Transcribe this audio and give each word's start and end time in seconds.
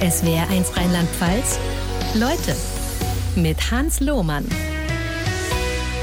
SWR1 0.00 0.76
Rheinland-Pfalz. 0.76 1.58
Leute 2.14 2.54
mit 3.34 3.70
Hans 3.70 4.00
Lohmann. 4.00 4.44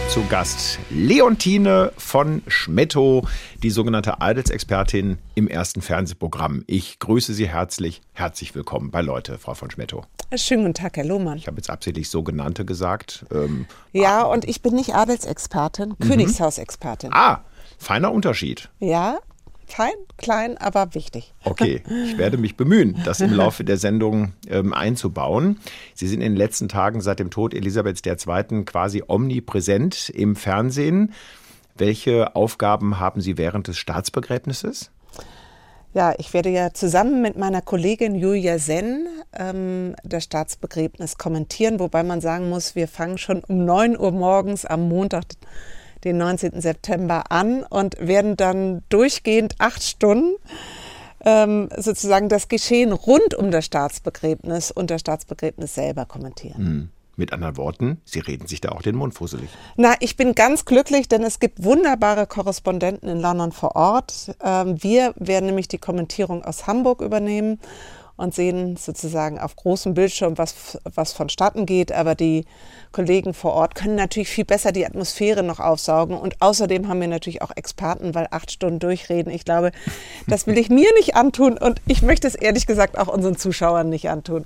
Zu 0.09 0.25
Gast 0.29 0.79
Leontine 0.89 1.92
von 1.98 2.42
Schmetto, 2.48 3.27
die 3.61 3.69
sogenannte 3.69 4.19
Adelsexpertin 4.19 5.19
im 5.35 5.48
ersten 5.48 5.83
Fernsehprogramm. 5.83 6.64
Ich 6.66 6.98
grüße 6.98 7.35
Sie 7.35 7.48
herzlich. 7.48 8.02
Herzlich 8.14 8.55
willkommen 8.55 8.89
bei 8.89 9.02
Leute, 9.02 9.38
Frau 9.38 9.54
von 9.54 9.70
Schmetto. 9.70 10.05
Schönen 10.36 10.64
guten 10.64 10.73
Tag, 10.73 10.98
Herr 10.98 11.05
Lohmann. 11.05 11.38
Ich 11.38 11.46
habe 11.46 11.57
jetzt 11.57 11.70
absichtlich 11.70 12.10
sogenannte 12.10 12.66
gesagt. 12.66 13.25
Ähm, 13.32 13.68
ja, 13.91 14.23
und 14.23 14.46
ich 14.46 14.64
bin 14.64 14.73
nicht 14.73 14.96
Adelsexpertin, 14.96 15.89
mhm. 15.89 16.04
Königshausexpertin. 16.04 17.12
Ah, 17.14 17.41
feiner 17.78 18.12
Unterschied. 18.12 18.70
Ja, 18.80 19.20
fein, 19.74 19.94
klein, 20.18 20.58
aber 20.58 20.94
wichtig. 20.94 21.34
Okay, 21.44 21.82
ich 22.06 22.18
werde 22.18 22.38
mich 22.38 22.56
bemühen, 22.58 23.02
das 23.06 23.21
im 23.21 23.34
Laufe 23.34 23.64
der 23.64 23.78
Sendung 23.78 24.34
ähm, 24.48 24.74
einzubauen. 24.74 25.60
Sie 25.93 26.07
sind 26.07 26.21
in 26.21 26.34
den 26.34 26.38
letzten 26.38 26.70
Tagen 26.70 27.02
seit 27.02 27.20
dem 27.20 27.32
Tod 27.32 27.54
Elisabeths 27.54 28.02
II. 28.06 28.66
quasi 28.66 29.04
omnipräsent 29.07 30.10
im 30.10 30.36
Fernsehen. 30.36 31.14
Welche 31.75 32.35
Aufgaben 32.35 32.99
haben 32.99 33.20
Sie 33.20 33.38
während 33.38 33.67
des 33.67 33.77
Staatsbegräbnisses? 33.77 34.91
Ja, 35.95 36.13
ich 36.17 36.33
werde 36.33 36.49
ja 36.49 36.73
zusammen 36.73 37.21
mit 37.21 37.38
meiner 37.38 37.61
Kollegin 37.61 38.16
Julia 38.16 38.58
Senn 38.58 39.08
ähm, 39.31 39.95
das 40.03 40.23
Staatsbegräbnis 40.23 41.17
kommentieren, 41.17 41.80
wobei 41.80 42.03
man 42.03 42.19
sagen 42.19 42.49
muss, 42.49 42.75
wir 42.75 42.88
fangen 42.88 43.19
schon 43.19 43.44
um 43.44 43.66
9 43.66 43.97
Uhr 43.99 44.11
morgens 44.11 44.66
am 44.66 44.88
Montag 44.88 45.25
den 46.03 46.17
19. 46.17 46.62
September 46.62 47.31
an 47.31 47.63
und 47.63 47.95
werden 47.99 48.38
dann 48.38 48.84
durchgehend 48.89 49.55
acht 49.59 49.84
Stunden 49.84 50.35
ähm, 51.25 51.70
sozusagen 51.77 52.30
das 52.30 52.48
Geschehen 52.48 52.91
rund 52.91 53.34
um 53.34 53.52
das 53.52 53.66
Staatsbegräbnis 53.66 54.71
und 54.71 54.91
das 54.91 55.02
Staatsbegräbnis 55.02 55.73
selber 55.73 56.05
kommentieren. 56.05 56.63
Mhm. 56.63 56.89
Mit 57.16 57.31
anderen 57.31 57.58
Worten, 57.58 58.02
Sie 58.05 58.17
reden 58.17 58.47
sich 58.47 58.59
da 58.59 58.69
auch 58.69 58.81
den 58.81 58.95
Mund 58.95 59.14
fusselig. 59.14 59.47
Na, 59.75 59.94
ich 60.00 60.17
bin 60.17 60.33
ganz 60.33 60.66
glücklich, 60.66 61.08
denn 61.08 61.22
es 61.22 61.39
gibt 61.39 61.64
wunderbare 61.64 62.25
Korrespondenten 62.25 63.08
in 63.08 63.20
London 63.20 63.52
vor 63.52 63.75
Ort. 63.75 64.36
Ähm, 64.44 64.81
wir 64.81 65.14
werden 65.16 65.45
nämlich 65.45 65.67
die 65.67 65.77
Kommentierung 65.77 66.44
aus 66.44 66.66
Hamburg 66.66 67.02
übernehmen 67.02 67.59
und 68.16 68.33
sehen 68.36 68.78
sozusagen 68.78 69.39
auf 69.39 69.56
großem 69.56 69.95
Bildschirm, 69.95 70.38
was, 70.38 70.80
was 70.83 71.14
vonstatten 71.14 71.66
geht. 71.66 71.92
Aber 71.92 72.14
die 72.14 72.45
Kollegen 72.92 73.33
vor 73.33 73.53
Ort 73.53 73.73
können 73.73 73.95
natürlich 73.95 74.30
viel 74.30 74.45
besser 74.45 74.72
die 74.72 74.86
Atmosphäre 74.86 75.42
noch 75.42 75.59
aufsaugen. 75.59 76.17
Und 76.17 76.39
außerdem 76.39 76.88
haben 76.88 77.02
wir 77.02 77.08
natürlich 77.08 77.42
auch 77.42 77.52
Experten, 77.55 78.14
weil 78.14 78.28
acht 78.30 78.52
Stunden 78.52 78.78
durchreden. 78.80 79.33
Ich 79.33 79.45
glaube, 79.45 79.72
das 80.28 80.45
will 80.45 80.58
ich 80.58 80.70
mir 80.70 80.89
nicht 80.97 81.16
antun 81.16 81.58
und 81.58 81.81
ich 81.88 82.03
möchte 82.03 82.28
es 82.28 82.36
ehrlich 82.36 82.67
gesagt 82.67 82.97
auch 83.00 83.08
unseren 83.08 83.36
Zuschauern 83.36 83.89
nicht 83.89 84.09
antun. 84.09 84.45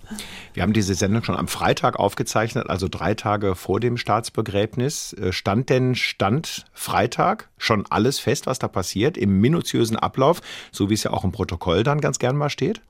Wir 0.54 0.64
haben 0.64 0.74
diese 0.74 0.96
Sendung 0.96 1.24
schon 1.24 1.36
am 1.36 1.50
Freitag 1.50 2.00
aufgezeichnet, 2.00 2.70
also 2.70 2.88
drei 2.88 3.16
Tage 3.16 3.56
vor 3.56 3.82
dem 3.82 3.98
Staatsbegräbnis. 3.98 5.14
Äh, 5.14 5.34
stand 5.34 5.70
denn 5.70 5.96
Stand 5.96 6.66
Freitag 6.74 7.50
schon 7.58 7.86
alles 7.90 8.20
fest, 8.20 8.46
was 8.46 8.60
da 8.60 8.68
passiert, 8.68 9.18
im 9.18 9.42
minutiösen 9.42 9.98
Ablauf, 9.98 10.42
so 10.72 10.90
wie 10.90 10.94
es 10.94 11.04
ja 11.04 11.12
auch 11.12 11.26
im 11.26 11.32
Protokoll 11.32 11.84
dann 11.84 12.00
ganz 12.00 12.18
gern 12.20 12.38
mal 12.38 12.50
steht? 12.50 12.82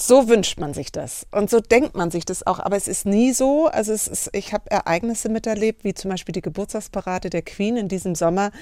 So 0.00 0.28
wünscht 0.28 0.60
man 0.60 0.74
sich 0.74 0.92
das 0.92 1.26
und 1.32 1.50
so 1.50 1.58
denkt 1.58 1.96
man 1.96 2.12
sich 2.12 2.24
das 2.24 2.46
auch, 2.46 2.60
aber 2.60 2.76
es 2.76 2.86
ist 2.86 3.04
nie 3.04 3.32
so. 3.32 3.66
Also 3.66 3.92
es 3.92 4.06
ist, 4.06 4.30
ich 4.32 4.52
habe 4.52 4.70
Ereignisse 4.70 5.28
miterlebt, 5.28 5.82
wie 5.82 5.92
zum 5.92 6.12
Beispiel 6.12 6.32
die 6.32 6.40
Geburtstagsparade 6.40 7.30
der 7.30 7.42
Queen 7.42 7.76
in 7.76 7.88
diesem 7.88 8.14
Sommer. 8.14 8.52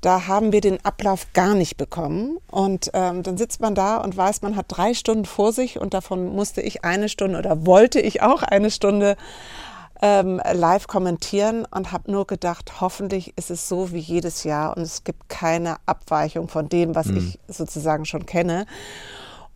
Da 0.00 0.26
haben 0.26 0.50
wir 0.50 0.60
den 0.60 0.84
Ablauf 0.84 1.32
gar 1.32 1.54
nicht 1.54 1.76
bekommen. 1.76 2.38
Und 2.50 2.90
ähm, 2.92 3.22
dann 3.22 3.38
sitzt 3.38 3.60
man 3.60 3.76
da 3.76 3.98
und 3.98 4.16
weiß, 4.16 4.42
man 4.42 4.56
hat 4.56 4.66
drei 4.68 4.94
Stunden 4.94 5.26
vor 5.26 5.52
sich 5.52 5.78
und 5.78 5.94
davon 5.94 6.34
musste 6.34 6.60
ich 6.60 6.84
eine 6.84 7.08
Stunde 7.08 7.38
oder 7.38 7.64
wollte 7.64 8.00
ich 8.00 8.22
auch 8.22 8.42
eine 8.42 8.72
Stunde 8.72 9.16
ähm, 10.02 10.42
live 10.52 10.88
kommentieren 10.88 11.66
und 11.70 11.92
habe 11.92 12.10
nur 12.10 12.26
gedacht, 12.26 12.80
hoffentlich 12.80 13.32
ist 13.36 13.52
es 13.52 13.68
so 13.68 13.92
wie 13.92 13.98
jedes 13.98 14.42
Jahr 14.42 14.76
und 14.76 14.82
es 14.82 15.04
gibt 15.04 15.28
keine 15.28 15.76
Abweichung 15.86 16.48
von 16.48 16.68
dem, 16.68 16.96
was 16.96 17.06
mhm. 17.06 17.18
ich 17.18 17.38
sozusagen 17.46 18.06
schon 18.06 18.26
kenne. 18.26 18.66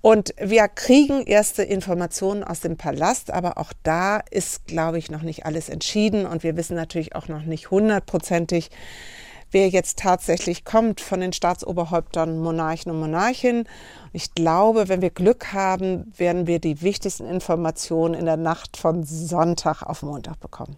Und 0.03 0.35
wir 0.37 0.67
kriegen 0.67 1.23
erste 1.23 1.63
Informationen 1.63 2.43
aus 2.43 2.59
dem 2.59 2.77
Palast, 2.77 3.31
aber 3.31 3.57
auch 3.57 3.73
da 3.85 4.19
ist, 4.31 4.67
glaube 4.67 4.99
ich, 4.99 5.13
noch 5.13 5.23
nicht 5.23 5.47
alles 5.47 5.69
entschieden. 5.69 6.27
Und 6.27 6.43
wir 6.43 6.57
wissen 6.57 6.75
natürlich 6.75 7.15
auch 7.15 7.29
noch 7.29 7.43
nicht 7.43 7.71
hundertprozentig, 7.71 8.71
wer 9.53 9.69
jetzt 9.69 10.01
tatsächlich 10.01 10.65
kommt 10.65 11.01
von 11.01 11.21
den 11.21 11.33
Staatsoberhäuptern, 11.33 12.41
Monarchen 12.41 12.91
und 12.91 12.99
Monarchinnen. 12.99 13.69
Ich 14.13 14.35
glaube, 14.35 14.89
wenn 14.89 15.03
wir 15.03 15.11
Glück 15.11 15.53
haben, 15.53 16.13
werden 16.17 16.49
wir 16.49 16.59
die 16.59 16.83
wichtigsten 16.83 17.27
Informationen 17.27 18.15
in 18.15 18.27
der 18.27 18.37
Nacht 18.37 18.77
von 18.77 19.05
Sonntag 19.05 19.83
auf 19.83 20.03
Montag 20.03 20.41
bekommen. 20.41 20.77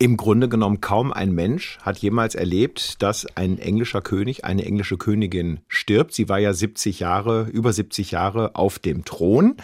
Im 0.00 0.16
Grunde 0.16 0.48
genommen 0.48 0.80
kaum 0.80 1.12
ein 1.12 1.32
Mensch 1.32 1.78
hat 1.82 1.98
jemals 1.98 2.36
erlebt, 2.36 3.02
dass 3.02 3.26
ein 3.36 3.58
englischer 3.58 4.00
König, 4.00 4.44
eine 4.44 4.64
englische 4.64 4.96
Königin 4.96 5.58
stirbt. 5.66 6.14
Sie 6.14 6.28
war 6.28 6.38
ja 6.38 6.52
70 6.52 7.00
Jahre, 7.00 7.48
über 7.52 7.72
70 7.72 8.12
Jahre 8.12 8.54
auf 8.54 8.78
dem 8.78 9.04
Thron. 9.04 9.56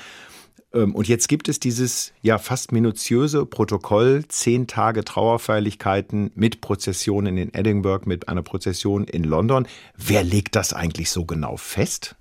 Ähm, 0.72 0.93
und 0.93 1.06
jetzt 1.06 1.28
gibt 1.28 1.49
es 1.49 1.61
dieses 1.61 2.12
ja 2.21 2.39
fast 2.39 2.72
minutiöse 2.72 3.47
Protokoll, 3.47 4.25
zehn 4.27 4.67
Tage 4.67 5.05
Trauerfeierlichkeiten 5.05 6.33
mit 6.34 6.61
Prozessionen 6.61 7.39
in 7.39 7.55
Edinburgh, 7.55 8.09
mit 8.09 8.28
einer 8.28 8.43
Prozession 8.43 9.05
in 9.05 9.22
London. 9.22 9.69
Wer 9.97 10.25
legt 10.25 10.56
das 10.56 10.72
eigentlich 10.72 11.11
so 11.11 11.25
genau 11.25 11.56
fest? 11.56 12.16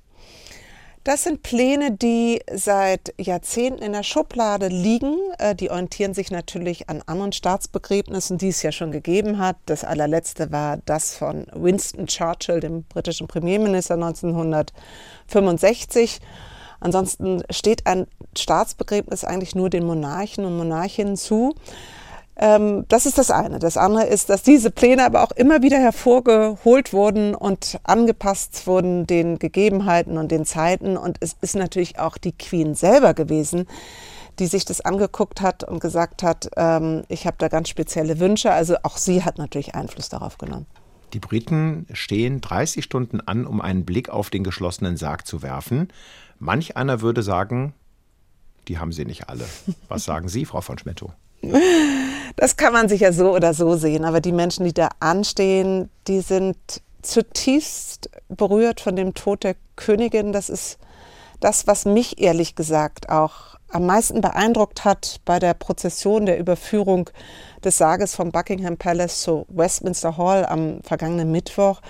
Das 1.03 1.23
sind 1.23 1.43
Pläne, 1.43 1.91
die 1.91 2.41
seit 2.49 3.13
Jahrzehnten 3.17 3.83
in 3.83 3.91
der 3.91 4.03
Schublade 4.03 4.69
liegen. 4.69 5.17
Äh, 5.37 5.53
die 5.53 5.69
orientieren 5.69 6.13
sich 6.13 6.31
natürlich 6.31 6.89
an 6.89 7.03
anderen 7.05 7.33
Staatsbegräbnissen, 7.33 8.37
die 8.37 8.47
es 8.47 8.63
ja 8.63 8.71
schon 8.71 8.93
gegeben 8.93 9.37
hat. 9.37 9.57
Das 9.65 9.83
allerletzte 9.83 10.53
war 10.53 10.77
das 10.85 11.13
von 11.13 11.45
Winston 11.51 12.07
Churchill, 12.07 12.61
dem 12.61 12.83
britischen 12.83 13.27
Premierminister 13.27 13.95
1965. 13.95 16.21
Ansonsten 16.79 17.43
steht 17.49 17.85
ein 17.85 18.07
Staatsbegräbnis 18.37 19.25
eigentlich 19.25 19.55
nur 19.55 19.69
den 19.69 19.85
Monarchen 19.85 20.45
und 20.45 20.55
Monarchinnen 20.55 21.17
zu. 21.17 21.53
Ähm, 22.35 22.85
das 22.87 23.05
ist 23.05 23.17
das 23.17 23.29
eine. 23.29 23.59
Das 23.59 23.77
andere 23.77 24.05
ist, 24.05 24.29
dass 24.29 24.41
diese 24.41 24.71
Pläne 24.71 25.05
aber 25.05 25.23
auch 25.23 25.31
immer 25.31 25.61
wieder 25.61 25.77
hervorgeholt 25.77 26.93
wurden 26.93 27.35
und 27.35 27.79
angepasst 27.83 28.65
wurden 28.65 29.05
den 29.05 29.37
Gegebenheiten 29.37 30.17
und 30.17 30.31
den 30.31 30.45
Zeiten. 30.45 30.97
Und 30.97 31.17
es 31.19 31.35
ist 31.41 31.55
natürlich 31.55 31.99
auch 31.99 32.17
die 32.17 32.31
Queen 32.31 32.73
selber 32.75 33.13
gewesen, 33.13 33.67
die 34.39 34.47
sich 34.47 34.65
das 34.65 34.81
angeguckt 34.81 35.41
hat 35.41 35.63
und 35.63 35.79
gesagt 35.79 36.23
hat, 36.23 36.49
ähm, 36.57 37.03
ich 37.07 37.27
habe 37.27 37.37
da 37.37 37.49
ganz 37.49 37.69
spezielle 37.69 38.19
Wünsche. 38.19 38.51
Also 38.51 38.77
auch 38.81 38.97
sie 38.97 39.23
hat 39.23 39.37
natürlich 39.37 39.75
Einfluss 39.75 40.09
darauf 40.09 40.39
genommen. 40.39 40.65
Die 41.13 41.19
Briten 41.19 41.85
stehen 41.93 42.41
30 42.41 42.83
Stunden 42.83 43.21
an, 43.21 43.45
um 43.45 43.61
einen 43.61 43.85
Blick 43.85 44.09
auf 44.09 44.31
den 44.31 44.43
geschlossenen 44.43 44.97
Sarg 44.97 45.27
zu 45.27 45.43
werfen. 45.43 45.89
Manch 46.39 46.75
einer 46.75 47.01
würde 47.01 47.21
sagen, 47.21 47.73
die 48.67 48.79
haben 48.79 48.91
sie 48.91 49.05
nicht 49.05 49.29
alle. 49.29 49.45
Was 49.87 50.05
sagen 50.05 50.27
Sie, 50.29 50.45
Frau 50.45 50.61
von 50.61 50.79
Schmettow? 50.79 51.11
Das 52.35 52.57
kann 52.57 52.73
man 52.73 52.89
sicher 52.89 53.13
so 53.13 53.33
oder 53.33 53.53
so 53.53 53.75
sehen, 53.75 54.05
aber 54.05 54.21
die 54.21 54.31
Menschen, 54.31 54.65
die 54.65 54.73
da 54.73 54.89
anstehen, 54.99 55.89
die 56.07 56.21
sind 56.21 56.57
zutiefst 57.01 58.09
berührt 58.29 58.81
von 58.81 58.95
dem 58.95 59.13
Tod 59.13 59.43
der 59.43 59.55
Königin. 59.75 60.33
Das 60.33 60.49
ist 60.49 60.77
das, 61.39 61.67
was 61.67 61.85
mich 61.85 62.19
ehrlich 62.21 62.55
gesagt 62.55 63.09
auch 63.09 63.53
am 63.69 63.85
meisten 63.85 64.21
beeindruckt 64.21 64.85
hat 64.85 65.19
bei 65.25 65.39
der 65.39 65.53
Prozession 65.55 66.25
der 66.25 66.39
Überführung 66.39 67.09
des 67.63 67.77
Sarges 67.77 68.15
vom 68.15 68.31
Buckingham 68.31 68.77
Palace 68.77 69.21
zu 69.21 69.45
Westminster 69.49 70.15
Hall 70.17 70.45
am 70.45 70.81
vergangenen 70.83 71.31
Mittwoch. 71.31 71.81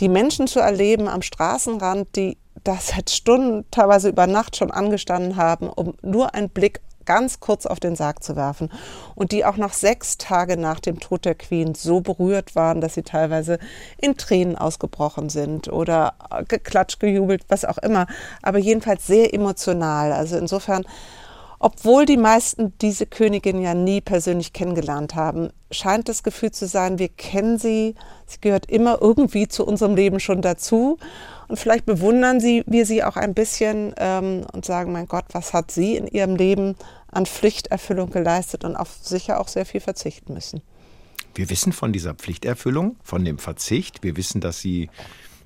Die 0.00 0.08
Menschen 0.08 0.46
zu 0.46 0.58
erleben 0.60 1.06
am 1.06 1.22
Straßenrand, 1.22 2.16
die 2.16 2.38
das 2.64 2.88
seit 2.88 3.10
Stunden, 3.10 3.64
teilweise 3.70 4.08
über 4.08 4.26
Nacht 4.26 4.56
schon 4.56 4.70
angestanden 4.70 5.36
haben, 5.36 5.68
um 5.68 5.94
nur 6.02 6.34
einen 6.34 6.50
Blick 6.50 6.80
ganz 7.08 7.40
kurz 7.40 7.64
auf 7.64 7.80
den 7.80 7.96
Sarg 7.96 8.22
zu 8.22 8.36
werfen 8.36 8.70
und 9.14 9.32
die 9.32 9.46
auch 9.46 9.56
noch 9.56 9.72
sechs 9.72 10.18
Tage 10.18 10.58
nach 10.58 10.78
dem 10.78 11.00
Tod 11.00 11.24
der 11.24 11.34
Queen 11.34 11.74
so 11.74 12.02
berührt 12.02 12.54
waren, 12.54 12.82
dass 12.82 12.94
sie 12.94 13.02
teilweise 13.02 13.58
in 13.96 14.18
Tränen 14.18 14.56
ausgebrochen 14.56 15.30
sind 15.30 15.72
oder 15.72 16.12
geklatscht, 16.46 17.00
gejubelt, 17.00 17.46
was 17.48 17.64
auch 17.64 17.78
immer, 17.78 18.06
aber 18.42 18.58
jedenfalls 18.58 19.06
sehr 19.06 19.32
emotional. 19.32 20.12
Also 20.12 20.36
insofern 20.36 20.84
obwohl 21.60 22.06
die 22.06 22.16
meisten 22.16 22.72
diese 22.78 23.04
Königin 23.06 23.60
ja 23.60 23.74
nie 23.74 24.00
persönlich 24.00 24.52
kennengelernt 24.52 25.16
haben, 25.16 25.50
scheint 25.72 26.08
das 26.08 26.22
Gefühl 26.22 26.52
zu 26.52 26.68
sein, 26.68 27.00
wir 27.00 27.08
kennen 27.08 27.58
sie, 27.58 27.96
sie 28.26 28.40
gehört 28.40 28.70
immer 28.70 28.98
irgendwie 29.00 29.48
zu 29.48 29.66
unserem 29.66 29.96
Leben 29.96 30.20
schon 30.20 30.40
dazu. 30.40 30.98
Und 31.48 31.58
vielleicht 31.58 31.86
bewundern 31.86 32.40
sie, 32.40 32.62
wir 32.66 32.86
sie 32.86 33.02
auch 33.02 33.16
ein 33.16 33.34
bisschen 33.34 33.94
ähm, 33.96 34.46
und 34.52 34.66
sagen, 34.66 34.92
mein 34.92 35.08
Gott, 35.08 35.24
was 35.32 35.52
hat 35.52 35.70
sie 35.70 35.96
in 35.96 36.06
ihrem 36.06 36.36
Leben 36.36 36.76
an 37.10 37.26
Pflichterfüllung 37.26 38.10
geleistet 38.10 38.64
und 38.64 38.76
auf 38.76 38.98
sicher 39.02 39.40
auch 39.40 39.48
sehr 39.48 39.66
viel 39.66 39.80
verzichten 39.80 40.34
müssen. 40.34 40.62
Wir 41.34 41.50
wissen 41.50 41.72
von 41.72 41.92
dieser 41.92 42.14
Pflichterfüllung, 42.14 42.96
von 43.02 43.24
dem 43.24 43.38
Verzicht. 43.38 44.02
Wir 44.02 44.16
wissen, 44.16 44.40
dass 44.40 44.60
sie 44.60 44.90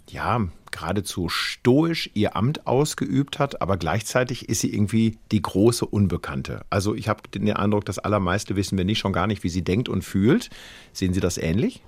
ja 0.09 0.41
geradezu 0.71 1.29
stoisch 1.29 2.11
ihr 2.15 2.35
Amt 2.35 2.67
ausgeübt 2.67 3.39
hat, 3.39 3.61
aber 3.61 3.77
gleichzeitig 3.77 4.49
ist 4.49 4.61
sie 4.61 4.73
irgendwie 4.73 5.19
die 5.31 5.43
große 5.43 5.85
Unbekannte. 5.85 6.65
Also 6.71 6.95
ich 6.95 7.09
habe 7.09 7.29
den 7.29 7.51
Eindruck, 7.53 7.85
das 7.85 7.99
allermeiste 7.99 8.57
wissen 8.57 8.79
wir 8.79 8.85
nicht, 8.85 8.99
schon 8.99 9.13
gar 9.13 9.27
nicht, 9.27 9.45
wie 9.45 9.49
sie 9.49 9.63
denkt 9.63 9.89
und 9.89 10.03
fühlt. 10.03 10.51
Sehen 10.93 11.13
Sie 11.15 11.21
das 11.21 11.39
ähnlich? 11.39 11.83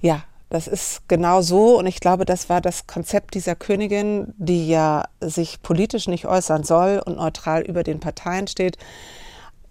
Ja, 0.00 0.24
das 0.50 0.68
ist 0.68 1.08
genau 1.08 1.42
so 1.42 1.78
und 1.78 1.86
ich 1.86 2.00
glaube, 2.00 2.24
das 2.24 2.48
war 2.48 2.60
das 2.60 2.86
Konzept 2.86 3.34
dieser 3.34 3.56
Königin, 3.56 4.32
die 4.36 4.68
ja 4.68 5.04
sich 5.20 5.62
politisch 5.62 6.06
nicht 6.06 6.26
äußern 6.26 6.64
soll 6.64 7.02
und 7.04 7.16
neutral 7.16 7.62
über 7.62 7.82
den 7.82 8.00
Parteien 8.00 8.46
steht, 8.46 8.78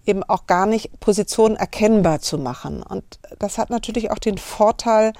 eben 0.06 0.22
auch 0.22 0.46
gar 0.46 0.66
nicht 0.66 1.00
Positionen 1.00 1.56
erkennbar 1.56 2.20
zu 2.20 2.38
machen. 2.38 2.82
Und 2.82 3.18
das 3.38 3.58
hat 3.58 3.70
natürlich 3.70 4.10
auch 4.10 4.18
den 4.18 4.38
Vorteil, 4.38 5.12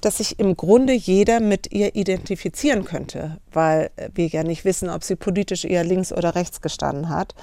dass 0.00 0.18
sich 0.18 0.38
im 0.38 0.56
Grunde 0.56 0.92
jeder 0.92 1.40
mit 1.40 1.72
ihr 1.72 1.94
identifizieren 1.96 2.84
könnte, 2.84 3.38
weil 3.52 3.90
wir 4.12 4.26
ja 4.26 4.42
nicht 4.42 4.64
wissen, 4.64 4.90
ob 4.90 5.02
sie 5.04 5.16
politisch 5.16 5.64
eher 5.64 5.84
links 5.84 6.12
oder 6.12 6.34
rechts 6.34 6.60
gestanden 6.60 7.08
hat. 7.08 7.34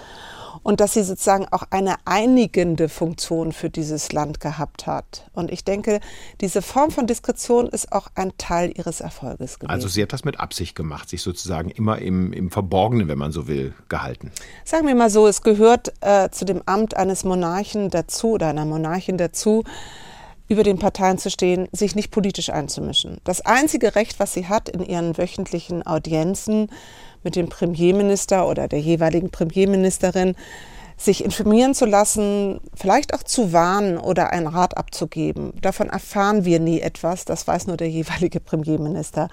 Und 0.61 0.79
dass 0.79 0.93
sie 0.93 1.03
sozusagen 1.03 1.47
auch 1.51 1.63
eine 1.71 1.95
einigende 2.05 2.89
Funktion 2.89 3.51
für 3.51 3.69
dieses 3.69 4.11
Land 4.11 4.39
gehabt 4.39 4.85
hat. 4.85 5.29
Und 5.33 5.51
ich 5.51 5.63
denke, 5.63 5.99
diese 6.41 6.61
Form 6.61 6.91
von 6.91 7.07
Diskretion 7.07 7.67
ist 7.67 7.91
auch 7.91 8.07
ein 8.15 8.33
Teil 8.37 8.71
ihres 8.75 9.01
Erfolges 9.01 9.59
gewesen. 9.59 9.71
Also 9.71 9.87
sie 9.87 10.01
hat 10.03 10.13
das 10.13 10.23
mit 10.23 10.39
Absicht 10.39 10.75
gemacht, 10.75 11.09
sich 11.09 11.21
sozusagen 11.21 11.69
immer 11.69 11.99
im, 11.99 12.33
im 12.33 12.51
Verborgenen, 12.51 13.07
wenn 13.07 13.17
man 13.17 13.31
so 13.31 13.47
will, 13.47 13.73
gehalten. 13.89 14.31
Sagen 14.63 14.87
wir 14.87 14.95
mal 14.95 15.09
so, 15.09 15.27
es 15.27 15.41
gehört 15.41 15.93
äh, 16.01 16.29
zu 16.29 16.45
dem 16.45 16.61
Amt 16.65 16.95
eines 16.95 17.23
Monarchen 17.23 17.89
dazu 17.89 18.33
oder 18.33 18.47
einer 18.47 18.65
Monarchin 18.65 19.17
dazu, 19.17 19.63
über 20.47 20.63
den 20.63 20.79
Parteien 20.79 21.17
zu 21.17 21.29
stehen, 21.29 21.67
sich 21.71 21.95
nicht 21.95 22.11
politisch 22.11 22.49
einzumischen. 22.49 23.17
Das 23.23 23.41
einzige 23.41 23.95
Recht, 23.95 24.19
was 24.19 24.33
sie 24.33 24.47
hat 24.47 24.69
in 24.69 24.83
ihren 24.83 25.17
wöchentlichen 25.17 25.85
Audienzen 25.85 26.69
mit 27.23 27.35
dem 27.35 27.49
Premierminister 27.49 28.47
oder 28.47 28.67
der 28.67 28.79
jeweiligen 28.79 29.29
Premierministerin, 29.29 30.35
sich 30.97 31.23
informieren 31.23 31.73
zu 31.73 31.85
lassen, 31.85 32.59
vielleicht 32.75 33.13
auch 33.13 33.23
zu 33.23 33.51
warnen 33.51 33.97
oder 33.97 34.31
einen 34.31 34.47
Rat 34.47 34.77
abzugeben. 34.77 35.53
Davon 35.61 35.89
erfahren 35.89 36.45
wir 36.45 36.59
nie 36.59 36.81
etwas, 36.81 37.25
das 37.25 37.47
weiß 37.47 37.67
nur 37.67 37.77
der 37.77 37.89
jeweilige 37.89 38.39
Premierminister. 38.39 39.29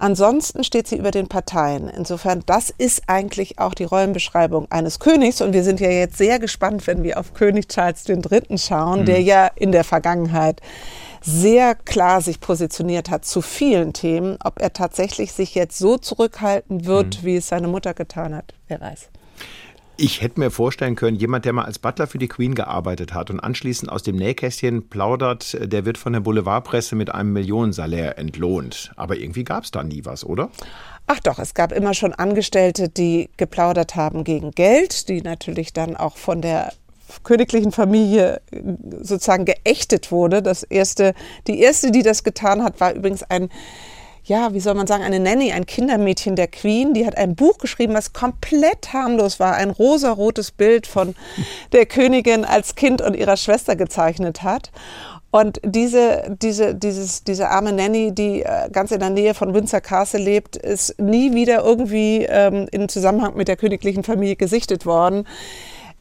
Ansonsten 0.00 0.64
steht 0.64 0.88
sie 0.88 0.96
über 0.96 1.10
den 1.10 1.28
Parteien. 1.28 1.86
Insofern, 1.86 2.42
das 2.46 2.70
ist 2.70 3.02
eigentlich 3.06 3.58
auch 3.58 3.74
die 3.74 3.84
Rollenbeschreibung 3.84 4.66
eines 4.70 4.98
Königs. 4.98 5.42
Und 5.42 5.52
wir 5.52 5.62
sind 5.62 5.78
ja 5.78 5.90
jetzt 5.90 6.16
sehr 6.16 6.38
gespannt, 6.38 6.86
wenn 6.86 7.02
wir 7.02 7.20
auf 7.20 7.34
König 7.34 7.68
Charles 7.68 8.08
III. 8.08 8.56
schauen, 8.56 9.00
mhm. 9.00 9.04
der 9.04 9.20
ja 9.20 9.46
in 9.54 9.72
der 9.72 9.84
Vergangenheit 9.84 10.62
sehr 11.20 11.74
klar 11.74 12.22
sich 12.22 12.40
positioniert 12.40 13.10
hat 13.10 13.26
zu 13.26 13.42
vielen 13.42 13.92
Themen. 13.92 14.38
Ob 14.42 14.62
er 14.62 14.72
tatsächlich 14.72 15.32
sich 15.32 15.54
jetzt 15.54 15.78
so 15.78 15.98
zurückhalten 15.98 16.86
wird, 16.86 17.20
mhm. 17.20 17.26
wie 17.26 17.36
es 17.36 17.48
seine 17.48 17.68
Mutter 17.68 17.92
getan 17.92 18.34
hat, 18.34 18.54
wer 18.68 18.80
weiß. 18.80 19.10
Ich 20.02 20.22
hätte 20.22 20.40
mir 20.40 20.50
vorstellen 20.50 20.96
können, 20.96 21.18
jemand, 21.18 21.44
der 21.44 21.52
mal 21.52 21.66
als 21.66 21.78
Butler 21.78 22.06
für 22.06 22.16
die 22.16 22.26
Queen 22.26 22.54
gearbeitet 22.54 23.12
hat 23.12 23.28
und 23.28 23.38
anschließend 23.38 23.92
aus 23.92 24.02
dem 24.02 24.16
Nähkästchen 24.16 24.88
plaudert, 24.88 25.58
der 25.60 25.84
wird 25.84 25.98
von 25.98 26.14
der 26.14 26.20
Boulevardpresse 26.20 26.96
mit 26.96 27.12
einem 27.14 27.34
Millionensalär 27.34 28.16
entlohnt. 28.16 28.92
Aber 28.96 29.16
irgendwie 29.16 29.44
gab 29.44 29.64
es 29.64 29.72
da 29.72 29.82
nie 29.82 30.06
was, 30.06 30.24
oder? 30.24 30.48
Ach 31.06 31.20
doch, 31.20 31.38
es 31.38 31.52
gab 31.52 31.70
immer 31.70 31.92
schon 31.92 32.14
Angestellte, 32.14 32.88
die 32.88 33.28
geplaudert 33.36 33.94
haben 33.94 34.24
gegen 34.24 34.52
Geld, 34.52 35.10
die 35.10 35.20
natürlich 35.20 35.74
dann 35.74 35.96
auch 35.96 36.16
von 36.16 36.40
der 36.40 36.72
königlichen 37.22 37.70
Familie 37.70 38.40
sozusagen 39.02 39.44
geächtet 39.44 40.10
wurde. 40.10 40.40
Das 40.40 40.62
erste, 40.62 41.12
die 41.46 41.60
erste, 41.60 41.90
die 41.90 42.02
das 42.02 42.24
getan 42.24 42.64
hat, 42.64 42.80
war 42.80 42.94
übrigens 42.94 43.22
ein 43.24 43.50
ja, 44.24 44.52
wie 44.54 44.60
soll 44.60 44.74
man 44.74 44.86
sagen, 44.86 45.02
eine 45.02 45.20
Nanny, 45.20 45.52
ein 45.52 45.66
Kindermädchen 45.66 46.36
der 46.36 46.48
Queen, 46.48 46.94
die 46.94 47.06
hat 47.06 47.16
ein 47.16 47.34
Buch 47.34 47.58
geschrieben, 47.58 47.94
was 47.94 48.12
komplett 48.12 48.92
harmlos 48.92 49.40
war, 49.40 49.54
ein 49.54 49.70
rosarotes 49.70 50.50
Bild 50.50 50.86
von 50.86 51.14
der 51.72 51.86
Königin 51.86 52.44
als 52.44 52.74
Kind 52.74 53.02
und 53.02 53.14
ihrer 53.16 53.36
Schwester 53.36 53.76
gezeichnet 53.76 54.42
hat. 54.42 54.70
Und 55.32 55.60
diese, 55.64 56.36
diese, 56.42 56.74
dieses, 56.74 57.22
diese 57.22 57.48
arme 57.50 57.72
Nanny, 57.72 58.12
die 58.12 58.42
äh, 58.42 58.68
ganz 58.72 58.90
in 58.90 58.98
der 58.98 59.10
Nähe 59.10 59.34
von 59.34 59.54
Windsor 59.54 59.80
Castle 59.80 60.20
lebt, 60.20 60.56
ist 60.56 61.00
nie 61.00 61.34
wieder 61.34 61.62
irgendwie 61.62 62.26
ähm, 62.28 62.66
in 62.72 62.88
Zusammenhang 62.88 63.36
mit 63.36 63.46
der 63.46 63.56
königlichen 63.56 64.02
Familie 64.02 64.34
gesichtet 64.34 64.86
worden. 64.86 65.26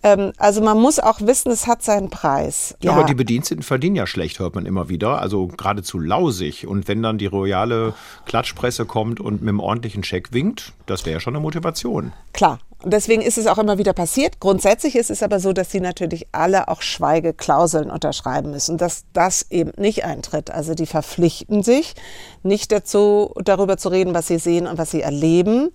Ähm, 0.01 0.31
also 0.38 0.62
man 0.62 0.80
muss 0.80 1.00
auch 1.00 1.22
wissen, 1.22 1.51
es 1.51 1.68
hat 1.68 1.84
seinen 1.84 2.10
Preis. 2.10 2.75
Ja, 2.81 2.92
ja, 2.92 2.98
aber 2.98 3.06
die 3.06 3.16
Bediensteten 3.16 3.63
verdienen 3.63 3.96
ja 3.96 4.07
schlecht, 4.07 4.40
hört 4.40 4.56
man 4.56 4.66
immer 4.66 4.90
wieder. 4.90 5.22
Also 5.22 5.48
geradezu 5.48 6.00
lausig. 6.00 6.68
Und 6.68 6.88
wenn 6.88 7.01
dann 7.01 7.18
die 7.18 7.25
royale 7.25 7.94
Klatschpresse 8.25 8.86
kommt 8.86 9.19
und 9.19 9.42
mit 9.42 9.50
einem 9.50 9.60
ordentlichen 9.60 10.04
Scheck 10.04 10.34
winkt, 10.34 10.74
das 10.86 11.06
wäre 11.06 11.16
ja 11.16 11.19
schon 11.19 11.36
eine 11.36 11.42
Motivation. 11.42 12.13
Klar. 12.34 12.60
Und 12.81 12.94
deswegen 12.94 13.22
ist 13.22 13.38
es 13.38 13.46
auch 13.48 13.57
immer 13.57 13.78
wieder 13.78 13.92
passiert. 13.92 14.40
Grundsätzlich 14.40 14.96
ist 14.96 15.10
es 15.10 15.22
aber 15.22 15.42
so, 15.42 15.51
dass 15.51 15.69
sie 15.69 15.81
natürlich 15.81 16.28
alle 16.31 16.69
auch 16.69 16.81
Schweigeklauseln 16.81 17.92
unterschreiben 17.92 18.51
müssen, 18.51 18.78
dass 18.78 19.04
das 19.12 19.48
eben 19.50 19.74
nicht 19.75 20.06
eintritt. 20.06 20.50
Also 20.50 20.75
die 20.75 20.86
verpflichten 20.86 21.62
sich 21.62 21.96
nicht 22.42 22.72
dazu, 22.72 23.34
darüber 23.44 23.75
zu 23.75 23.90
reden, 23.90 24.13
was 24.13 24.28
sie 24.28 24.40
sehen 24.40 24.66
und 24.66 24.78
was 24.78 24.92
sie 24.92 25.01
erleben. 25.01 25.72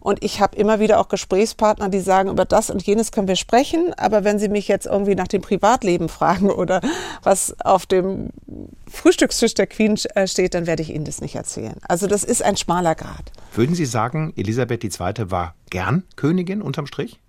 Und 0.00 0.24
ich 0.24 0.40
habe 0.40 0.56
immer 0.56 0.80
wieder 0.80 0.98
auch 0.98 1.08
Gesprächspartner, 1.08 1.90
die 1.90 2.00
sagen, 2.00 2.30
über 2.30 2.44
das 2.44 2.70
und 2.70 2.82
jenes 2.82 3.12
können 3.12 3.28
wir 3.28 3.36
sprechen, 3.36 3.92
aber 3.96 4.24
wenn 4.24 4.38
Sie 4.38 4.48
mich 4.48 4.66
jetzt 4.66 4.86
irgendwie 4.86 5.14
nach 5.14 5.28
dem 5.28 5.42
Privatleben 5.42 6.08
fragen 6.08 6.50
oder 6.50 6.80
was 7.22 7.54
auf 7.60 7.86
dem 7.86 8.30
Frühstückstisch 8.88 9.54
der 9.54 9.66
Queen 9.66 9.98
äh, 10.14 10.26
steht, 10.26 10.54
dann 10.54 10.66
werde 10.66 10.82
ich 10.82 10.90
Ihnen 10.90 11.04
das 11.04 11.20
nicht 11.20 11.34
erzählen. 11.34 11.76
Also 11.86 12.06
das 12.06 12.24
ist 12.24 12.42
ein 12.42 12.56
schmaler 12.56 12.94
Grad. 12.94 13.30
Würden 13.54 13.74
Sie 13.74 13.86
sagen, 13.86 14.32
Elisabeth 14.36 14.84
II. 14.84 15.30
war 15.30 15.54
gern 15.68 16.04
Königin 16.16 16.62
unterm 16.62 16.86
Strich? 16.86 17.20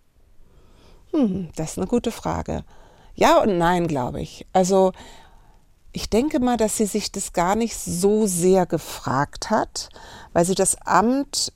Hm, 1.12 1.50
das 1.56 1.72
ist 1.72 1.78
eine 1.78 1.88
gute 1.88 2.12
Frage. 2.12 2.64
Ja 3.16 3.42
und 3.42 3.58
nein, 3.58 3.88
glaube 3.88 4.22
ich. 4.22 4.46
Also 4.54 4.94
ich 5.92 6.10
denke 6.10 6.40
mal, 6.40 6.58
dass 6.58 6.78
sie 6.78 6.86
sich 6.86 7.12
das 7.12 7.34
gar 7.34 7.56
nicht 7.56 7.78
so 7.78 8.26
sehr 8.26 8.66
gefragt 8.66 9.50
hat, 9.50 9.90
weil 10.32 10.46
sie 10.46 10.56
das 10.56 10.78
Amt 10.86 11.52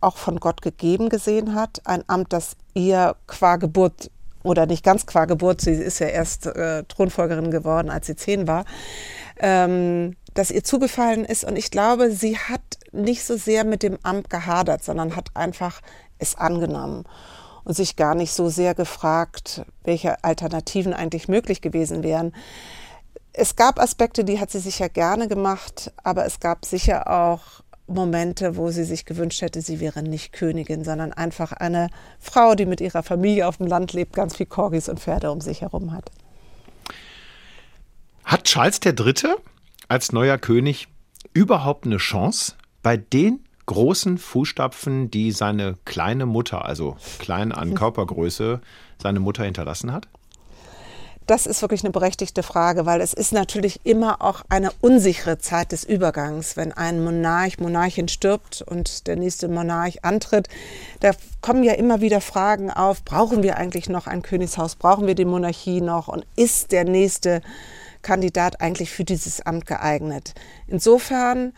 auch 0.00 0.16
von 0.16 0.40
Gott 0.40 0.62
gegeben 0.62 1.08
gesehen 1.08 1.54
hat. 1.54 1.82
Ein 1.84 2.04
Amt, 2.06 2.32
das 2.32 2.56
ihr 2.74 3.16
qua 3.26 3.56
Geburt 3.56 4.10
oder 4.42 4.66
nicht 4.66 4.84
ganz 4.84 5.06
qua 5.06 5.26
Geburt, 5.26 5.60
sie 5.60 5.72
ist 5.72 5.98
ja 5.98 6.06
erst 6.06 6.46
äh, 6.46 6.84
Thronfolgerin 6.84 7.50
geworden, 7.50 7.90
als 7.90 8.06
sie 8.06 8.16
zehn 8.16 8.48
war, 8.48 8.64
ähm, 9.38 10.16
dass 10.34 10.50
ihr 10.50 10.64
zugefallen 10.64 11.24
ist. 11.24 11.44
Und 11.44 11.56
ich 11.56 11.70
glaube, 11.70 12.10
sie 12.10 12.38
hat 12.38 12.62
nicht 12.92 13.24
so 13.24 13.36
sehr 13.36 13.64
mit 13.64 13.82
dem 13.82 13.98
Amt 14.02 14.30
gehadert, 14.30 14.82
sondern 14.82 15.16
hat 15.16 15.28
einfach 15.34 15.80
es 16.18 16.36
angenommen 16.36 17.04
und 17.64 17.74
sich 17.74 17.96
gar 17.96 18.14
nicht 18.14 18.32
so 18.32 18.48
sehr 18.48 18.74
gefragt, 18.74 19.62
welche 19.84 20.22
Alternativen 20.24 20.94
eigentlich 20.94 21.28
möglich 21.28 21.60
gewesen 21.60 22.02
wären. 22.02 22.34
Es 23.32 23.56
gab 23.56 23.78
Aspekte, 23.78 24.24
die 24.24 24.40
hat 24.40 24.50
sie 24.50 24.58
sicher 24.58 24.88
gerne 24.88 25.28
gemacht, 25.28 25.92
aber 26.02 26.24
es 26.24 26.40
gab 26.40 26.64
sicher 26.64 27.08
auch 27.08 27.62
Momente, 27.90 28.56
wo 28.56 28.70
sie 28.70 28.84
sich 28.84 29.04
gewünscht 29.04 29.42
hätte, 29.42 29.60
sie 29.60 29.80
wäre 29.80 30.02
nicht 30.02 30.32
Königin, 30.32 30.84
sondern 30.84 31.12
einfach 31.12 31.52
eine 31.52 31.88
Frau, 32.18 32.54
die 32.54 32.66
mit 32.66 32.80
ihrer 32.80 33.02
Familie 33.02 33.46
auf 33.46 33.58
dem 33.58 33.66
Land 33.66 33.92
lebt, 33.92 34.14
ganz 34.14 34.36
viel 34.36 34.46
Corgis 34.46 34.88
und 34.88 35.00
Pferde 35.00 35.30
um 35.30 35.40
sich 35.40 35.60
herum 35.60 35.92
hat. 35.92 36.10
Hat 38.24 38.44
Charles 38.44 38.80
III. 38.84 39.34
als 39.88 40.12
neuer 40.12 40.38
König 40.38 40.88
überhaupt 41.32 41.84
eine 41.84 41.96
Chance 41.96 42.54
bei 42.82 42.96
den 42.96 43.40
großen 43.66 44.18
Fußstapfen, 44.18 45.10
die 45.10 45.32
seine 45.32 45.76
kleine 45.84 46.26
Mutter, 46.26 46.64
also 46.64 46.96
klein 47.18 47.52
an 47.52 47.74
Körpergröße, 47.74 48.60
seine 49.00 49.20
Mutter 49.20 49.44
hinterlassen 49.44 49.92
hat? 49.92 50.08
Das 51.30 51.46
ist 51.46 51.62
wirklich 51.62 51.84
eine 51.84 51.92
berechtigte 51.92 52.42
Frage, 52.42 52.86
weil 52.86 53.00
es 53.00 53.14
ist 53.14 53.32
natürlich 53.32 53.86
immer 53.86 54.20
auch 54.20 54.42
eine 54.48 54.72
unsichere 54.80 55.38
Zeit 55.38 55.70
des 55.70 55.84
Übergangs, 55.84 56.56
wenn 56.56 56.72
ein 56.72 57.04
Monarch, 57.04 57.60
Monarchin 57.60 58.08
stirbt 58.08 58.62
und 58.62 59.06
der 59.06 59.14
nächste 59.14 59.46
Monarch 59.46 60.04
antritt. 60.04 60.48
Da 60.98 61.12
kommen 61.40 61.62
ja 61.62 61.74
immer 61.74 62.00
wieder 62.00 62.20
Fragen 62.20 62.68
auf, 62.68 63.04
brauchen 63.04 63.44
wir 63.44 63.58
eigentlich 63.58 63.88
noch 63.88 64.08
ein 64.08 64.22
Königshaus, 64.22 64.74
brauchen 64.74 65.06
wir 65.06 65.14
die 65.14 65.24
Monarchie 65.24 65.80
noch 65.80 66.08
und 66.08 66.26
ist 66.34 66.72
der 66.72 66.82
nächste 66.82 67.42
Kandidat 68.02 68.60
eigentlich 68.60 68.90
für 68.90 69.04
dieses 69.04 69.40
Amt 69.40 69.66
geeignet? 69.66 70.34
Insofern 70.66 71.52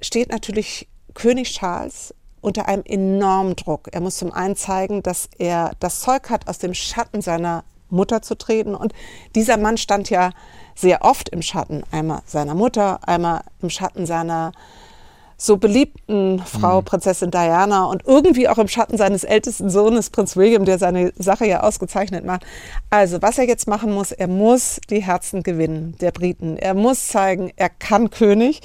steht 0.00 0.28
natürlich 0.28 0.88
König 1.14 1.52
Charles 1.52 2.12
unter 2.40 2.66
einem 2.66 2.82
enormen 2.84 3.54
Druck. 3.54 3.90
Er 3.92 4.00
muss 4.00 4.16
zum 4.16 4.32
einen 4.32 4.56
zeigen, 4.56 5.04
dass 5.04 5.28
er 5.38 5.70
das 5.78 6.00
Zeug 6.00 6.30
hat, 6.30 6.48
aus 6.48 6.58
dem 6.58 6.74
Schatten 6.74 7.22
seiner 7.22 7.62
Mutter 7.90 8.22
zu 8.22 8.36
treten. 8.36 8.74
Und 8.74 8.92
dieser 9.34 9.56
Mann 9.56 9.76
stand 9.76 10.10
ja 10.10 10.30
sehr 10.74 11.02
oft 11.02 11.28
im 11.28 11.42
Schatten, 11.42 11.82
einmal 11.90 12.20
seiner 12.26 12.54
Mutter, 12.54 13.00
einmal 13.06 13.42
im 13.60 13.70
Schatten 13.70 14.06
seiner 14.06 14.52
so 15.40 15.56
beliebten 15.56 16.42
Frau, 16.44 16.80
mhm. 16.80 16.84
Prinzessin 16.84 17.30
Diana 17.30 17.84
und 17.84 18.04
irgendwie 18.04 18.48
auch 18.48 18.58
im 18.58 18.66
Schatten 18.66 18.98
seines 18.98 19.22
ältesten 19.22 19.70
Sohnes, 19.70 20.10
Prinz 20.10 20.36
William, 20.36 20.64
der 20.64 20.78
seine 20.78 21.12
Sache 21.16 21.46
ja 21.46 21.62
ausgezeichnet 21.62 22.24
macht. 22.24 22.44
Also, 22.90 23.22
was 23.22 23.38
er 23.38 23.46
jetzt 23.46 23.68
machen 23.68 23.94
muss, 23.94 24.10
er 24.10 24.26
muss 24.26 24.80
die 24.90 25.00
Herzen 25.00 25.44
gewinnen 25.44 25.94
der 26.00 26.10
Briten. 26.10 26.56
Er 26.56 26.74
muss 26.74 27.06
zeigen, 27.06 27.52
er 27.54 27.68
kann 27.68 28.10
König. 28.10 28.60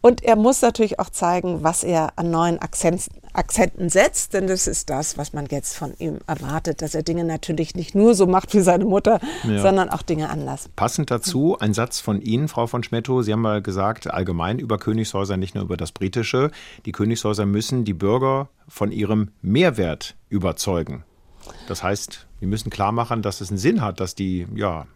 Und 0.00 0.22
er 0.22 0.36
muss 0.36 0.62
natürlich 0.62 1.00
auch 1.00 1.10
zeigen, 1.10 1.64
was 1.64 1.82
er 1.82 2.12
an 2.16 2.30
neuen 2.30 2.60
Akzenten, 2.60 3.10
Akzenten 3.34 3.88
setzt, 3.88 4.32
denn 4.32 4.46
das 4.46 4.66
ist 4.66 4.90
das, 4.90 5.18
was 5.18 5.32
man 5.32 5.46
jetzt 5.46 5.76
von 5.76 5.94
ihm 5.98 6.18
erwartet, 6.26 6.82
dass 6.82 6.94
er 6.94 7.02
Dinge 7.02 7.24
natürlich 7.24 7.74
nicht 7.74 7.94
nur 7.94 8.14
so 8.14 8.26
macht 8.26 8.54
wie 8.54 8.60
seine 8.60 8.84
Mutter, 8.84 9.20
ja. 9.42 9.60
sondern 9.60 9.90
auch 9.90 10.02
Dinge 10.02 10.30
anders. 10.30 10.68
Passend 10.76 11.10
dazu 11.10 11.58
ein 11.58 11.74
Satz 11.74 12.00
von 12.00 12.20
Ihnen, 12.20 12.48
Frau 12.48 12.66
von 12.66 12.82
Schmettow. 12.82 13.22
Sie 13.22 13.32
haben 13.32 13.42
mal 13.42 13.62
gesagt, 13.62 14.08
allgemein 14.08 14.58
über 14.58 14.78
Königshäuser, 14.78 15.36
nicht 15.36 15.54
nur 15.54 15.64
über 15.64 15.76
das 15.76 15.92
britische. 15.92 16.50
Die 16.86 16.92
Königshäuser 16.92 17.46
müssen 17.46 17.84
die 17.84 17.94
Bürger 17.94 18.48
von 18.68 18.92
ihrem 18.92 19.30
Mehrwert 19.42 20.16
überzeugen. 20.28 21.04
Das 21.68 21.82
heißt, 21.82 22.26
wir 22.38 22.48
müssen 22.48 22.70
klar 22.70 22.92
machen, 22.92 23.22
dass 23.22 23.40
es 23.40 23.50
einen 23.50 23.58
Sinn 23.58 23.82
hat, 23.82 24.00
dass 24.00 24.14
die 24.14 24.46
ja, 24.54 24.86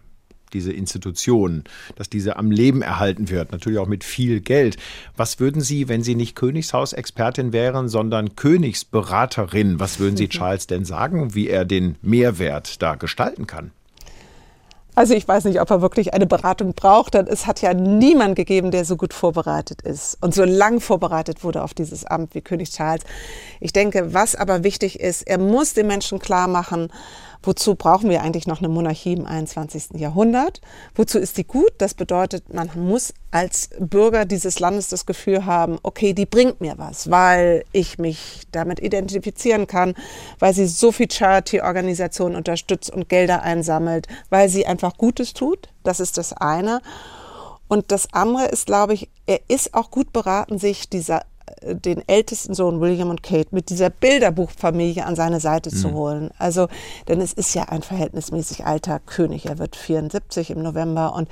diese 0.51 0.73
Institution, 0.73 1.65
dass 1.97 2.09
diese 2.09 2.37
am 2.37 2.51
Leben 2.51 2.83
erhalten 2.83 3.31
wird, 3.31 3.53
natürlich 3.53 3.79
auch 3.79 3.87
mit 3.87 4.05
viel 4.05 4.41
Geld. 4.41 4.77
Was 5.17 5.41
würden 5.41 5.61
Sie, 5.61 5.89
wenn 5.89 6.03
Sie 6.03 6.15
nicht 6.15 6.35
Königshausexpertin 6.37 7.53
wären, 7.53 7.89
sondern 7.89 8.37
Königsberaterin, 8.37 9.81
was 9.81 9.99
würden 9.99 10.17
Sie 10.17 10.29
Charles 10.29 10.67
denn 10.67 10.85
sagen, 10.85 11.35
wie 11.35 11.49
er 11.49 11.65
den 11.65 11.97
Mehrwert 12.03 12.83
da 12.83 12.95
gestalten 12.95 13.47
kann? 13.47 13.71
Also 14.99 15.15
ich 15.15 15.29
weiß 15.29 15.45
nicht, 15.45 15.61
ob 15.61 15.71
er 15.71 15.81
wirklich 15.81 16.13
eine 16.13 16.27
Beratung 16.27 16.75
braucht, 16.75 17.15
denn 17.15 17.29
es 17.29 17.47
hat 17.47 17.63
ja 17.63 17.73
niemand 17.73 18.35
gegeben, 18.35 18.73
der 18.73 18.85
so 18.85 18.97
gut 18.97 19.15
vorbereitet 19.15 19.81
ist 19.81 20.19
und 20.21 20.35
so 20.35 20.43
lang 20.43 20.81
vorbereitet 20.81 21.45
wurde 21.45 21.63
auf 21.63 21.73
dieses 21.73 22.05
Amt 22.05 22.35
wie 22.35 22.41
König 22.41 22.73
Charles. 22.73 23.05
Ich 23.61 23.73
denke, 23.73 24.13
was 24.13 24.35
aber 24.35 24.65
wichtig 24.65 24.99
ist, 24.99 25.23
er 25.23 25.39
muss 25.39 25.73
den 25.73 25.87
Menschen 25.87 26.19
klar 26.19 26.49
machen, 26.49 26.89
Wozu 27.49 27.77
brauchen 27.77 28.11
wir 28.11 28.21
eigentlich 28.21 28.47
noch 28.47 28.59
eine 28.59 28.69
Monarchie 28.69 29.15
im 29.15 29.25
21. 29.25 29.99
Jahrhundert? 29.99 30.61
Wozu 30.95 31.19
ist 31.19 31.39
die 31.39 31.47
gut? 31.47 31.73
Das 31.79 31.95
bedeutet, 31.95 32.53
man 32.53 32.71
muss 32.75 33.15
als 33.31 33.71
Bürger 33.79 34.27
dieses 34.27 34.61
Landes 34.61 34.91
das 34.91 35.07
Gefühl 35.07 35.47
haben, 35.47 35.79
okay, 35.83 36.13
die 36.13 36.27
bringt 36.27 36.61
mir 36.61 36.75
was, 36.77 37.11
weil 37.11 37.65
ich 37.73 37.97
mich 37.97 38.43
damit 38.53 38.81
identifizieren 38.81 39.67
kann, 39.67 39.95
weil 40.39 40.53
sie 40.53 40.67
so 40.67 40.93
viel 40.93 41.11
Charity-Organisationen 41.11 42.37
unterstützt 42.37 42.91
und 42.91 43.09
Gelder 43.09 43.43
einsammelt, 43.43 44.09
weil 44.29 44.51
sie 44.51 44.67
einfach 44.67 44.99
Gutes 44.99 45.33
tut. 45.33 45.71
Das 45.85 46.01
ist 46.01 46.19
das 46.19 46.35
eine. 46.35 46.83
Und 47.67 47.93
das 47.93 48.13
andere 48.13 48.45
ist, 48.49 48.67
glaube 48.67 48.93
ich, 48.93 49.09
er 49.25 49.41
ist 49.49 49.73
auch 49.73 49.91
gut 49.91 50.13
beraten, 50.13 50.59
sich 50.59 50.91
dieser 50.91 51.23
den 51.63 52.03
ältesten 52.09 52.55
Sohn 52.55 52.81
William 52.81 53.11
und 53.11 53.23
Kate 53.23 53.49
mit 53.51 53.71
dieser 53.71 53.91
Bilderbuchfamilie 53.91 55.05
an 55.05 55.17
seine 55.17 55.41
Seite 55.41 55.71
mhm. 55.71 55.77
zu 55.77 55.93
holen. 55.93 56.31
Also, 56.39 56.69
denn 57.09 57.21
es 57.21 57.33
ist 57.33 57.55
ja 57.55 57.65
ein 57.65 57.83
verhältnismäßig 57.83 58.65
alter 58.65 59.01
König. 59.01 59.47
Er 59.47 59.59
wird 59.59 59.77
74 59.77 60.51
im 60.51 60.63
November 60.63 61.15
und 61.15 61.29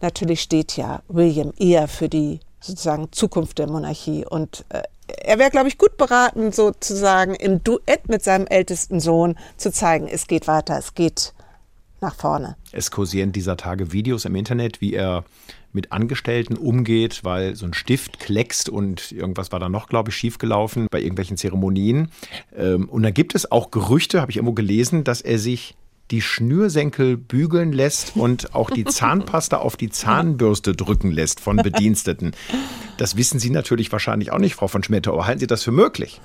natürlich 0.00 0.40
steht 0.40 0.76
ja 0.76 1.02
William 1.08 1.52
eher 1.58 1.88
für 1.88 2.08
die 2.08 2.40
sozusagen 2.60 3.12
Zukunft 3.12 3.58
der 3.58 3.68
Monarchie 3.68 4.24
und 4.26 4.64
äh, 4.70 4.82
er 5.06 5.38
wäre, 5.38 5.50
glaube 5.50 5.68
ich, 5.68 5.78
gut 5.78 5.96
beraten, 5.96 6.52
sozusagen 6.52 7.34
im 7.34 7.62
Duett 7.62 8.08
mit 8.08 8.24
seinem 8.24 8.46
ältesten 8.46 8.98
Sohn 8.98 9.36
zu 9.56 9.70
zeigen, 9.70 10.08
es 10.08 10.26
geht 10.26 10.48
weiter, 10.48 10.76
es 10.78 10.94
geht 10.94 11.32
nach 12.00 12.14
vorne. 12.14 12.56
Es 12.72 12.90
kursieren 12.90 13.32
dieser 13.32 13.56
Tage 13.56 13.92
Videos 13.92 14.24
im 14.24 14.34
Internet, 14.34 14.80
wie 14.80 14.94
er 14.94 15.24
mit 15.72 15.92
Angestellten 15.92 16.56
umgeht, 16.56 17.20
weil 17.22 17.54
so 17.54 17.66
ein 17.66 17.74
Stift 17.74 18.18
kleckst 18.18 18.68
und 18.68 19.12
irgendwas 19.12 19.52
war 19.52 19.60
da 19.60 19.68
noch, 19.68 19.88
glaube 19.88 20.10
ich, 20.10 20.16
schiefgelaufen 20.16 20.86
bei 20.90 21.00
irgendwelchen 21.00 21.36
Zeremonien. 21.36 22.10
Ähm, 22.56 22.88
und 22.88 23.02
da 23.02 23.10
gibt 23.10 23.34
es 23.34 23.50
auch 23.52 23.70
Gerüchte, 23.70 24.20
habe 24.20 24.30
ich 24.30 24.38
irgendwo 24.38 24.54
gelesen, 24.54 25.04
dass 25.04 25.20
er 25.20 25.38
sich 25.38 25.76
die 26.10 26.22
Schnürsenkel 26.22 27.16
bügeln 27.16 27.72
lässt 27.72 28.16
und 28.16 28.54
auch 28.54 28.70
die 28.70 28.84
Zahnpasta 28.84 29.58
auf 29.58 29.76
die 29.76 29.90
Zahnbürste 29.90 30.74
drücken 30.74 31.10
lässt 31.10 31.40
von 31.40 31.56
Bediensteten. 31.56 32.32
Das 32.96 33.16
wissen 33.16 33.40
Sie 33.40 33.50
natürlich 33.50 33.90
wahrscheinlich 33.92 34.32
auch 34.32 34.38
nicht, 34.38 34.54
Frau 34.54 34.68
von 34.68 34.82
Schmettau. 34.82 35.26
Halten 35.26 35.40
Sie 35.40 35.46
das 35.46 35.64
für 35.64 35.72
möglich? 35.72 36.20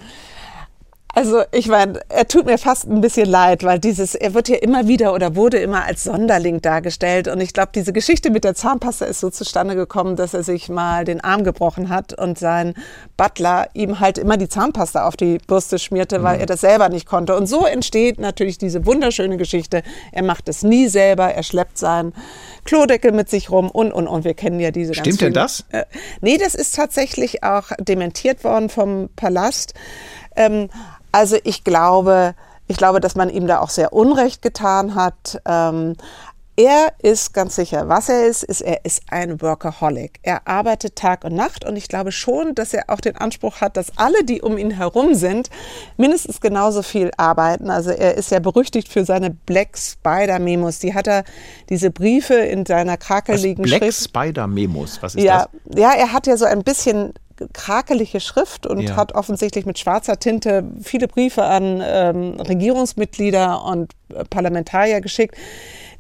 Also 1.14 1.44
ich 1.52 1.68
meine, 1.68 2.00
er 2.10 2.28
tut 2.28 2.46
mir 2.46 2.58
fast 2.58 2.88
ein 2.88 3.02
bisschen 3.02 3.28
leid, 3.28 3.64
weil 3.64 3.80
dieses, 3.80 4.16
er 4.16 4.34
wird 4.34 4.48
ja 4.48 4.58
immer 4.58 4.88
wieder 4.88 5.14
oder 5.14 5.36
wurde 5.36 5.58
immer 5.58 5.84
als 5.84 6.06
Sonderling 6.06 6.62
dargestellt. 6.62 7.28
Und 7.28 7.42
ich 7.42 7.54
glaube, 7.54 7.72
diese 7.76 7.92
Geschichte 7.92 8.30
mit 8.30 8.44
der 8.44 8.56
Zahnpasta 8.56 9.06
ist 9.06 9.20
so 9.20 9.30
zustande 9.30 9.76
gekommen, 9.76 10.16
dass 10.16 10.34
er 10.34 10.44
sich 10.44 10.70
mal 10.70 11.04
den 11.04 11.22
Arm 11.22 11.44
gebrochen 11.44 11.90
hat 11.90 12.18
und 12.18 12.40
sein 12.40 12.76
Butler 13.18 13.68
ihm 13.74 14.00
halt 14.00 14.18
immer 14.18 14.38
die 14.38 14.48
Zahnpasta 14.48 15.06
auf 15.06 15.18
die 15.18 15.40
Bürste 15.48 15.80
schmierte, 15.80 16.24
weil 16.24 16.36
mhm. 16.36 16.42
er 16.42 16.46
das 16.46 16.62
selber 16.62 16.88
nicht 16.88 17.08
konnte. 17.08 17.36
Und 17.36 17.48
so 17.48 17.66
entsteht 17.66 18.20
natürlich 18.20 18.58
diese 18.58 18.86
wunderschöne 18.86 19.36
Geschichte. 19.38 19.84
Er 20.14 20.24
macht 20.24 20.48
es 20.48 20.64
nie 20.64 20.88
selber, 20.88 21.34
er 21.34 21.44
schleppt 21.44 21.78
seinen 21.78 22.14
Klodeckel 22.64 23.12
mit 23.12 23.30
sich 23.30 23.50
rum 23.50 23.70
und, 23.70 23.92
und, 23.92 24.08
und. 24.08 24.24
Wir 24.24 24.34
kennen 24.34 24.60
ja 24.60 24.72
diese 24.72 24.94
Stimmt 24.94 25.20
denn 25.20 25.34
das? 25.34 25.66
Äh, 25.72 25.84
nee, 26.22 26.38
das 26.38 26.56
ist 26.56 26.76
tatsächlich 26.76 27.44
auch 27.44 27.72
dementiert 27.80 28.44
worden 28.44 28.70
vom 28.70 29.10
Palast. 29.16 29.74
Ähm, 30.36 30.70
also 31.12 31.38
ich 31.44 31.64
glaube, 31.64 32.36
ich 32.68 32.78
glaube, 32.78 33.00
dass 33.00 33.16
man 33.16 33.30
ihm 33.30 33.48
da 33.48 33.60
auch 33.60 33.70
sehr 33.70 33.94
Unrecht 33.94 34.42
getan 34.42 34.96
hat. 34.96 35.42
Ähm, 35.46 35.96
er 36.58 36.94
ist 37.02 37.34
ganz 37.34 37.56
sicher, 37.56 37.88
was 37.88 38.10
er 38.10 38.28
ist, 38.28 38.44
ist, 38.44 38.62
er 38.62 38.84
ist 38.86 39.04
ein 39.10 39.42
Workaholic. 39.42 40.20
Er 40.22 40.48
arbeitet 40.48 40.96
Tag 40.96 41.24
und 41.24 41.34
Nacht 41.34 41.66
und 41.66 41.76
ich 41.76 41.88
glaube 41.88 42.12
schon, 42.12 42.54
dass 42.56 42.74
er 42.74 42.84
auch 42.90 43.00
den 43.00 43.16
Anspruch 43.16 43.62
hat, 43.62 43.78
dass 43.78 43.98
alle, 43.98 44.24
die 44.26 44.42
um 44.42 44.58
ihn 44.58 44.72
herum 44.72 45.16
sind, 45.16 45.50
mindestens 45.98 46.42
genauso 46.42 46.84
viel 46.84 47.10
arbeiten. 47.18 47.70
Also 47.70 47.92
er 47.92 48.16
ist 48.16 48.32
ja 48.32 48.40
berüchtigt 48.40 48.90
für 48.90 49.06
seine 49.06 49.32
Black 49.32 49.78
Spider 49.78 50.40
Memos. 50.40 50.80
Die 50.80 50.94
hat 50.94 51.08
er, 51.08 51.24
diese 51.70 51.90
Briefe 51.90 52.36
in 52.36 52.66
seiner 52.66 52.98
krakeligen 52.98 53.64
Black 53.64 53.80
Schrift. 53.80 54.14
Black 54.14 54.26
Spider 54.26 54.48
Memos, 54.48 55.02
was 55.02 55.16
ist 55.16 55.24
ja, 55.24 55.48
das? 55.64 55.80
Ja, 55.80 55.94
er 55.94 56.12
hat 56.12 56.28
ja 56.28 56.36
so 56.38 56.46
ein 56.46 56.64
bisschen 56.64 57.14
krakelige 57.54 58.20
Schrift 58.20 58.66
und 58.66 58.82
ja. 58.82 58.96
hat 58.96 59.14
offensichtlich 59.14 59.66
mit 59.66 59.80
schwarzer 59.80 60.20
Tinte 60.20 60.64
viele 60.82 61.08
Briefe 61.08 61.44
an 61.44 61.82
ähm, 61.84 62.40
Regierungsmitglieder 62.40 63.64
und 63.64 63.94
äh, 64.10 64.24
Parlamentarier 64.26 65.02
geschickt. 65.02 65.36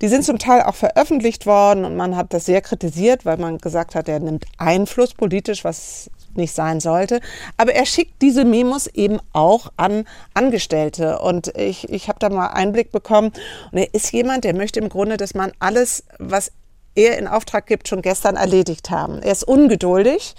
Die 0.02 0.08
sind 0.08 0.24
zum 0.24 0.40
Teil 0.40 0.64
auch 0.64 0.76
veröffentlicht 0.76 1.46
worden 1.46 1.86
und 1.86 1.96
man 1.96 2.16
hat 2.16 2.34
das 2.34 2.46
sehr 2.46 2.62
kritisiert, 2.62 3.26
weil 3.26 3.38
man 3.38 3.60
gesagt 3.60 3.94
hat, 3.94 4.10
er 4.10 4.20
nimmt 4.20 4.46
Einfluss 4.58 5.14
politisch, 5.14 5.64
was 5.64 6.10
nicht 6.36 6.54
sein 6.54 6.80
sollte. 6.80 7.20
Aber 7.58 7.74
er 7.74 7.86
schickt 7.86 8.22
diese 8.22 8.46
Memos 8.46 8.88
eben 8.88 9.20
auch 9.34 9.72
an 9.78 10.06
Angestellte. 10.34 11.20
Und 11.20 11.56
ich, 11.58 11.90
ich 11.90 12.08
habe 12.08 12.20
da 12.20 12.30
mal 12.30 12.48
Einblick 12.48 12.92
bekommen. 12.92 13.32
Und 13.72 13.78
er 13.78 13.94
ist 13.94 14.12
jemand, 14.12 14.44
der 14.44 14.56
möchte 14.56 14.80
im 14.80 14.90
Grunde, 14.90 15.18
dass 15.18 15.34
man 15.34 15.52
alles, 15.60 16.04
was 16.20 16.52
er 16.96 17.18
in 17.18 17.28
Auftrag 17.28 17.68
gibt, 17.68 17.88
schon 17.88 18.02
gestern 18.02 18.36
erledigt 18.36 18.90
haben. 18.90 19.22
Er 19.22 19.32
ist 19.32 19.44
ungeduldig. 19.44 20.36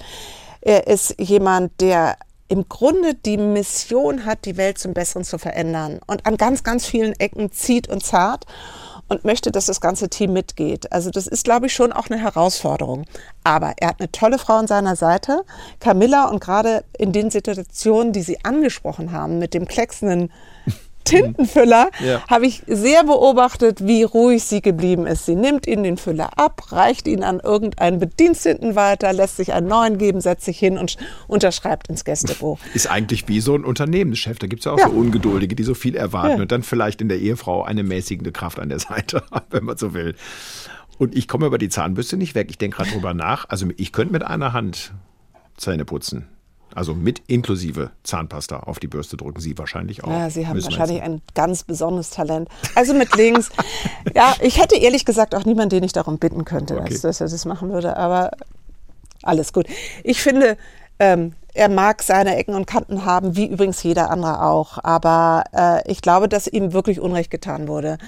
Er 0.63 0.87
ist 0.87 1.17
jemand, 1.19 1.81
der 1.81 2.17
im 2.49 2.69
Grunde 2.69 3.15
die 3.15 3.37
Mission 3.37 4.25
hat, 4.25 4.45
die 4.45 4.57
Welt 4.57 4.79
zum 4.79 4.95
Besseren 4.95 5.25
zu 5.25 5.39
verändern 5.39 6.01
und 6.07 6.27
an 6.27 6.37
ganz, 6.37 6.63
ganz 6.63 6.87
vielen 6.87 7.19
Ecken 7.19 7.51
zieht 7.51 7.89
und 7.89 8.05
zart 8.05 8.47
und 9.09 9.25
möchte, 9.25 9.51
dass 9.51 9.67
das 9.67 9.81
ganze 9.81 10.09
Team 10.09 10.33
mitgeht. 10.33 10.93
Also 10.93 11.11
das 11.11 11.27
ist, 11.27 11.45
glaube 11.45 11.67
ich, 11.67 11.73
schon 11.73 11.93
auch 11.93 12.09
eine 12.09 12.21
Herausforderung. 12.21 13.05
Aber 13.43 13.75
er 13.79 13.89
hat 13.89 14.01
eine 14.01 14.13
tolle 14.13 14.39
Frau 14.39 14.55
an 14.55 14.67
seiner 14.67 14.97
Seite, 14.97 15.45
Camilla, 15.81 16.29
und 16.29 16.41
gerade 16.41 16.85
in 16.97 17.13
den 17.13 17.31
Situationen, 17.31 18.13
die 18.13 18.23
Sie 18.23 18.45
angesprochen 18.45 19.13
haben, 19.13 19.39
mit 19.39 19.55
dem 19.55 19.67
klecksenden 19.67 20.31
Tintenfüller 21.05 21.91
ja. 22.05 22.23
habe 22.29 22.47
ich 22.47 22.63
sehr 22.67 23.05
beobachtet, 23.05 23.87
wie 23.87 24.03
ruhig 24.03 24.45
sie 24.45 24.63
geblieben 24.63 25.07
ist. 25.07 25.27
Sie 25.27 25.35
nimmt 25.35 25.67
ihn 25.67 25.83
den 25.83 25.97
Füller 25.97 26.39
ab, 26.39 26.73
reicht 26.73 27.09
ihn 27.09 27.23
an 27.23 27.41
irgendeinen 27.41 27.99
Bediensteten 27.99 28.77
weiter, 28.77 29.13
lässt 29.13 29.37
sich 29.37 29.53
einen 29.53 29.69
neuen 29.69 29.99
geben, 29.99 30.21
setzt 30.21 30.45
sich 30.45 30.59
hin 30.59 30.79
und 30.79 30.97
unterschreibt 31.27 31.89
ins 31.89 32.05
Gästebuch. 32.05 32.59
Ist 32.75 32.91
eigentlich 32.91 33.29
wie 33.29 33.41
so 33.41 33.55
ein 33.55 33.65
Unternehmenschef. 33.65 34.39
Da 34.39 34.47
gibt 34.47 34.61
es 34.61 34.65
ja 34.67 34.73
auch 34.73 34.79
ja. 34.79 34.89
so 34.89 34.93
Ungeduldige, 34.93 35.55
die 35.55 35.65
so 35.65 35.75
viel 35.75 35.97
erwarten 35.97 36.37
ja. 36.37 36.43
und 36.43 36.53
dann 36.53 36.63
vielleicht 36.63 37.01
in 37.01 37.09
der 37.09 37.19
Ehefrau 37.19 37.63
eine 37.63 37.83
mäßigende 37.83 38.33
Kraft 38.33 38.59
an 38.59 38.69
der 38.69 38.79
Seite 38.79 39.23
haben, 39.31 39.47
wenn 39.51 39.65
man 39.65 39.77
so 39.77 39.95
will. 39.95 40.15
Und 40.99 41.17
ich 41.17 41.27
komme 41.27 41.47
über 41.47 41.59
die 41.59 41.69
Zahnbürste 41.69 42.17
nicht 42.17 42.35
weg. 42.35 42.49
Ich 42.51 42.59
denke 42.59 42.77
gerade 42.77 42.91
drüber 42.91 43.15
nach. 43.15 43.49
Also 43.49 43.67
ich 43.77 43.93
könnte 43.93 44.13
mit 44.13 44.23
einer 44.23 44.53
Hand 44.53 44.93
Zähne 45.57 45.85
putzen. 45.85 46.27
Also 46.75 46.95
mit 46.95 47.23
inklusive 47.27 47.91
Zahnpasta 48.03 48.61
auf 48.61 48.79
die 48.79 48.89
Bürste 48.89 49.17
drücken 49.17 49.41
Sie 49.41 49.57
wahrscheinlich 49.59 50.05
auch. 50.05 50.11
Ja, 50.11 50.31
Sie 50.31 50.47
haben 50.47 50.63
wahrscheinlich 50.63 51.03
ein 51.03 51.21
ganz 51.35 51.65
besonderes 51.65 52.11
Talent. 52.11 52.49
Also 52.75 52.95
mit 52.95 53.15
links. 53.17 53.51
ja, 54.15 54.35
ich 54.41 54.61
hätte 54.61 54.77
ehrlich 54.77 55.05
gesagt 55.05 55.35
auch 55.35 55.45
niemanden, 55.45 55.71
den 55.71 55.85
ich 55.85 55.93
darum 55.93 56.19
bitten 56.19 56.45
könnte, 56.45 56.79
okay. 56.81 56.91
dass, 56.91 57.03
dass, 57.03 57.21
er 57.21 57.29
das 57.29 57.45
machen 57.45 57.71
würde. 57.71 57.97
Aber 57.97 58.31
alles 59.23 59.53
gut. 59.53 59.67
Ich 60.03 60.21
finde, 60.23 60.57
ähm, 60.99 61.35
er 61.55 61.69
mag 61.69 62.03
seine 62.03 62.37
Ecken 62.37 62.55
und 62.55 62.67
Kanten 62.67 63.05
haben, 63.05 63.37
wie 63.37 63.47
übrigens 63.47 63.83
jeder 63.83 64.11
andere 64.11 64.43
auch. 64.43 64.79
Aber 64.83 65.45
äh, 65.53 65.91
ich 65.91 66.01
glaube, 66.01 66.29
dass 66.29 66.47
ihm 66.47 66.73
wirklich 66.73 67.01
Unrecht 67.01 67.31
getan 67.31 67.69
wurde. 67.69 67.99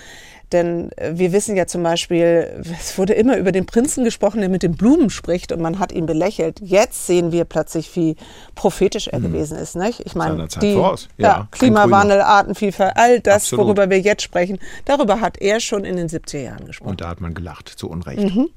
Denn 0.52 0.90
äh, 0.96 1.12
wir 1.14 1.32
wissen 1.32 1.56
ja 1.56 1.66
zum 1.66 1.82
Beispiel, 1.82 2.62
es 2.78 2.96
wurde 2.98 3.14
immer 3.14 3.36
über 3.36 3.52
den 3.52 3.66
Prinzen 3.66 4.04
gesprochen, 4.04 4.40
der 4.40 4.48
mit 4.48 4.62
den 4.62 4.76
Blumen 4.76 5.10
spricht 5.10 5.52
und 5.52 5.60
man 5.60 5.78
hat 5.78 5.92
ihn 5.92 6.06
belächelt. 6.06 6.60
Jetzt 6.60 7.06
sehen 7.06 7.32
wir 7.32 7.44
plötzlich, 7.44 7.94
wie 7.96 8.16
prophetisch 8.54 9.08
er 9.08 9.20
mhm. 9.20 9.24
gewesen 9.24 9.58
ist. 9.58 9.76
Nicht? 9.76 10.00
Ich 10.04 10.14
meine, 10.14 10.46
die 10.60 10.72
ja, 10.72 10.94
ja, 11.16 11.48
Klimawandel, 11.50 12.20
Artenvielfalt, 12.20 12.92
all 12.96 13.20
das, 13.20 13.44
Absolut. 13.44 13.66
worüber 13.66 13.90
wir 13.90 14.00
jetzt 14.00 14.22
sprechen, 14.22 14.58
darüber 14.84 15.20
hat 15.20 15.38
er 15.40 15.60
schon 15.60 15.84
in 15.84 15.96
den 15.96 16.08
70er 16.08 16.38
Jahren 16.38 16.66
gesprochen. 16.66 16.90
Und 16.90 17.00
da 17.00 17.08
hat 17.08 17.20
man 17.20 17.34
gelacht, 17.34 17.68
zu 17.68 17.88
Unrecht. 17.88 18.34
Mhm. 18.34 18.50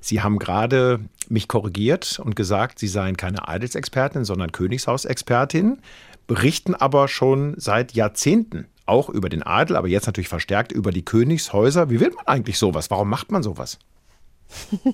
Sie 0.00 0.20
haben 0.20 0.38
gerade 0.38 1.00
mich 1.28 1.48
korrigiert 1.48 2.20
und 2.22 2.36
gesagt, 2.36 2.78
Sie 2.78 2.88
seien 2.88 3.16
keine 3.16 3.48
Adelsexpertin, 3.48 4.24
sondern 4.24 4.52
Königshausexpertin, 4.52 5.78
berichten 6.26 6.74
aber 6.74 7.08
schon 7.08 7.54
seit 7.56 7.92
Jahrzehnten 7.92 8.66
auch 8.86 9.08
über 9.08 9.28
den 9.28 9.42
Adel, 9.42 9.76
aber 9.76 9.88
jetzt 9.88 10.06
natürlich 10.06 10.28
verstärkt 10.28 10.72
über 10.72 10.90
die 10.90 11.04
Königshäuser. 11.04 11.90
Wie 11.90 12.00
wird 12.00 12.14
man 12.16 12.26
eigentlich 12.26 12.58
sowas? 12.58 12.90
Warum 12.90 13.08
macht 13.08 13.30
man 13.32 13.42
sowas? 13.42 13.78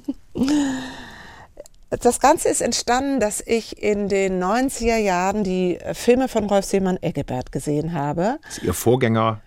Das 1.90 2.20
Ganze 2.20 2.48
ist 2.48 2.60
entstanden, 2.60 3.18
dass 3.18 3.42
ich 3.44 3.82
in 3.82 4.08
den 4.08 4.40
90er 4.40 4.96
Jahren 4.96 5.42
die 5.42 5.76
Filme 5.92 6.28
von 6.28 6.44
Rolf 6.44 6.64
Seemann 6.64 6.98
Eggebert 7.02 7.50
gesehen 7.50 7.94
habe. 7.94 8.38
Das 8.44 8.58
ist 8.58 8.62
Ihr 8.62 8.74
Vorgänger 8.74 9.40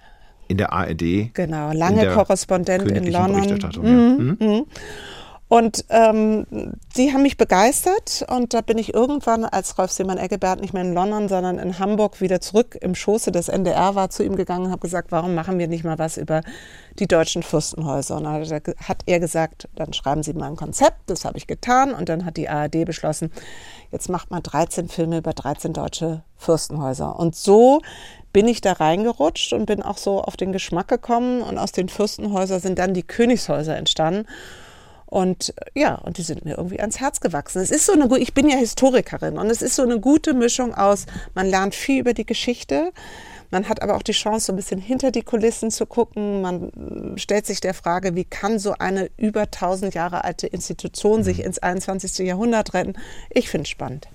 in 0.49 0.57
der 0.57 0.73
ARD. 0.73 1.33
Genau, 1.33 1.71
lange 1.71 2.05
Korrespondent 2.09 2.91
in 2.91 3.09
London. 3.09 3.59
Ja. 3.59 3.81
Mhm. 3.81 4.65
Und 5.49 5.85
ähm, 5.89 6.47
die 6.97 7.13
haben 7.13 7.21
mich 7.21 7.37
begeistert 7.37 8.25
und 8.27 8.53
da 8.53 8.61
bin 8.61 8.77
ich 8.77 8.93
irgendwann, 8.93 9.45
als 9.45 9.77
Rolf 9.77 9.91
Seemann 9.91 10.17
Eggebert 10.17 10.61
nicht 10.61 10.73
mehr 10.73 10.83
in 10.83 10.93
London, 10.93 11.27
sondern 11.29 11.59
in 11.59 11.77
Hamburg 11.77 12.21
wieder 12.21 12.41
zurück 12.41 12.77
im 12.81 12.95
Schoße 12.95 13.31
des 13.31 13.49
NDR 13.49 13.93
war, 13.93 14.09
zu 14.09 14.23
ihm 14.23 14.35
gegangen 14.35 14.65
und 14.65 14.71
habe 14.71 14.81
gesagt, 14.81 15.11
warum 15.11 15.35
machen 15.35 15.59
wir 15.59 15.67
nicht 15.67 15.83
mal 15.83 15.99
was 15.99 16.17
über 16.17 16.41
die 16.97 17.07
deutschen 17.07 17.43
Fürstenhäuser? 17.43 18.17
Und 18.17 18.23
dann 18.23 18.41
hat 18.77 19.03
er 19.05 19.19
gesagt, 19.19 19.67
dann 19.75 19.93
schreiben 19.93 20.23
Sie 20.23 20.33
mal 20.33 20.47
ein 20.47 20.55
Konzept, 20.55 20.97
das 21.07 21.23
habe 21.23 21.37
ich 21.37 21.45
getan 21.45 21.93
und 21.93 22.09
dann 22.09 22.25
hat 22.25 22.37
die 22.37 22.49
ARD 22.49 22.85
beschlossen, 22.85 23.31
jetzt 23.91 24.09
macht 24.09 24.31
man 24.31 24.41
13 24.41 24.87
Filme 24.87 25.19
über 25.19 25.33
13 25.33 25.73
deutsche 25.73 26.23
Fürstenhäuser. 26.37 27.19
Und 27.19 27.35
so 27.35 27.81
bin 28.31 28.47
ich 28.47 28.61
da 28.61 28.73
reingerutscht 28.73 29.53
und 29.53 29.67
bin 29.67 29.83
auch 29.83 29.97
so 29.97 30.21
auf 30.21 30.35
den 30.35 30.51
Geschmack 30.51 30.87
gekommen 30.87 31.43
und 31.43 31.59
aus 31.59 31.71
den 31.71 31.89
Fürstenhäusern 31.89 32.59
sind 32.59 32.79
dann 32.79 32.95
die 32.95 33.03
Königshäuser 33.03 33.77
entstanden. 33.77 34.25
Und 35.13 35.53
ja, 35.75 35.93
und 35.93 36.17
die 36.17 36.23
sind 36.23 36.43
mir 36.43 36.57
irgendwie 36.57 36.79
ans 36.79 36.99
Herz 36.99 37.19
gewachsen. 37.19 37.61
Es 37.61 37.69
ist 37.69 37.85
so 37.85 37.93
eine, 37.93 38.17
ich 38.17 38.33
bin 38.33 38.49
ja 38.49 38.57
Historikerin 38.57 39.37
und 39.37 39.47
es 39.51 39.61
ist 39.61 39.75
so 39.75 39.83
eine 39.83 39.99
gute 39.99 40.33
Mischung 40.33 40.73
aus, 40.73 41.05
man 41.35 41.45
lernt 41.45 41.75
viel 41.75 41.99
über 41.99 42.15
die 42.15 42.25
Geschichte, 42.25 42.91
man 43.51 43.69
hat 43.69 43.83
aber 43.83 43.95
auch 43.95 44.01
die 44.01 44.13
Chance, 44.13 44.47
so 44.47 44.53
ein 44.53 44.55
bisschen 44.55 44.81
hinter 44.81 45.11
die 45.11 45.21
Kulissen 45.21 45.69
zu 45.69 45.85
gucken. 45.85 46.41
Man 46.41 47.13
stellt 47.17 47.45
sich 47.45 47.61
der 47.61 47.75
Frage, 47.75 48.15
wie 48.15 48.23
kann 48.23 48.57
so 48.57 48.73
eine 48.79 49.11
über 49.15 49.41
1000 49.41 49.93
Jahre 49.93 50.23
alte 50.23 50.47
Institution 50.47 51.23
sich 51.23 51.37
mhm. 51.37 51.43
ins 51.43 51.59
21. 51.59 52.25
Jahrhundert 52.25 52.73
retten? 52.73 52.93
Ich 53.29 53.49
finde 53.49 53.65
es 53.65 53.69
spannend. 53.69 54.07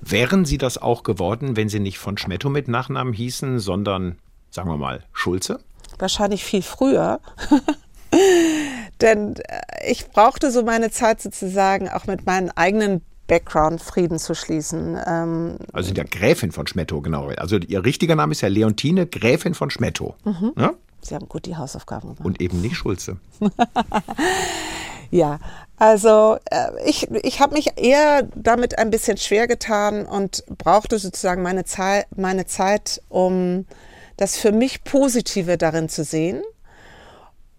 Wären 0.00 0.46
Sie 0.46 0.56
das 0.56 0.78
auch 0.78 1.02
geworden, 1.02 1.54
wenn 1.56 1.68
Sie 1.68 1.80
nicht 1.80 1.98
von 1.98 2.16
Schmetto 2.16 2.48
mit 2.48 2.66
Nachnamen 2.66 3.12
hießen, 3.12 3.58
sondern, 3.58 4.16
sagen 4.48 4.70
wir 4.70 4.78
mal, 4.78 5.04
Schulze? 5.12 5.60
Wahrscheinlich 5.98 6.44
viel 6.44 6.62
früher. 6.62 7.20
Denn 9.00 9.36
äh, 9.36 9.90
ich 9.90 10.08
brauchte 10.08 10.50
so 10.50 10.62
meine 10.62 10.90
Zeit 10.90 11.20
sozusagen 11.20 11.88
auch 11.88 12.06
mit 12.06 12.26
meinem 12.26 12.50
eigenen 12.54 13.02
Background 13.26 13.80
Frieden 13.80 14.18
zu 14.18 14.34
schließen. 14.34 14.98
Ähm 15.06 15.58
also 15.72 15.86
sind 15.86 15.98
ja 15.98 16.04
Gräfin 16.04 16.50
von 16.50 16.66
Schmetto, 16.66 17.00
genau. 17.00 17.28
Also 17.36 17.58
ihr 17.58 17.84
richtiger 17.84 18.16
Name 18.16 18.32
ist 18.32 18.40
ja 18.40 18.48
Leontine 18.48 19.06
Gräfin 19.06 19.54
von 19.54 19.70
Schmetto. 19.70 20.16
Mhm. 20.24 20.52
Ja? 20.58 20.72
Sie 21.00 21.14
haben 21.14 21.28
gut 21.28 21.46
die 21.46 21.56
Hausaufgaben 21.56 22.08
gemacht. 22.08 22.24
Und 22.24 22.40
eben 22.40 22.60
nicht 22.60 22.76
Schulze. 22.76 23.18
ja, 25.10 25.38
also 25.76 26.38
äh, 26.50 26.70
ich, 26.84 27.08
ich 27.22 27.40
habe 27.40 27.54
mich 27.54 27.78
eher 27.78 28.28
damit 28.34 28.78
ein 28.78 28.90
bisschen 28.90 29.16
schwer 29.16 29.46
getan 29.46 30.06
und 30.06 30.44
brauchte 30.58 30.98
sozusagen 30.98 31.42
meine, 31.42 31.64
Zeit, 31.64 32.06
meine 32.16 32.46
Zeit, 32.46 33.00
um 33.08 33.64
das 34.16 34.36
für 34.36 34.50
mich 34.50 34.82
Positive 34.82 35.56
darin 35.56 35.88
zu 35.88 36.02
sehen 36.02 36.42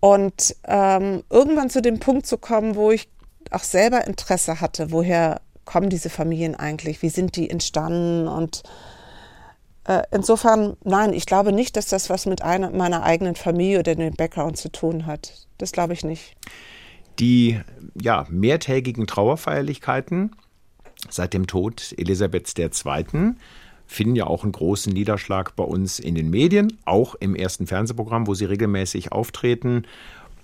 und 0.02 0.56
ähm, 0.68 1.24
irgendwann 1.30 1.70
zu 1.70 1.82
dem 1.82 2.00
Punkt 2.00 2.26
zu 2.26 2.38
kommen, 2.38 2.76
wo 2.76 2.92
ich 2.92 3.08
auch 3.52 3.64
selber 3.64 4.06
Interesse 4.06 4.60
hatte, 4.60 4.92
woher 4.92 5.40
kommen 5.64 5.90
diese 5.90 6.10
Familien 6.10 6.56
eigentlich, 6.56 7.02
wie 7.02 7.10
sind 7.10 7.38
die 7.38 7.50
entstanden 7.50 8.28
und 8.28 8.64
äh, 9.86 10.02
insofern, 10.12 10.76
nein, 10.84 11.14
ich 11.14 11.26
glaube 11.26 11.52
nicht, 11.52 11.78
dass 11.78 11.88
das 11.88 12.10
was 12.10 12.26
mit 12.26 12.42
einer, 12.42 12.72
meiner 12.72 13.04
eigenen 13.04 13.36
Familie 13.36 13.80
oder 13.80 13.96
dem 13.96 14.14
Background 14.14 14.58
zu 14.58 14.72
tun 14.72 15.06
hat. 15.06 15.48
Das 15.58 15.72
glaube 15.72 15.94
ich 15.94 16.04
nicht. 16.04 16.36
Die 17.20 17.60
ja, 18.00 18.26
mehrtägigen 18.30 19.08
Trauerfeierlichkeiten 19.08 20.36
seit 21.10 21.34
dem 21.34 21.48
Tod 21.48 21.94
Elisabeths 21.98 22.54
II 22.58 23.36
finden 23.92 24.16
ja 24.16 24.26
auch 24.26 24.44
einen 24.44 24.54
großen 24.54 24.94
Niederschlag 24.94 25.56
bei 25.58 25.66
uns 25.66 26.00
in 26.00 26.16
den 26.16 26.30
Medien, 26.30 26.78
auch 26.86 27.16
im 27.16 27.36
ersten 27.36 27.68
Fernsehprogramm, 27.68 28.26
wo 28.26 28.34
sie 28.34 28.46
regelmäßig 28.46 29.12
auftreten. 29.12 29.84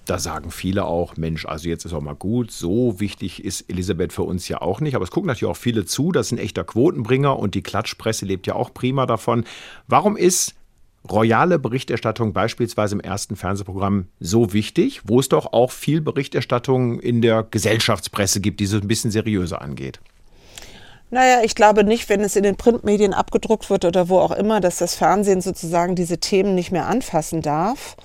Da 0.03 0.19
sagen 0.19 0.51
viele 0.51 0.83
auch, 0.83 1.15
Mensch, 1.15 1.45
also 1.45 1.69
jetzt 1.69 1.85
ist 1.85 1.93
auch 1.93 2.01
mal 2.01 2.15
gut, 2.15 2.51
so 2.51 2.99
wichtig 2.99 3.45
ist 3.45 3.69
Elisabeth 3.69 4.11
für 4.11 4.23
uns 4.23 4.49
ja 4.49 4.61
auch 4.61 4.81
nicht. 4.81 4.95
Aber 4.95 5.03
es 5.03 5.11
gucken 5.11 5.27
natürlich 5.27 5.49
auch 5.49 5.57
viele 5.57 5.85
zu, 5.85 6.11
das 6.11 6.27
ist 6.27 6.33
ein 6.33 6.39
echter 6.39 6.65
Quotenbringer 6.65 7.39
und 7.39 7.55
die 7.55 7.63
Klatschpresse 7.63 8.25
lebt 8.25 8.47
ja 8.47 8.55
auch 8.55 8.73
prima 8.73 9.05
davon. 9.05 9.45
Warum 9.87 10.17
ist 10.17 10.53
royale 11.09 11.57
Berichterstattung 11.57 12.33
beispielsweise 12.33 12.95
im 12.95 13.01
ersten 13.01 13.37
Fernsehprogramm 13.37 14.07
so 14.19 14.51
wichtig, 14.51 15.01
wo 15.05 15.21
es 15.21 15.29
doch 15.29 15.53
auch 15.53 15.71
viel 15.71 16.01
Berichterstattung 16.01 16.99
in 16.99 17.21
der 17.21 17.43
Gesellschaftspresse 17.43 18.41
gibt, 18.41 18.59
die 18.59 18.65
so 18.65 18.77
ein 18.77 18.89
bisschen 18.89 19.11
seriöser 19.11 19.61
angeht? 19.61 20.01
Naja, 21.09 21.39
ich 21.43 21.55
glaube 21.55 21.83
nicht, 21.83 22.09
wenn 22.09 22.21
es 22.21 22.35
in 22.35 22.43
den 22.43 22.57
Printmedien 22.57 23.13
abgedruckt 23.13 23.69
wird 23.69 23.85
oder 23.85 24.09
wo 24.09 24.19
auch 24.19 24.31
immer, 24.31 24.59
dass 24.59 24.77
das 24.77 24.95
Fernsehen 24.95 25.41
sozusagen 25.41 25.95
diese 25.95 26.17
Themen 26.17 26.53
nicht 26.53 26.71
mehr 26.71 26.87
anfassen 26.87 27.41
darf. 27.41 27.95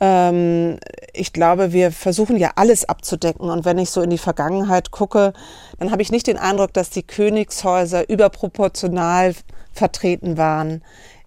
Ähm, 0.00 0.78
ich 1.14 1.32
glaube, 1.32 1.72
wir 1.72 1.92
versuchen 1.92 2.36
ja 2.36 2.52
alles 2.56 2.86
abzudecken. 2.86 3.48
Und 3.48 3.64
wenn 3.64 3.78
ich 3.78 3.88
so 3.88 4.02
in 4.02 4.10
die 4.10 4.18
Vergangenheit 4.18 4.90
gucke, 4.90 5.32
dann 5.78 5.90
habe 5.90 6.02
ich 6.02 6.12
nicht 6.12 6.26
den 6.26 6.36
Eindruck, 6.36 6.74
dass 6.74 6.90
die 6.90 7.02
Königshäuser 7.02 8.08
überproportional 8.08 9.34
vertreten 9.72 10.36
waren 10.36 10.82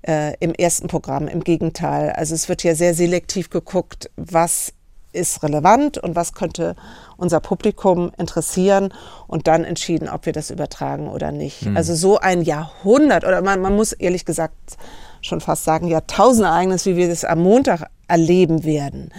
äh, 0.07 0.35
im 0.39 0.53
ersten 0.53 0.87
Programm. 0.87 1.27
Im 1.27 1.43
Gegenteil. 1.43 2.11
Also 2.11 2.35
es 2.35 2.49
wird 2.49 2.63
ja 2.63 2.75
sehr 2.75 2.93
selektiv 2.93 3.49
geguckt, 3.49 4.11
was 4.15 4.73
ist 5.11 5.41
relevant 5.41 5.97
und 5.97 6.15
was 6.15 6.33
könnte 6.33 6.75
unser 7.19 7.39
Publikum 7.39 8.11
interessieren 8.17 8.93
und 9.27 9.47
dann 9.47 9.63
entschieden, 9.63 10.09
ob 10.09 10.25
wir 10.25 10.33
das 10.33 10.49
übertragen 10.49 11.09
oder 11.09 11.31
nicht. 11.31 11.65
Mhm. 11.65 11.77
Also 11.77 11.95
so 11.95 12.17
ein 12.19 12.41
Jahrhundert 12.41 13.23
oder 13.23 13.41
man, 13.41 13.61
man 13.61 13.75
muss 13.75 13.93
ehrlich 13.93 14.25
gesagt 14.25 14.77
schon 15.21 15.41
fast 15.41 15.63
sagen 15.65 15.87
Jahrtausendereignis, 15.87 16.85
wie 16.85 16.95
wir 16.95 17.09
das 17.09 17.25
am 17.25 17.39
Montag 17.39 17.85
erleben 18.07 18.63
werden. 18.63 19.11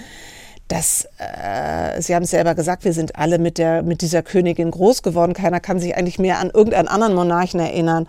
Das, 0.69 1.09
äh, 1.19 2.01
Sie 2.01 2.15
haben 2.15 2.23
es 2.23 2.31
selber 2.31 2.55
gesagt, 2.55 2.85
wir 2.85 2.93
sind 2.93 3.17
alle 3.17 3.39
mit, 3.39 3.59
der, 3.59 3.83
mit 3.83 4.03
dieser 4.03 4.23
Königin 4.23 4.71
groß 4.71 5.03
geworden. 5.03 5.33
Keiner 5.33 5.59
kann 5.59 5.81
sich 5.81 5.97
eigentlich 5.97 6.21
mehr 6.21 6.39
an 6.39 6.51
irgendeinen 6.51 6.87
anderen 6.87 7.15
Monarchen 7.15 7.59
erinnern. 7.59 8.07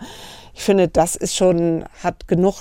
Ich 0.54 0.62
finde, 0.62 0.86
das 0.86 1.16
ist 1.16 1.34
schon, 1.34 1.84
hat 2.02 2.28
genug 2.28 2.54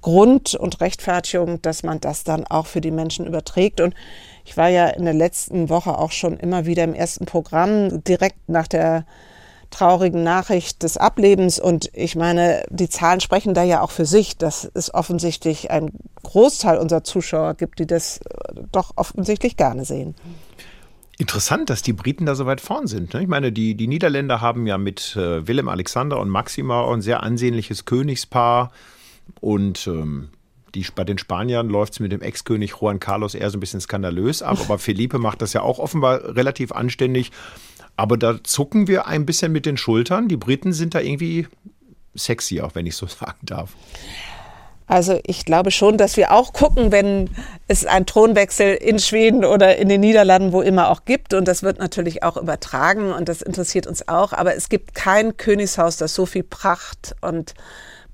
Grund 0.00 0.54
und 0.54 0.80
Rechtfertigung, 0.80 1.60
dass 1.62 1.82
man 1.82 2.00
das 2.00 2.24
dann 2.24 2.46
auch 2.46 2.66
für 2.66 2.80
die 2.80 2.90
Menschen 2.90 3.26
überträgt. 3.26 3.80
Und 3.80 3.94
ich 4.44 4.56
war 4.56 4.68
ja 4.68 4.88
in 4.88 5.04
der 5.04 5.14
letzten 5.14 5.68
Woche 5.68 5.98
auch 5.98 6.12
schon 6.12 6.38
immer 6.38 6.66
wieder 6.66 6.84
im 6.84 6.94
ersten 6.94 7.26
Programm, 7.26 8.02
direkt 8.04 8.48
nach 8.48 8.66
der 8.66 9.04
traurigen 9.70 10.22
Nachricht 10.22 10.82
des 10.82 10.96
Ablebens. 10.96 11.58
Und 11.58 11.90
ich 11.94 12.16
meine, 12.16 12.64
die 12.70 12.88
Zahlen 12.88 13.20
sprechen 13.20 13.54
da 13.54 13.62
ja 13.62 13.80
auch 13.82 13.90
für 13.90 14.06
sich, 14.06 14.36
dass 14.36 14.70
es 14.74 14.92
offensichtlich 14.92 15.70
ein 15.70 15.92
Großteil 16.22 16.78
unserer 16.78 17.04
Zuschauer 17.04 17.54
gibt, 17.54 17.78
die 17.78 17.86
das 17.86 18.18
äh, 18.18 18.62
doch 18.72 18.92
offensichtlich 18.96 19.56
gerne 19.56 19.84
sehen. 19.84 20.14
Interessant, 21.18 21.68
dass 21.68 21.82
die 21.82 21.92
Briten 21.92 22.24
da 22.24 22.34
so 22.34 22.46
weit 22.46 22.60
vorn 22.62 22.86
sind. 22.86 23.12
Ne? 23.12 23.22
Ich 23.22 23.28
meine, 23.28 23.52
die, 23.52 23.74
die 23.74 23.86
Niederländer 23.86 24.40
haben 24.40 24.66
ja 24.66 24.78
mit 24.78 25.16
äh, 25.16 25.46
Willem 25.46 25.68
Alexander 25.68 26.18
und 26.18 26.30
Maxima 26.30 26.90
ein 26.90 27.02
sehr 27.02 27.22
ansehnliches 27.22 27.84
Königspaar. 27.84 28.72
Und 29.40 29.86
ähm, 29.86 30.30
die, 30.74 30.86
bei 30.94 31.04
den 31.04 31.18
Spaniern 31.18 31.68
läuft 31.68 31.94
es 31.94 32.00
mit 32.00 32.12
dem 32.12 32.22
Ex-König 32.22 32.74
Juan 32.80 33.00
Carlos 33.00 33.34
eher 33.34 33.50
so 33.50 33.56
ein 33.56 33.60
bisschen 33.60 33.80
skandalös 33.80 34.42
ab, 34.42 34.58
aber 34.60 34.78
Felipe 34.78 35.18
macht 35.18 35.42
das 35.42 35.52
ja 35.52 35.62
auch 35.62 35.78
offenbar 35.78 36.36
relativ 36.36 36.72
anständig. 36.72 37.32
Aber 37.96 38.16
da 38.16 38.42
zucken 38.42 38.88
wir 38.88 39.06
ein 39.06 39.26
bisschen 39.26 39.52
mit 39.52 39.66
den 39.66 39.76
Schultern. 39.76 40.28
Die 40.28 40.36
Briten 40.36 40.72
sind 40.72 40.94
da 40.94 41.00
irgendwie 41.00 41.46
sexy, 42.14 42.60
auch 42.60 42.74
wenn 42.74 42.86
ich 42.86 42.96
so 42.96 43.06
sagen 43.06 43.38
darf. 43.42 43.74
Also 44.86 45.20
ich 45.24 45.44
glaube 45.44 45.70
schon, 45.70 45.98
dass 45.98 46.16
wir 46.16 46.32
auch 46.32 46.52
gucken, 46.52 46.90
wenn 46.90 47.30
es 47.68 47.86
einen 47.86 48.06
Thronwechsel 48.06 48.74
in 48.74 48.98
Schweden 48.98 49.44
oder 49.44 49.76
in 49.76 49.88
den 49.88 50.00
Niederlanden, 50.00 50.52
wo 50.52 50.62
immer 50.62 50.88
auch 50.88 51.04
gibt. 51.04 51.32
Und 51.32 51.46
das 51.46 51.62
wird 51.62 51.78
natürlich 51.78 52.24
auch 52.24 52.36
übertragen 52.36 53.12
und 53.12 53.28
das 53.28 53.40
interessiert 53.40 53.86
uns 53.86 54.08
auch. 54.08 54.32
Aber 54.32 54.56
es 54.56 54.68
gibt 54.68 54.96
kein 54.96 55.36
Königshaus, 55.36 55.96
das 55.96 56.12
so 56.12 56.26
viel 56.26 56.42
Pracht 56.42 57.14
und 57.20 57.54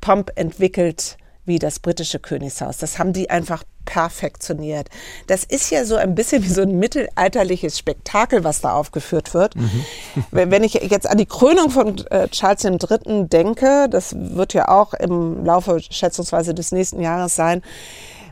Pomp 0.07 0.31
entwickelt 0.37 1.17
wie 1.47 1.59
das 1.59 1.81
britische 1.81 2.21
Königshaus. 2.21 2.77
Das 2.77 3.01
haben 3.01 3.13
die 3.13 3.29
einfach 3.29 3.65
perfektioniert. 3.85 4.89
Das 5.27 5.43
ist 5.43 5.71
ja 5.71 5.85
so 5.85 5.97
ein 5.97 6.15
bisschen 6.15 6.45
wie 6.45 6.49
so 6.49 6.63
ein 6.63 6.79
mittelalterliches 6.79 7.77
Spektakel, 7.77 8.45
was 8.45 8.61
da 8.61 8.75
aufgeführt 8.75 9.35
wird. 9.35 9.57
Mhm. 9.57 9.85
Wenn 10.31 10.63
ich 10.63 10.75
jetzt 10.75 11.11
an 11.11 11.19
die 11.19 11.27
Krönung 11.27 11.71
von 11.71 12.07
äh, 12.13 12.29
Charles 12.29 12.63
III. 12.65 13.27
denke, 13.27 13.89
das 13.91 14.15
wird 14.17 14.55
ja 14.55 14.69
auch 14.69 14.95
im 14.95 15.45
Laufe 15.45 15.81
schätzungsweise 15.81 16.55
des 16.55 16.71
nächsten 16.71 17.01
Jahres 17.01 17.35
sein, 17.35 17.63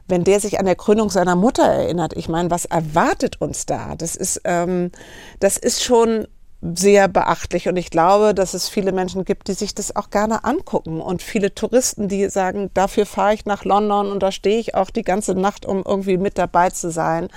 wenn 0.07 0.23
der 0.23 0.39
sich 0.39 0.61
an 0.61 0.67
der 0.67 0.77
Krönung 0.77 1.11
seiner 1.11 1.35
Mutter 1.35 1.65
erinnert, 1.65 2.13
ich 2.17 2.29
meine, 2.29 2.53
was 2.53 2.67
erwartet 2.67 3.41
uns 3.41 3.67
da? 3.67 3.97
Das 3.97 4.15
ist, 4.15 4.43
ähm, 4.45 4.93
das 5.41 5.57
ist 5.57 5.83
schon 5.83 6.29
sehr 6.73 7.09
beachtlich 7.09 7.69
und 7.69 7.77
ich 7.77 7.91
glaube, 7.91 8.35
dass 8.35 8.55
es 8.55 8.69
viele 8.69 8.93
Menschen 8.93 9.25
gibt, 9.25 9.49
die 9.49 9.53
sich 9.53 9.75
das 9.75 9.95
auch 9.95 10.09
gerne 10.09 10.45
angucken 10.45 11.01
und 11.01 11.21
viele 11.21 11.55
Touristen, 11.55 12.09
die 12.09 12.31
sagen, 12.31 12.71
dafür 12.73 13.05
fahre 13.05 13.35
ich 13.35 13.45
nach 13.45 13.65
London 13.65 14.11
und 14.11 14.23
da 14.23 14.33
stehe 14.33 14.59
ich 14.59 14.75
auch 14.75 14.91
die 14.91 15.03
ganze 15.03 15.35
Nacht, 15.35 15.67
um 15.67 15.83
irgendwie 15.85 16.17
mit 16.17 16.39
dabei 16.39 16.71
zu 16.71 16.91
sein. 16.91 17.29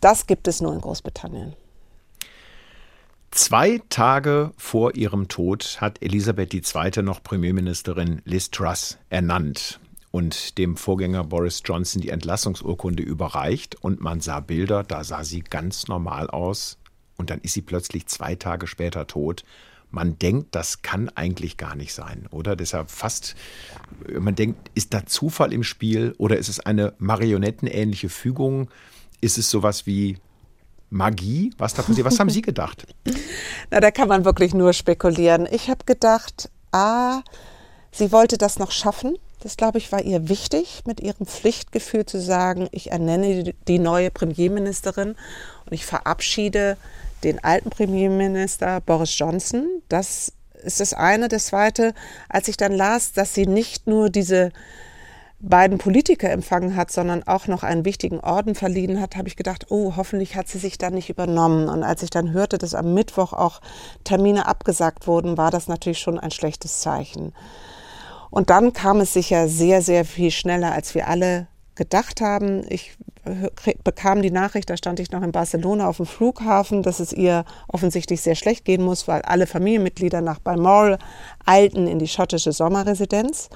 Das 0.00 0.26
gibt 0.26 0.46
es 0.46 0.60
nur 0.60 0.74
in 0.74 0.80
Großbritannien. 0.80 1.54
Zwei 3.30 3.80
Tage 3.88 4.52
vor 4.58 4.94
ihrem 4.94 5.28
Tod 5.28 5.78
hat 5.80 6.02
Elisabeth 6.02 6.52
II. 6.52 7.02
noch 7.02 7.22
Premierministerin 7.22 8.20
Liz 8.24 8.50
Truss 8.50 8.98
ernannt 9.08 9.80
und 10.10 10.58
dem 10.58 10.76
Vorgänger 10.76 11.24
Boris 11.24 11.62
Johnson 11.64 12.02
die 12.02 12.10
Entlassungsurkunde 12.10 13.02
überreicht 13.02 13.76
und 13.82 14.00
man 14.00 14.20
sah 14.20 14.40
Bilder, 14.40 14.82
da 14.82 15.04
sah 15.04 15.24
sie 15.24 15.40
ganz 15.40 15.88
normal 15.88 16.28
aus 16.28 16.79
und 17.20 17.30
dann 17.30 17.40
ist 17.40 17.52
sie 17.52 17.62
plötzlich 17.62 18.06
zwei 18.06 18.34
Tage 18.34 18.66
später 18.66 19.06
tot. 19.06 19.44
Man 19.92 20.18
denkt, 20.18 20.54
das 20.54 20.82
kann 20.82 21.08
eigentlich 21.10 21.56
gar 21.56 21.76
nicht 21.76 21.92
sein, 21.92 22.26
oder? 22.30 22.56
Deshalb 22.56 22.90
fast, 22.90 23.34
man 24.08 24.34
denkt, 24.34 24.70
ist 24.74 24.94
da 24.94 25.04
Zufall 25.06 25.52
im 25.52 25.62
Spiel 25.62 26.14
oder 26.18 26.38
ist 26.38 26.48
es 26.48 26.60
eine 26.60 26.94
marionettenähnliche 26.98 28.08
Fügung? 28.08 28.70
Ist 29.20 29.36
es 29.36 29.50
sowas 29.50 29.86
wie 29.86 30.16
Magie, 30.90 31.52
was 31.56 31.74
da 31.74 31.82
passiert. 31.82 32.04
Was 32.04 32.18
haben 32.18 32.30
Sie 32.30 32.42
gedacht? 32.42 32.86
Na, 33.70 33.80
da 33.80 33.90
kann 33.90 34.08
man 34.08 34.24
wirklich 34.24 34.54
nur 34.54 34.72
spekulieren. 34.72 35.46
Ich 35.50 35.70
habe 35.70 35.84
gedacht, 35.84 36.50
ah, 36.72 37.22
sie 37.92 38.12
wollte 38.12 38.36
das 38.38 38.58
noch 38.58 38.72
schaffen. 38.72 39.16
Das, 39.42 39.56
glaube 39.56 39.78
ich, 39.78 39.90
war 39.92 40.02
ihr 40.02 40.28
wichtig, 40.28 40.82
mit 40.86 41.00
ihrem 41.00 41.26
Pflichtgefühl 41.26 42.04
zu 42.04 42.20
sagen, 42.20 42.68
ich 42.72 42.90
ernenne 42.90 43.54
die 43.68 43.78
neue 43.78 44.10
Premierministerin 44.10 45.10
und 45.64 45.72
ich 45.72 45.86
verabschiede 45.86 46.76
den 47.24 47.42
alten 47.42 47.70
Premierminister 47.70 48.80
Boris 48.80 49.18
Johnson. 49.18 49.66
Das 49.88 50.32
ist 50.62 50.80
das 50.80 50.94
eine. 50.94 51.28
Das 51.28 51.46
zweite, 51.46 51.94
als 52.28 52.48
ich 52.48 52.56
dann 52.56 52.72
las, 52.72 53.12
dass 53.12 53.34
sie 53.34 53.46
nicht 53.46 53.86
nur 53.86 54.10
diese 54.10 54.52
beiden 55.40 55.78
Politiker 55.78 56.30
empfangen 56.30 56.76
hat, 56.76 56.90
sondern 56.90 57.22
auch 57.22 57.46
noch 57.46 57.62
einen 57.62 57.86
wichtigen 57.86 58.20
Orden 58.20 58.54
verliehen 58.54 59.00
hat, 59.00 59.16
habe 59.16 59.28
ich 59.28 59.36
gedacht, 59.36 59.66
oh, 59.70 59.94
hoffentlich 59.96 60.36
hat 60.36 60.48
sie 60.48 60.58
sich 60.58 60.76
da 60.76 60.90
nicht 60.90 61.08
übernommen. 61.08 61.68
Und 61.68 61.82
als 61.82 62.02
ich 62.02 62.10
dann 62.10 62.32
hörte, 62.32 62.58
dass 62.58 62.74
am 62.74 62.92
Mittwoch 62.92 63.32
auch 63.32 63.60
Termine 64.04 64.46
abgesagt 64.46 65.06
wurden, 65.06 65.38
war 65.38 65.50
das 65.50 65.66
natürlich 65.66 65.98
schon 65.98 66.18
ein 66.18 66.30
schlechtes 66.30 66.80
Zeichen. 66.80 67.32
Und 68.30 68.50
dann 68.50 68.72
kam 68.72 69.00
es 69.00 69.14
sicher 69.14 69.48
sehr, 69.48 69.82
sehr 69.82 70.04
viel 70.04 70.30
schneller, 70.30 70.72
als 70.72 70.94
wir 70.94 71.08
alle 71.08 71.46
gedacht 71.80 72.20
haben. 72.20 72.62
Ich 72.68 72.92
bekam 73.84 74.20
die 74.20 74.30
Nachricht, 74.30 74.68
da 74.68 74.76
stand 74.76 75.00
ich 75.00 75.12
noch 75.12 75.22
in 75.22 75.32
Barcelona 75.32 75.88
auf 75.88 75.96
dem 75.96 76.04
Flughafen, 76.04 76.82
dass 76.82 77.00
es 77.00 77.10
ihr 77.10 77.46
offensichtlich 77.68 78.20
sehr 78.20 78.34
schlecht 78.34 78.66
gehen 78.66 78.82
muss, 78.82 79.08
weil 79.08 79.22
alle 79.22 79.46
Familienmitglieder 79.46 80.20
nach 80.20 80.40
Balmoral 80.40 80.98
eilten 81.46 81.86
in 81.86 81.98
die 81.98 82.08
schottische 82.08 82.52
Sommerresidenz. 82.52 83.48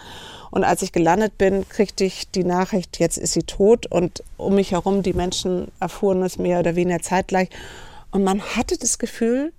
Und 0.51 0.65
als 0.65 0.81
ich 0.81 0.93
gelandet 0.93 1.37
bin, 1.37 1.69
kriegte 1.69 2.05
ich 2.05 2.31
die 2.31 2.45
Nachricht, 2.45 2.99
jetzt 2.99 3.19
ist 3.19 3.35
sie 3.35 3.43
tot. 3.43 3.85
Und 3.87 4.23
um 4.39 4.55
mich 4.55 4.73
herum, 4.73 5.03
die 5.03 5.13
Menschen 5.13 5.71
erfuhren 5.79 6.23
es 6.23 6.39
mehr 6.39 6.61
oder 6.61 6.77
weniger 6.77 7.03
zeitgleich. 7.03 7.51
Und 8.11 8.25
man 8.25 8.41
hatte 8.41 8.79
das 8.79 8.99
Gefühl, 8.99 9.53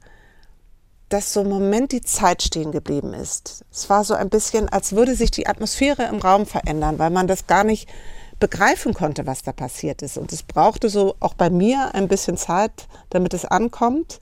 dass 1.10 1.34
so 1.34 1.42
im 1.42 1.50
Moment 1.50 1.92
die 1.92 2.02
Zeit 2.02 2.42
stehen 2.42 2.72
geblieben 2.72 3.14
ist. 3.14 3.64
Es 3.72 3.92
war 3.92 4.04
so 4.04 4.16
ein 4.16 4.30
bisschen, 4.30 4.70
als 4.70 4.96
würde 4.96 5.14
sich 5.14 5.30
die 5.30 5.46
Atmosphäre 5.46 6.06
im 6.06 6.18
Raum 6.18 6.48
verändern, 6.48 6.98
weil 6.98 7.12
man 7.12 7.28
das 7.28 7.46
gar 7.46 7.64
nicht 7.64 7.88
begreifen 8.40 8.94
konnte, 8.94 9.26
was 9.26 9.44
da 9.44 9.52
passiert 9.52 10.02
ist. 10.02 10.18
Und 10.18 10.32
es 10.34 10.44
brauchte 10.44 10.90
so 10.90 11.16
auch 11.20 11.34
bei 11.34 11.50
mir 11.50 11.94
ein 11.94 12.08
bisschen 12.08 12.38
Zeit, 12.38 12.88
damit 13.10 13.34
es 13.34 13.46
ankommt, 13.46 14.20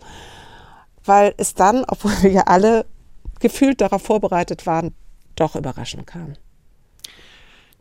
weil 1.05 1.33
es 1.37 1.53
dann, 1.53 1.83
obwohl 1.87 2.11
wir 2.21 2.31
ja 2.31 2.43
alle 2.43 2.85
gefühlt 3.39 3.81
darauf 3.81 4.03
vorbereitet 4.03 4.65
waren, 4.65 4.93
doch 5.35 5.55
überraschend 5.55 6.07
kam. 6.07 6.35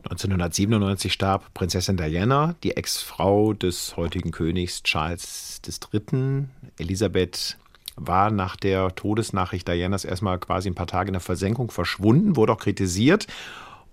1997 0.03 1.13
starb 1.13 1.53
Prinzessin 1.53 1.95
Diana, 1.95 2.55
die 2.63 2.75
Ex-Frau 2.75 3.53
des 3.53 3.95
heutigen 3.95 4.31
Königs 4.31 4.83
Charles 4.83 5.61
III. 5.65 6.47
Elisabeth 6.77 7.57
war 7.95 8.29
nach 8.29 8.57
der 8.57 8.93
Todesnachricht 8.95 9.65
Dianas 9.65 10.03
erstmal 10.03 10.39
quasi 10.39 10.69
ein 10.69 10.75
paar 10.75 10.87
Tage 10.87 11.07
in 11.07 11.13
der 11.13 11.21
Versenkung 11.21 11.71
verschwunden, 11.71 12.35
wurde 12.35 12.51
auch 12.51 12.59
kritisiert 12.59 13.27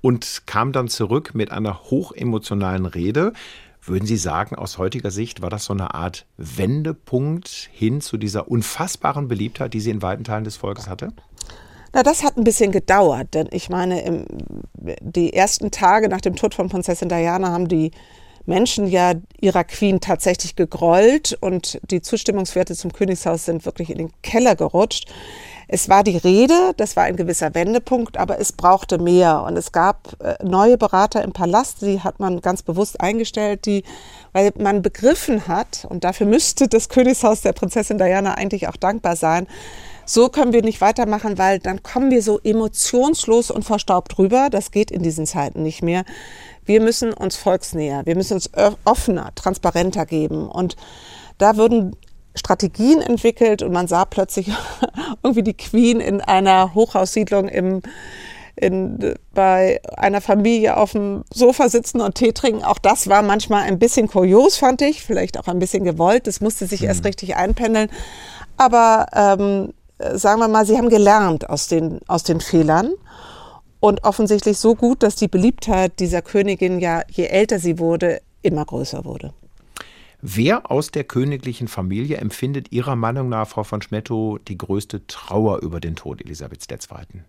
und 0.00 0.42
kam 0.46 0.72
dann 0.72 0.88
zurück 0.88 1.34
mit 1.34 1.50
einer 1.50 1.82
hochemotionalen 1.90 2.86
Rede. 2.86 3.32
Würden 3.82 4.06
Sie 4.06 4.16
sagen, 4.16 4.56
aus 4.56 4.78
heutiger 4.78 5.10
Sicht 5.10 5.40
war 5.40 5.50
das 5.50 5.64
so 5.64 5.72
eine 5.72 5.94
Art 5.94 6.26
Wendepunkt 6.36 7.70
hin 7.72 8.00
zu 8.00 8.18
dieser 8.18 8.50
unfassbaren 8.50 9.26
Beliebtheit, 9.28 9.72
die 9.72 9.80
sie 9.80 9.90
in 9.90 10.02
weiten 10.02 10.24
Teilen 10.24 10.44
des 10.44 10.56
Volkes 10.56 10.86
hatte? 10.86 11.12
Na, 11.92 12.02
das 12.02 12.22
hat 12.22 12.36
ein 12.36 12.44
bisschen 12.44 12.72
gedauert, 12.72 13.34
denn 13.34 13.48
ich 13.50 13.68
meine, 13.68 14.02
im, 14.02 14.26
die 15.00 15.32
ersten 15.32 15.70
Tage 15.70 16.08
nach 16.08 16.20
dem 16.20 16.36
Tod 16.36 16.54
von 16.54 16.68
Prinzessin 16.68 17.08
Diana 17.08 17.50
haben 17.50 17.68
die 17.68 17.90
Menschen 18.46 18.86
ja 18.86 19.14
ihrer 19.40 19.64
Queen 19.64 20.00
tatsächlich 20.00 20.56
gegrollt 20.56 21.36
und 21.40 21.80
die 21.90 22.00
Zustimmungswerte 22.00 22.74
zum 22.74 22.92
Königshaus 22.92 23.44
sind 23.44 23.64
wirklich 23.64 23.90
in 23.90 23.98
den 23.98 24.12
Keller 24.22 24.56
gerutscht. 24.56 25.10
Es 25.72 25.88
war 25.88 26.02
die 26.02 26.16
Rede, 26.16 26.72
das 26.78 26.96
war 26.96 27.04
ein 27.04 27.14
gewisser 27.14 27.54
Wendepunkt, 27.54 28.16
aber 28.16 28.40
es 28.40 28.50
brauchte 28.50 28.98
mehr. 28.98 29.44
Und 29.44 29.56
es 29.56 29.70
gab 29.70 30.20
äh, 30.20 30.34
neue 30.42 30.76
Berater 30.76 31.22
im 31.22 31.30
Palast, 31.30 31.82
die 31.82 32.00
hat 32.00 32.18
man 32.18 32.40
ganz 32.40 32.62
bewusst 32.62 33.00
eingestellt, 33.00 33.66
die, 33.66 33.84
weil 34.32 34.50
man 34.58 34.82
begriffen 34.82 35.46
hat, 35.46 35.86
und 35.88 36.02
dafür 36.02 36.26
müsste 36.26 36.66
das 36.66 36.88
Königshaus 36.88 37.42
der 37.42 37.52
Prinzessin 37.52 37.98
Diana 37.98 38.34
eigentlich 38.34 38.66
auch 38.66 38.74
dankbar 38.74 39.14
sein, 39.14 39.46
so 40.04 40.28
können 40.28 40.52
wir 40.52 40.62
nicht 40.62 40.80
weitermachen, 40.80 41.38
weil 41.38 41.60
dann 41.60 41.84
kommen 41.84 42.10
wir 42.10 42.20
so 42.20 42.40
emotionslos 42.42 43.52
und 43.52 43.64
verstaubt 43.64 44.18
rüber. 44.18 44.48
Das 44.50 44.72
geht 44.72 44.90
in 44.90 45.04
diesen 45.04 45.24
Zeiten 45.24 45.62
nicht 45.62 45.84
mehr. 45.84 46.04
Wir 46.64 46.80
müssen 46.80 47.12
uns 47.12 47.36
volksnäher, 47.36 48.04
wir 48.06 48.16
müssen 48.16 48.34
uns 48.34 48.50
offener, 48.84 49.32
transparenter 49.36 50.04
geben. 50.04 50.48
Und 50.48 50.74
da 51.38 51.56
würden 51.56 51.94
Strategien 52.34 53.00
entwickelt 53.00 53.62
und 53.62 53.72
man 53.72 53.88
sah 53.88 54.04
plötzlich 54.04 54.50
irgendwie 55.22 55.42
die 55.42 55.56
Queen 55.56 56.00
in 56.00 56.20
einer 56.20 56.74
Hochhaussiedlung 56.74 57.48
im, 57.48 57.82
in, 58.56 59.14
bei 59.34 59.80
einer 59.96 60.20
Familie 60.20 60.76
auf 60.76 60.92
dem 60.92 61.24
Sofa 61.32 61.68
sitzen 61.68 62.00
und 62.00 62.14
Tee 62.14 62.32
trinken. 62.32 62.62
Auch 62.62 62.78
das 62.78 63.08
war 63.08 63.22
manchmal 63.22 63.62
ein 63.62 63.78
bisschen 63.78 64.06
kurios, 64.06 64.56
fand 64.56 64.82
ich, 64.82 65.02
vielleicht 65.02 65.38
auch 65.38 65.48
ein 65.48 65.58
bisschen 65.58 65.84
gewollt. 65.84 66.26
Das 66.26 66.40
musste 66.40 66.66
sich 66.66 66.82
mhm. 66.82 66.88
erst 66.88 67.04
richtig 67.04 67.36
einpendeln. 67.36 67.88
Aber 68.56 69.06
ähm, 69.14 69.72
sagen 70.14 70.40
wir 70.40 70.48
mal, 70.48 70.66
sie 70.66 70.76
haben 70.76 70.88
gelernt 70.88 71.48
aus 71.48 71.66
den, 71.66 72.00
aus 72.06 72.22
den 72.22 72.40
Fehlern 72.40 72.92
und 73.80 74.04
offensichtlich 74.04 74.58
so 74.58 74.74
gut, 74.74 75.02
dass 75.02 75.16
die 75.16 75.28
Beliebtheit 75.28 75.98
dieser 75.98 76.22
Königin 76.22 76.78
ja, 76.80 77.02
je 77.10 77.26
älter 77.26 77.58
sie 77.58 77.78
wurde, 77.78 78.20
immer 78.42 78.64
größer 78.64 79.04
wurde. 79.04 79.32
Wer 80.22 80.70
aus 80.70 80.90
der 80.90 81.04
königlichen 81.04 81.66
Familie 81.66 82.18
empfindet 82.18 82.72
Ihrer 82.72 82.94
Meinung 82.94 83.30
nach, 83.30 83.48
Frau 83.48 83.64
von 83.64 83.80
Schmettow, 83.80 84.38
die 84.46 84.58
größte 84.58 85.06
Trauer 85.06 85.60
über 85.62 85.80
den 85.80 85.96
Tod 85.96 86.20
Elisabeths 86.20 86.66
II.? 86.70 87.22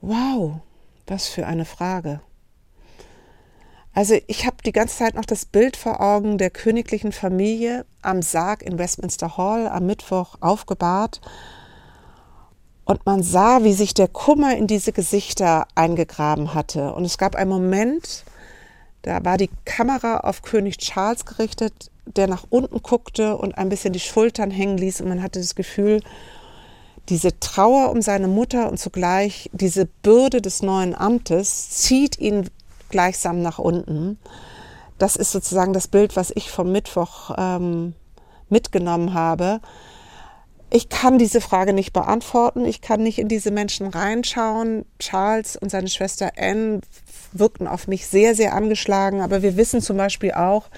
Wow, 0.00 0.60
was 1.06 1.28
für 1.28 1.46
eine 1.46 1.66
Frage. 1.66 2.20
Also 3.92 4.18
ich 4.26 4.46
habe 4.46 4.56
die 4.64 4.72
ganze 4.72 4.96
Zeit 4.96 5.14
noch 5.14 5.26
das 5.26 5.44
Bild 5.44 5.76
vor 5.76 6.00
Augen 6.00 6.38
der 6.38 6.50
königlichen 6.50 7.12
Familie 7.12 7.84
am 8.02 8.22
Sarg 8.22 8.62
in 8.62 8.78
Westminster 8.78 9.36
Hall 9.36 9.68
am 9.68 9.86
Mittwoch 9.86 10.36
aufgebahrt. 10.40 11.20
Und 12.86 13.06
man 13.06 13.22
sah, 13.22 13.62
wie 13.62 13.72
sich 13.72 13.94
der 13.94 14.08
Kummer 14.08 14.56
in 14.56 14.66
diese 14.66 14.92
Gesichter 14.92 15.68
eingegraben 15.74 16.54
hatte. 16.54 16.92
Und 16.92 17.04
es 17.04 17.18
gab 17.18 17.36
einen 17.36 17.50
Moment, 17.50 18.24
da 19.04 19.22
war 19.22 19.36
die 19.36 19.50
Kamera 19.66 20.18
auf 20.20 20.40
König 20.40 20.78
Charles 20.78 21.26
gerichtet, 21.26 21.90
der 22.06 22.26
nach 22.26 22.44
unten 22.48 22.82
guckte 22.82 23.36
und 23.36 23.56
ein 23.58 23.68
bisschen 23.68 23.92
die 23.92 24.00
Schultern 24.00 24.50
hängen 24.50 24.78
ließ. 24.78 25.02
Und 25.02 25.08
man 25.08 25.22
hatte 25.22 25.40
das 25.40 25.54
Gefühl, 25.54 26.00
diese 27.10 27.38
Trauer 27.38 27.90
um 27.90 28.00
seine 28.00 28.28
Mutter 28.28 28.70
und 28.70 28.78
zugleich 28.78 29.50
diese 29.52 29.84
Bürde 29.84 30.40
des 30.40 30.62
neuen 30.62 30.94
Amtes 30.94 31.68
zieht 31.68 32.18
ihn 32.18 32.48
gleichsam 32.88 33.42
nach 33.42 33.58
unten. 33.58 34.18
Das 34.98 35.16
ist 35.16 35.32
sozusagen 35.32 35.74
das 35.74 35.86
Bild, 35.86 36.16
was 36.16 36.32
ich 36.34 36.50
vom 36.50 36.72
Mittwoch 36.72 37.32
ähm, 37.36 37.92
mitgenommen 38.48 39.12
habe. 39.12 39.60
Ich 40.70 40.88
kann 40.88 41.18
diese 41.18 41.40
Frage 41.40 41.72
nicht 41.72 41.92
beantworten. 41.92 42.64
Ich 42.64 42.80
kann 42.80 43.02
nicht 43.02 43.18
in 43.18 43.28
diese 43.28 43.50
Menschen 43.50 43.86
reinschauen. 43.86 44.84
Charles 44.98 45.56
und 45.56 45.70
seine 45.70 45.88
Schwester 45.88 46.32
Anne 46.36 46.80
wirkten 47.32 47.66
auf 47.66 47.86
mich 47.86 48.06
sehr, 48.06 48.34
sehr 48.34 48.54
angeschlagen. 48.54 49.20
Aber 49.20 49.42
wir 49.42 49.56
wissen 49.56 49.80
zum 49.80 49.96
Beispiel 49.96 50.32
auch, 50.32 50.68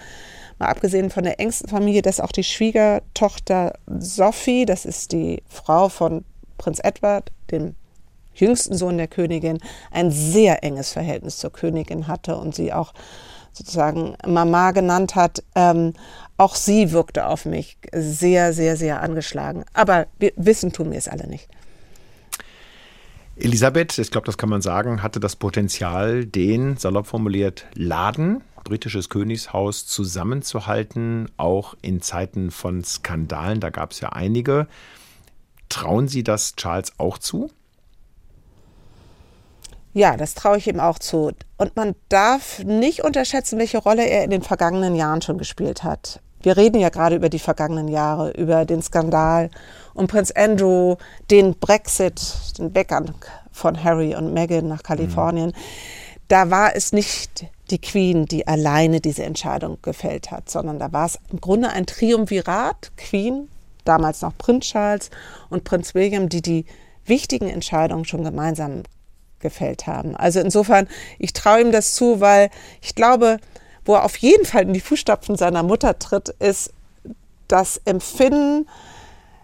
mal 0.58 0.68
abgesehen 0.68 1.10
von 1.10 1.24
der 1.24 1.40
engsten 1.40 1.68
Familie, 1.68 2.02
dass 2.02 2.20
auch 2.20 2.32
die 2.32 2.44
Schwiegertochter 2.44 3.74
Sophie, 3.86 4.64
das 4.64 4.84
ist 4.84 5.12
die 5.12 5.42
Frau 5.48 5.88
von 5.88 6.24
Prinz 6.58 6.80
Edward, 6.82 7.30
dem 7.50 7.74
jüngsten 8.34 8.76
Sohn 8.76 8.98
der 8.98 9.08
Königin, 9.08 9.58
ein 9.90 10.10
sehr 10.10 10.62
enges 10.62 10.92
Verhältnis 10.92 11.38
zur 11.38 11.52
Königin 11.52 12.06
hatte 12.06 12.36
und 12.36 12.54
sie 12.54 12.72
auch 12.72 12.92
sozusagen 13.52 14.16
Mama 14.26 14.72
genannt 14.72 15.14
hat, 15.14 15.42
ähm, 15.54 15.94
auch 16.36 16.54
sie 16.54 16.92
wirkte 16.92 17.26
auf 17.26 17.44
mich 17.44 17.78
sehr, 17.92 18.52
sehr, 18.52 18.76
sehr 18.76 19.02
angeschlagen. 19.02 19.64
Aber 19.72 20.06
wir 20.18 20.32
wissen 20.36 20.72
tun 20.72 20.90
wir 20.90 20.98
es 20.98 21.08
alle 21.08 21.26
nicht. 21.26 21.48
Elisabeth, 23.36 23.98
ich 23.98 24.10
glaube, 24.10 24.26
das 24.26 24.38
kann 24.38 24.48
man 24.48 24.62
sagen, 24.62 25.02
hatte 25.02 25.20
das 25.20 25.36
Potenzial, 25.36 26.24
den, 26.24 26.78
salopp 26.78 27.06
formuliert, 27.06 27.66
Laden, 27.74 28.42
britisches 28.64 29.10
Königshaus, 29.10 29.86
zusammenzuhalten, 29.86 31.30
auch 31.36 31.74
in 31.82 32.00
Zeiten 32.00 32.50
von 32.50 32.82
Skandalen. 32.82 33.60
Da 33.60 33.70
gab 33.70 33.92
es 33.92 34.00
ja 34.00 34.10
einige. 34.10 34.68
Trauen 35.68 36.08
Sie 36.08 36.24
das 36.24 36.56
Charles 36.56 36.92
auch 36.98 37.18
zu? 37.18 37.50
Ja, 39.92 40.16
das 40.16 40.34
traue 40.34 40.58
ich 40.58 40.66
ihm 40.66 40.80
auch 40.80 40.98
zu. 40.98 41.32
Und 41.56 41.76
man 41.76 41.94
darf 42.08 42.62
nicht 42.64 43.04
unterschätzen, 43.04 43.58
welche 43.58 43.78
Rolle 43.78 44.06
er 44.06 44.24
in 44.24 44.30
den 44.30 44.42
vergangenen 44.42 44.94
Jahren 44.94 45.22
schon 45.22 45.38
gespielt 45.38 45.84
hat. 45.84 46.20
Wir 46.46 46.56
reden 46.56 46.78
ja 46.78 46.90
gerade 46.90 47.16
über 47.16 47.28
die 47.28 47.40
vergangenen 47.40 47.88
Jahre, 47.88 48.30
über 48.30 48.64
den 48.64 48.80
Skandal 48.80 49.50
um 49.94 50.06
Prinz 50.06 50.30
Andrew, 50.30 50.94
den 51.28 51.56
Brexit, 51.56 52.22
den 52.56 52.72
Weggang 52.72 53.16
von 53.50 53.82
Harry 53.82 54.14
und 54.14 54.32
Meghan 54.32 54.68
nach 54.68 54.84
Kalifornien. 54.84 55.48
Mhm. 55.48 55.54
Da 56.28 56.48
war 56.48 56.76
es 56.76 56.92
nicht 56.92 57.46
die 57.72 57.80
Queen, 57.80 58.26
die 58.26 58.46
alleine 58.46 59.00
diese 59.00 59.24
Entscheidung 59.24 59.78
gefällt 59.82 60.30
hat, 60.30 60.48
sondern 60.48 60.78
da 60.78 60.92
war 60.92 61.06
es 61.06 61.18
im 61.32 61.40
Grunde 61.40 61.70
ein 61.70 61.84
Triumvirat, 61.84 62.92
Queen, 62.96 63.48
damals 63.84 64.22
noch 64.22 64.38
Prinz 64.38 64.66
Charles 64.66 65.10
und 65.50 65.64
Prinz 65.64 65.96
William, 65.96 66.28
die 66.28 66.42
die 66.42 66.64
wichtigen 67.06 67.48
Entscheidungen 67.48 68.04
schon 68.04 68.22
gemeinsam 68.22 68.84
gefällt 69.40 69.88
haben. 69.88 70.14
Also 70.14 70.38
insofern, 70.38 70.86
ich 71.18 71.32
traue 71.32 71.62
ihm 71.62 71.72
das 71.72 71.96
zu, 71.96 72.20
weil 72.20 72.50
ich 72.80 72.94
glaube, 72.94 73.38
wo 73.86 73.94
er 73.94 74.04
auf 74.04 74.16
jeden 74.18 74.44
Fall 74.44 74.62
in 74.62 74.74
die 74.74 74.80
Fußstapfen 74.80 75.36
seiner 75.36 75.62
Mutter 75.62 75.98
tritt, 75.98 76.28
ist 76.40 76.72
das 77.48 77.80
Empfinden, 77.84 78.66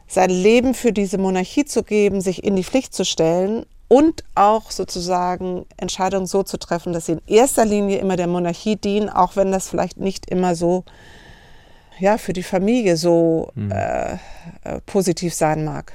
sein 0.07 0.31
Leben 0.31 0.75
für 0.75 0.93
diese 0.93 1.17
Monarchie 1.17 1.65
zu 1.65 1.83
geben, 1.83 2.21
sich 2.21 2.45
in 2.45 2.57
die 2.57 2.65
Pflicht 2.65 2.95
zu 2.95 3.05
stellen 3.05 3.65
und 3.89 4.25
auch 4.35 4.71
sozusagen 4.71 5.65
Entscheidungen 5.77 6.27
so 6.27 6.43
zu 6.43 6.59
treffen, 6.59 6.93
dass 6.93 7.07
sie 7.07 7.13
in 7.13 7.23
erster 7.27 7.65
Linie 7.65 7.99
immer 7.99 8.17
der 8.17 8.27
Monarchie 8.27 8.77
dienen, 8.77 9.09
auch 9.09 9.37
wenn 9.37 9.53
das 9.53 9.69
vielleicht 9.69 9.99
nicht 9.99 10.29
immer 10.31 10.55
so 10.55 10.85
ja, 11.99 12.19
für 12.19 12.33
die 12.33 12.43
Familie 12.43 12.97
so 12.97 13.51
mhm. 13.55 13.71
äh, 13.71 14.13
äh, 14.65 14.81
positiv 14.87 15.35
sein 15.35 15.65
mag. 15.65 15.95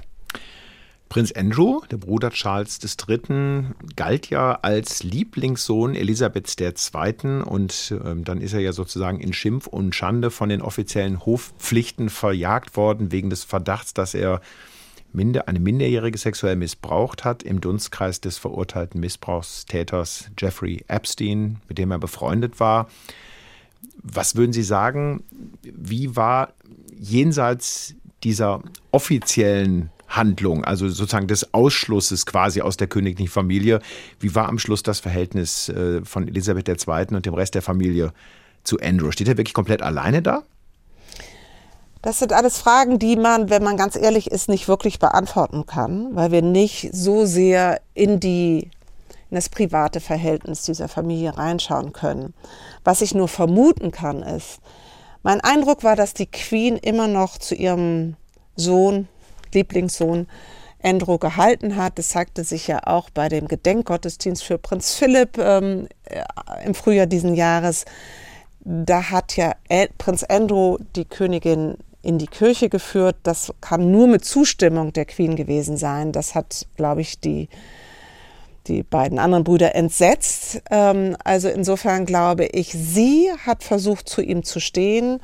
Prinz 1.10 1.32
Andrew, 1.32 1.82
der 1.90 1.98
Bruder 1.98 2.32
Charles 2.32 2.80
III., 2.84 3.66
galt 3.96 4.30
ja 4.30 4.60
als 4.62 5.04
Lieblingssohn 5.04 5.96
Elisabeths 5.96 6.56
II. 6.60 7.42
Und 7.44 7.94
ähm, 8.04 8.24
dann 8.24 8.42
ist 8.42 8.54
er 8.54 8.60
ja 8.60 8.74
sozusagen 8.74 9.20
in 9.20 9.34
Schimpf 9.34 9.68
und 9.68 9.96
Schande 9.96 10.32
von 10.32 10.50
den 10.50 10.62
offiziellen 10.62 11.26
Hofpflichten 11.26 12.10
verjagt 12.10 12.76
worden, 12.76 13.12
wegen 13.12 13.30
des 13.30 13.44
Verdachts, 13.44 13.94
dass 13.94 14.14
er 14.14 14.42
minder, 15.14 15.48
eine 15.48 15.60
Minderjährige 15.60 16.18
sexuell 16.18 16.56
missbraucht 16.56 17.24
hat 17.24 17.44
im 17.44 17.62
Dunstkreis 17.62 18.20
des 18.20 18.38
verurteilten 18.38 19.00
Missbrauchstäters 19.00 20.30
Jeffrey 20.38 20.84
Epstein, 20.88 21.62
mit 21.70 21.78
dem 21.78 21.92
er 21.92 22.00
befreundet 22.00 22.60
war. 22.60 22.90
Was 24.04 24.36
würden 24.36 24.54
Sie 24.54 24.64
sagen, 24.64 25.24
wie 25.64 26.16
war 26.16 26.54
jenseits 27.00 27.96
dieser 28.24 28.62
offiziellen 28.92 29.90
Handlung, 30.08 30.64
also 30.64 30.88
sozusagen 30.88 31.28
des 31.28 31.54
Ausschlusses 31.54 32.26
quasi 32.26 32.62
aus 32.62 32.78
der 32.78 32.88
königlichen 32.88 33.32
Familie. 33.32 33.82
Wie 34.20 34.34
war 34.36 34.48
am 34.48 34.60
Schluss 34.60 34.84
das 34.84 35.00
Verhältnis 35.00 35.70
äh, 35.70 36.04
von 36.04 36.28
Elisabeth 36.28 36.70
II. 36.70 37.16
und 37.16 37.26
dem 37.26 37.34
Rest 37.34 37.56
der 37.56 37.62
Familie 37.62 38.14
zu 38.64 38.80
Andrew? 38.80 39.12
Steht 39.12 39.28
er 39.28 39.38
wirklich 39.38 39.54
komplett 39.54 39.82
alleine 39.82 40.22
da? 40.22 40.44
Das 42.02 42.20
sind 42.20 42.32
alles 42.32 42.58
Fragen, 42.58 43.00
die 43.00 43.16
man, 43.16 43.50
wenn 43.50 43.64
man 43.64 43.76
ganz 43.76 43.96
ehrlich 43.96 44.32
ist, 44.32 44.50
nicht 44.50 44.68
wirklich 44.68 45.00
beantworten 45.00 45.66
kann, 45.66 46.16
weil 46.16 46.32
wir 46.32 46.42
nicht 46.42 46.90
so 46.94 47.26
sehr 47.26 47.82
in 47.94 48.20
die 48.20 48.70
in 49.30 49.36
das 49.36 49.50
private 49.50 50.00
Verhältnis 50.00 50.64
dieser 50.64 50.88
Familie 50.88 51.38
reinschauen 51.38 51.92
können. 51.92 52.34
Was 52.86 53.02
ich 53.02 53.14
nur 53.14 53.28
vermuten 53.28 53.92
kann, 53.92 54.24
ist, 54.24 54.60
mein 55.22 55.42
Eindruck 55.42 55.84
war, 55.84 55.98
dass 55.98 56.14
die 56.14 56.28
Queen 56.28 56.78
immer 56.78 57.10
noch 57.10 57.38
zu 57.38 57.54
ihrem 57.56 58.16
Sohn 58.56 59.10
Lieblingssohn 59.54 60.28
Andrew 60.82 61.18
gehalten 61.18 61.76
hat. 61.76 61.98
Das 61.98 62.10
zeigte 62.10 62.44
sich 62.44 62.68
ja 62.68 62.82
auch 62.86 63.10
bei 63.10 63.30
dem 63.30 63.48
Gedenkgottesdienst 63.48 64.44
für 64.44 64.58
Prinz 64.58 64.96
Philipp 64.96 65.38
ähm, 65.38 65.88
äh, 66.06 66.24
im 66.66 66.74
Frühjahr 66.74 67.08
diesen 67.08 67.34
Jahres. 67.34 67.86
Da 68.60 69.12
hat 69.12 69.38
ja 69.38 69.54
Prinz 69.98 70.24
Andrew 70.24 70.78
die 70.96 71.06
Königin 71.06 71.78
in 72.02 72.18
die 72.18 72.28
Kirche 72.28 72.70
geführt. 72.70 73.16
Das 73.24 73.54
kann 73.62 73.92
nur 73.92 74.08
mit 74.08 74.24
Zustimmung 74.24 74.94
der 74.94 75.06
Queen 75.06 75.36
gewesen 75.36 75.78
sein. 75.78 76.12
Das 76.12 76.36
hat, 76.36 76.68
glaube 76.76 77.02
ich, 77.02 77.20
die, 77.20 77.50
die 78.68 78.84
beiden 78.84 79.20
anderen 79.20 79.44
Brüder 79.44 79.76
entsetzt. 79.76 80.62
Ähm, 80.70 81.18
also 81.24 81.50
insofern 81.50 82.06
glaube 82.06 82.46
ich, 82.46 82.72
sie 82.72 83.30
hat 83.46 83.64
versucht, 83.64 84.10
zu 84.10 84.22
ihm 84.22 84.44
zu 84.44 84.60
stehen. 84.60 85.20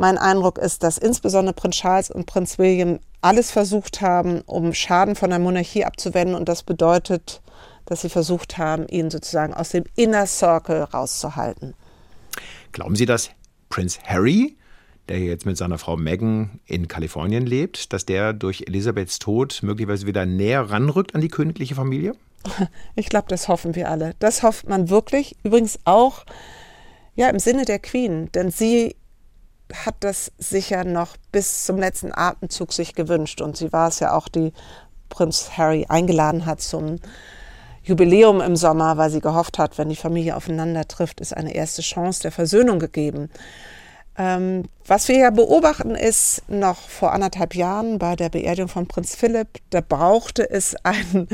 Mein 0.00 0.16
Eindruck 0.16 0.56
ist, 0.56 0.82
dass 0.82 0.96
insbesondere 0.96 1.52
Prinz 1.52 1.76
Charles 1.76 2.10
und 2.10 2.24
Prinz 2.24 2.58
William 2.58 3.00
alles 3.20 3.50
versucht 3.50 4.00
haben, 4.00 4.40
um 4.46 4.72
Schaden 4.72 5.14
von 5.14 5.28
der 5.28 5.38
Monarchie 5.38 5.84
abzuwenden. 5.84 6.34
Und 6.34 6.48
das 6.48 6.62
bedeutet, 6.62 7.42
dass 7.84 8.00
sie 8.00 8.08
versucht 8.08 8.56
haben, 8.56 8.88
ihn 8.88 9.10
sozusagen 9.10 9.52
aus 9.52 9.68
dem 9.68 9.84
Inner 9.96 10.24
Circle 10.24 10.84
rauszuhalten. 10.84 11.74
Glauben 12.72 12.96
Sie, 12.96 13.04
dass 13.04 13.28
Prinz 13.68 13.98
Harry, 14.02 14.56
der 15.10 15.18
jetzt 15.18 15.44
mit 15.44 15.58
seiner 15.58 15.76
Frau 15.76 15.98
Meghan 15.98 16.60
in 16.64 16.88
Kalifornien 16.88 17.44
lebt, 17.44 17.92
dass 17.92 18.06
der 18.06 18.32
durch 18.32 18.64
Elisabeths 18.68 19.18
Tod 19.18 19.62
möglicherweise 19.62 20.06
wieder 20.06 20.24
näher 20.24 20.62
ranrückt 20.62 21.14
an 21.14 21.20
die 21.20 21.28
königliche 21.28 21.74
Familie? 21.74 22.14
Ich 22.94 23.10
glaube, 23.10 23.26
das 23.28 23.48
hoffen 23.48 23.74
wir 23.74 23.90
alle. 23.90 24.14
Das 24.18 24.42
hofft 24.42 24.66
man 24.66 24.88
wirklich. 24.88 25.36
Übrigens 25.42 25.78
auch 25.84 26.24
ja, 27.16 27.28
im 27.28 27.38
Sinne 27.38 27.66
der 27.66 27.80
Queen, 27.80 28.32
denn 28.32 28.50
sie 28.50 28.96
hat 29.72 29.96
das 30.00 30.32
sicher 30.38 30.84
noch 30.84 31.16
bis 31.32 31.64
zum 31.64 31.78
letzten 31.78 32.12
Atemzug 32.12 32.72
sich 32.72 32.94
gewünscht. 32.94 33.40
Und 33.40 33.56
sie 33.56 33.72
war 33.72 33.88
es 33.88 34.00
ja 34.00 34.12
auch, 34.12 34.28
die 34.28 34.52
Prinz 35.08 35.50
Harry 35.56 35.86
eingeladen 35.88 36.46
hat 36.46 36.60
zum 36.60 36.96
Jubiläum 37.82 38.40
im 38.40 38.56
Sommer, 38.56 38.96
weil 38.96 39.10
sie 39.10 39.20
gehofft 39.20 39.58
hat, 39.58 39.78
wenn 39.78 39.88
die 39.88 39.96
Familie 39.96 40.36
aufeinander 40.36 40.86
trifft, 40.86 41.20
ist 41.20 41.36
eine 41.36 41.54
erste 41.54 41.82
Chance 41.82 42.22
der 42.22 42.32
Versöhnung 42.32 42.78
gegeben. 42.78 43.30
Ähm, 44.18 44.64
was 44.86 45.08
wir 45.08 45.16
ja 45.16 45.30
beobachten 45.30 45.94
ist, 45.94 46.42
noch 46.48 46.76
vor 46.88 47.12
anderthalb 47.12 47.54
Jahren 47.54 47.98
bei 47.98 48.16
der 48.16 48.28
Beerdigung 48.28 48.68
von 48.68 48.86
Prinz 48.86 49.14
Philipp, 49.14 49.48
da 49.70 49.80
brauchte 49.80 50.48
es 50.48 50.76
einen 50.84 51.28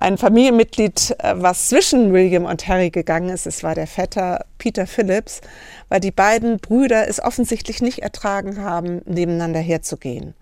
ein 0.00 0.16
Familienmitglied, 0.16 1.16
äh, 1.18 1.34
was 1.36 1.68
zwischen 1.68 2.12
William 2.12 2.44
und 2.44 2.66
Harry 2.68 2.90
gegangen 2.90 3.30
ist. 3.30 3.46
Es 3.46 3.62
war 3.62 3.74
der 3.74 3.86
Vetter 3.86 4.44
Peter 4.58 4.86
Phillips, 4.86 5.40
weil 5.88 6.00
die 6.00 6.10
beiden 6.10 6.58
Brüder 6.58 7.08
es 7.08 7.20
offensichtlich 7.20 7.82
nicht 7.82 8.00
ertragen 8.00 8.62
haben, 8.62 9.02
nebeneinander 9.06 9.60
herzugehen. 9.60 10.34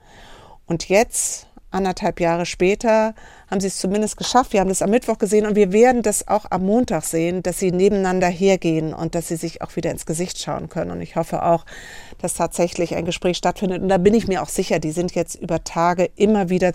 Und 0.67 0.89
jetzt, 0.89 1.47
anderthalb 1.71 2.21
Jahre 2.21 2.47
später, 2.47 3.15
haben 3.51 3.61
sie 3.61 3.67
es 3.67 3.79
zumindest 3.79 4.17
geschafft. 4.17 4.53
Wir 4.53 4.61
haben 4.61 4.69
das 4.69 4.83
am 4.83 4.91
Mittwoch 4.91 5.19
gesehen 5.19 5.47
und 5.47 5.57
wir 5.57 5.73
werden 5.73 6.03
das 6.03 6.27
auch 6.29 6.47
am 6.51 6.65
Montag 6.65 7.05
sehen, 7.05 7.43
dass 7.43 7.59
sie 7.59 7.73
nebeneinander 7.73 8.29
hergehen 8.29 8.95
und 8.95 9.15
dass 9.15 9.29
sie 9.29 9.37
sich 9.37 9.63
auch 9.63 9.77
wieder 9.77 9.91
ins 9.91 10.07
Gesicht 10.07 10.39
schauen 10.39 10.69
können. 10.69 10.91
Und 10.91 11.01
ich 11.01 11.17
hoffe 11.17 11.45
auch, 11.45 11.65
dass 12.19 12.35
tatsächlich 12.35 12.95
ein 12.95 13.05
Gespräch 13.05 13.37
stattfindet. 13.37 13.83
Und 13.83 13.89
da 13.89 13.99
bin 13.99 14.15
ich 14.15 14.29
mir 14.29 14.43
auch 14.43 14.49
sicher, 14.49 14.79
die 14.79 14.93
sind 14.93 15.15
jetzt 15.15 15.35
über 15.37 15.65
Tage 15.65 16.11
immer 16.17 16.49
wieder 16.49 16.73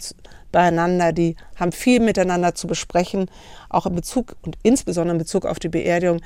beieinander, 0.52 1.14
die 1.14 1.36
haben 1.56 1.72
viel 1.72 2.00
miteinander 2.00 2.56
zu 2.56 2.68
besprechen, 2.68 3.32
auch 3.70 3.86
in 3.86 3.96
Bezug 3.96 4.36
und 4.42 4.58
insbesondere 4.64 5.16
in 5.16 5.20
Bezug 5.20 5.46
auf 5.46 5.60
die 5.60 5.70
Beerdigung. 5.70 6.22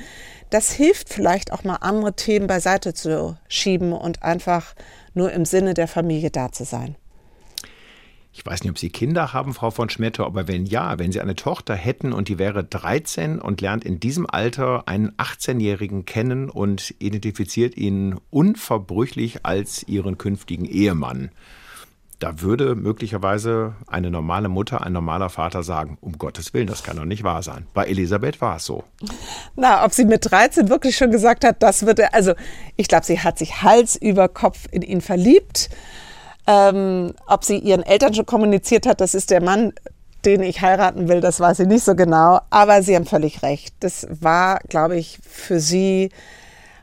Das 0.50 0.72
hilft 0.72 1.10
vielleicht 1.10 1.54
auch 1.54 1.64
mal 1.64 1.78
andere 1.78 2.16
Themen 2.16 2.48
beiseite 2.48 2.94
zu 2.94 3.38
schieben 3.48 3.94
und 3.94 4.24
einfach 4.24 4.74
nur 5.14 5.32
im 5.32 5.46
Sinne 5.46 5.74
der 5.74 5.88
Familie 5.88 6.32
da 6.32 6.52
zu 6.52 6.66
sein. 6.66 6.96
Ich 8.38 8.46
weiß 8.46 8.64
nicht, 8.64 8.70
ob 8.70 8.78
Sie 8.78 8.90
Kinder 8.90 9.32
haben, 9.32 9.54
Frau 9.54 9.72
von 9.72 9.90
Schmetter, 9.90 10.26
aber 10.26 10.50
wenn 10.50 10.66
ja, 10.66 11.00
wenn 11.00 11.14
Sie 11.14 11.22
eine 11.22 11.38
Tochter 11.38 11.74
hätten 11.74 12.12
und 12.12 12.28
die 12.28 12.38
wäre 12.38 12.66
13 12.66 13.40
und 13.40 13.62
lernt 13.62 13.86
in 13.86 14.02
diesem 14.02 14.30
Alter 14.30 14.90
einen 14.90 15.12
18-Jährigen 15.14 16.04
kennen 16.04 16.50
und 16.50 16.94
identifiziert 17.00 17.78
ihn 17.78 18.20
unverbrüchlich 18.32 19.46
als 19.46 19.88
ihren 19.88 20.18
künftigen 20.18 20.66
Ehemann, 20.66 21.32
da 22.20 22.42
würde 22.42 22.76
möglicherweise 22.76 23.76
eine 23.88 24.10
normale 24.10 24.50
Mutter, 24.50 24.86
ein 24.86 24.94
normaler 24.94 25.30
Vater 25.30 25.64
sagen, 25.64 25.98
um 26.02 26.18
Gottes 26.18 26.54
Willen, 26.54 26.68
das 26.68 26.84
kann 26.84 26.98
doch 26.98 27.06
nicht 27.06 27.24
wahr 27.24 27.44
sein. 27.44 27.68
Bei 27.74 27.86
Elisabeth 27.86 28.42
war 28.42 28.58
es 28.58 28.66
so. 28.66 28.84
Na, 29.56 29.86
ob 29.86 29.94
sie 29.94 30.06
mit 30.06 30.30
13 30.30 30.70
wirklich 30.70 30.98
schon 30.98 31.12
gesagt 31.12 31.44
hat, 31.44 31.62
das 31.62 31.86
würde, 31.86 32.14
also 32.14 32.34
ich 32.78 32.88
glaube, 32.88 33.06
sie 33.06 33.20
hat 33.20 33.38
sich 33.38 33.62
Hals 33.64 33.96
über 33.96 34.28
Kopf 34.28 34.68
in 34.72 34.82
ihn 34.82 35.02
verliebt. 35.02 35.70
Ähm, 36.48 37.14
ob 37.28 37.44
sie 37.44 37.58
ihren 37.58 37.84
Eltern 37.84 38.14
schon 38.14 38.26
kommuniziert 38.26 38.86
hat, 38.86 39.02
das 39.02 39.16
ist 39.16 39.32
der 39.32 39.42
Mann, 39.42 39.74
den 40.26 40.42
ich 40.42 40.62
heiraten 40.62 41.08
will, 41.08 41.22
das 41.22 41.40
weiß 41.40 41.60
ich 41.60 41.68
nicht 41.68 41.84
so 41.84 41.96
genau. 41.96 42.40
Aber 42.50 42.82
Sie 42.82 42.96
haben 42.96 43.06
völlig 43.06 43.44
recht. 43.44 43.76
Das 43.80 44.08
war, 44.10 44.60
glaube 44.68 44.98
ich, 44.98 45.20
für 45.24 45.60
Sie 45.60 46.10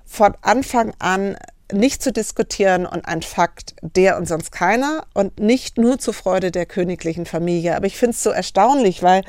von 0.04 0.34
Anfang 0.42 0.92
an 0.98 1.36
nicht 1.72 2.02
zu 2.02 2.12
diskutieren 2.12 2.86
und 2.86 3.06
ein 3.06 3.22
Fakt, 3.22 3.74
der 3.80 4.18
und 4.18 4.28
sonst 4.28 4.52
keiner 4.52 5.06
und 5.14 5.40
nicht 5.40 5.78
nur 5.78 5.98
zur 5.98 6.14
Freude 6.14 6.50
der 6.50 6.66
königlichen 6.66 7.26
Familie. 7.26 7.76
Aber 7.76 7.86
ich 7.86 7.96
finde 7.96 8.14
es 8.14 8.22
so 8.22 8.30
erstaunlich, 8.30 9.02
weil 9.02 9.22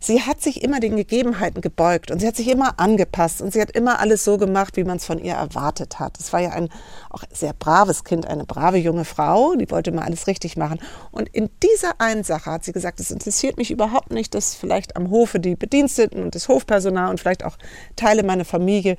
sie 0.00 0.22
hat 0.22 0.40
sich 0.40 0.62
immer 0.62 0.80
den 0.80 0.96
Gegebenheiten 0.96 1.60
gebeugt 1.60 2.10
und 2.10 2.20
sie 2.20 2.26
hat 2.26 2.36
sich 2.36 2.48
immer 2.48 2.78
angepasst 2.78 3.42
und 3.42 3.52
sie 3.52 3.60
hat 3.60 3.70
immer 3.70 4.00
alles 4.00 4.24
so 4.24 4.38
gemacht, 4.38 4.76
wie 4.76 4.84
man 4.84 4.98
es 4.98 5.04
von 5.04 5.18
ihr 5.18 5.34
erwartet 5.34 5.98
hat. 5.98 6.18
Es 6.18 6.32
war 6.32 6.40
ja 6.40 6.50
ein 6.50 6.68
auch 7.10 7.24
sehr 7.32 7.52
braves 7.52 8.04
Kind, 8.04 8.26
eine 8.26 8.44
brave 8.44 8.78
junge 8.78 9.04
Frau, 9.04 9.54
die 9.54 9.70
wollte 9.70 9.92
mal 9.92 10.04
alles 10.04 10.26
richtig 10.26 10.56
machen. 10.56 10.80
Und 11.10 11.28
in 11.28 11.50
dieser 11.62 12.00
einen 12.00 12.24
Sache 12.24 12.50
hat 12.50 12.64
sie 12.64 12.72
gesagt, 12.72 13.00
es 13.00 13.10
interessiert 13.10 13.56
mich 13.56 13.70
überhaupt 13.70 14.10
nicht, 14.10 14.34
dass 14.34 14.54
vielleicht 14.54 14.96
am 14.96 15.10
Hofe 15.10 15.40
die 15.40 15.56
Bediensteten 15.56 16.22
und 16.22 16.34
das 16.34 16.48
Hofpersonal 16.48 17.10
und 17.10 17.20
vielleicht 17.20 17.44
auch 17.44 17.56
Teile 17.96 18.22
meiner 18.22 18.44
Familie 18.44 18.96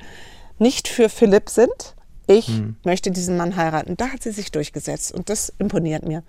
nicht 0.58 0.88
für 0.88 1.10
Philipp 1.10 1.50
sind. 1.50 1.96
Ich 2.28 2.48
hm. 2.48 2.76
möchte 2.84 3.12
diesen 3.12 3.38
Mann 3.38 3.56
heiraten. 3.56 3.98
Da 3.98 4.10
hat 4.10 4.22
sie 4.22 4.32
sich 4.32 4.52
durchgesetzt 4.52 5.12
und 5.14 5.30
das 5.30 5.52
imponiert 5.58 6.06
mir. 6.06 6.24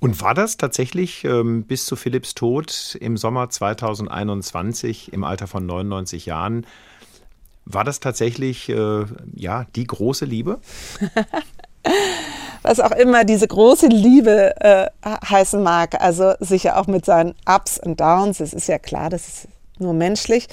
Und 0.00 0.20
war 0.22 0.32
das 0.32 0.56
tatsächlich 0.56 1.24
ähm, 1.24 1.64
bis 1.64 1.84
zu 1.84 1.94
Philipps 1.94 2.34
Tod 2.34 2.96
im 3.00 3.18
Sommer 3.18 3.50
2021 3.50 5.12
im 5.12 5.24
Alter 5.24 5.46
von 5.46 5.66
99 5.66 6.26
Jahren, 6.26 6.66
war 7.66 7.84
das 7.84 8.00
tatsächlich 8.00 8.68
äh, 8.70 9.04
ja, 9.34 9.66
die 9.76 9.86
große 9.86 10.24
Liebe? 10.24 10.58
Was 12.62 12.80
auch 12.80 12.92
immer 12.92 13.24
diese 13.24 13.46
große 13.46 13.86
Liebe 13.86 14.54
äh, 14.60 14.86
heißen 15.04 15.62
mag, 15.62 16.00
also 16.00 16.34
sicher 16.40 16.78
auch 16.78 16.86
mit 16.86 17.04
seinen 17.04 17.34
Ups 17.46 17.78
und 17.78 18.00
Downs, 18.00 18.40
es 18.40 18.52
ist 18.52 18.68
ja 18.68 18.78
klar, 18.78 19.08
das 19.08 19.28
ist 19.28 19.48
nur 19.78 19.94
menschlich. 19.94 20.48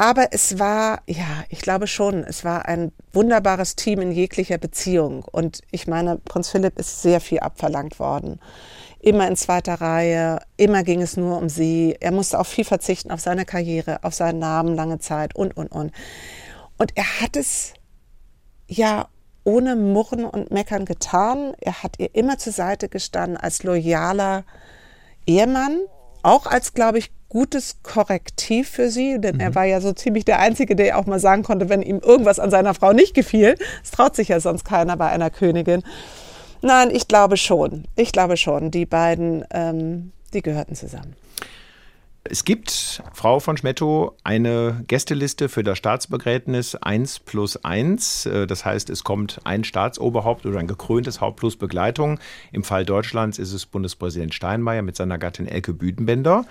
Aber 0.00 0.28
es 0.30 0.58
war, 0.58 1.02
ja, 1.06 1.44
ich 1.50 1.60
glaube 1.60 1.86
schon, 1.86 2.24
es 2.24 2.42
war 2.42 2.64
ein 2.64 2.90
wunderbares 3.12 3.76
Team 3.76 4.00
in 4.00 4.12
jeglicher 4.12 4.56
Beziehung. 4.56 5.26
Und 5.30 5.60
ich 5.72 5.86
meine, 5.86 6.16
Prinz 6.16 6.48
Philipp 6.48 6.78
ist 6.78 7.02
sehr 7.02 7.20
viel 7.20 7.40
abverlangt 7.40 7.98
worden. 7.98 8.40
Immer 9.00 9.28
in 9.28 9.36
zweiter 9.36 9.74
Reihe, 9.74 10.40
immer 10.56 10.84
ging 10.84 11.02
es 11.02 11.18
nur 11.18 11.36
um 11.36 11.50
sie. 11.50 11.98
Er 12.00 12.12
musste 12.12 12.40
auch 12.40 12.46
viel 12.46 12.64
verzichten 12.64 13.10
auf 13.10 13.20
seine 13.20 13.44
Karriere, 13.44 14.02
auf 14.02 14.14
seinen 14.14 14.38
Namen 14.38 14.74
lange 14.74 15.00
Zeit 15.00 15.36
und, 15.36 15.54
und, 15.54 15.70
und. 15.70 15.92
Und 16.78 16.96
er 16.96 17.20
hat 17.20 17.36
es 17.36 17.74
ja 18.68 19.06
ohne 19.44 19.76
Murren 19.76 20.24
und 20.24 20.50
Meckern 20.50 20.86
getan. 20.86 21.52
Er 21.60 21.82
hat 21.82 21.98
ihr 21.98 22.14
immer 22.14 22.38
zur 22.38 22.54
Seite 22.54 22.88
gestanden 22.88 23.36
als 23.36 23.64
loyaler 23.64 24.44
Ehemann, 25.26 25.78
auch 26.22 26.46
als, 26.46 26.72
glaube 26.72 26.96
ich, 26.96 27.12
gutes 27.30 27.78
Korrektiv 27.82 28.68
für 28.68 28.90
sie, 28.90 29.18
denn 29.18 29.36
mhm. 29.36 29.40
er 29.40 29.54
war 29.54 29.64
ja 29.64 29.80
so 29.80 29.94
ziemlich 29.94 30.26
der 30.26 30.40
Einzige, 30.40 30.76
der 30.76 30.98
auch 30.98 31.06
mal 31.06 31.20
sagen 31.20 31.42
konnte, 31.42 31.70
wenn 31.70 31.80
ihm 31.80 32.00
irgendwas 32.00 32.38
an 32.38 32.50
seiner 32.50 32.74
Frau 32.74 32.92
nicht 32.92 33.14
gefiel. 33.14 33.54
Das 33.80 33.92
traut 33.92 34.14
sich 34.14 34.28
ja 34.28 34.40
sonst 34.40 34.64
keiner 34.64 34.98
bei 34.98 35.08
einer 35.08 35.30
Königin. 35.30 35.82
Nein, 36.60 36.90
ich 36.92 37.08
glaube 37.08 37.38
schon. 37.38 37.84
Ich 37.96 38.12
glaube 38.12 38.36
schon. 38.36 38.70
Die 38.70 38.84
beiden, 38.84 39.44
ähm, 39.50 40.12
die 40.34 40.42
gehörten 40.42 40.74
zusammen. 40.74 41.14
Es 42.24 42.44
gibt, 42.44 43.02
Frau 43.14 43.40
von 43.40 43.56
Schmetto, 43.56 44.14
eine 44.24 44.84
Gästeliste 44.86 45.48
für 45.48 45.64
das 45.64 45.78
Staatsbegräbnis 45.78 46.74
1 46.74 47.20
plus 47.20 47.64
1. 47.64 48.26
Äh, 48.26 48.46
das 48.46 48.64
heißt, 48.64 48.90
es 48.90 49.04
kommt 49.04 49.40
ein 49.44 49.64
Staatsoberhaupt 49.64 50.44
oder 50.44 50.58
ein 50.58 50.66
gekröntes 50.66 51.22
Haupt 51.22 51.38
plus 51.38 51.56
Begleitung. 51.56 52.18
Im 52.52 52.62
Fall 52.62 52.84
Deutschlands 52.84 53.38
ist 53.38 53.52
es 53.52 53.64
Bundespräsident 53.64 54.34
Steinmeier 54.34 54.82
mit 54.82 54.96
seiner 54.96 55.16
Gattin 55.16 55.46
Elke 55.46 55.72
Büdenbender. 55.72 56.44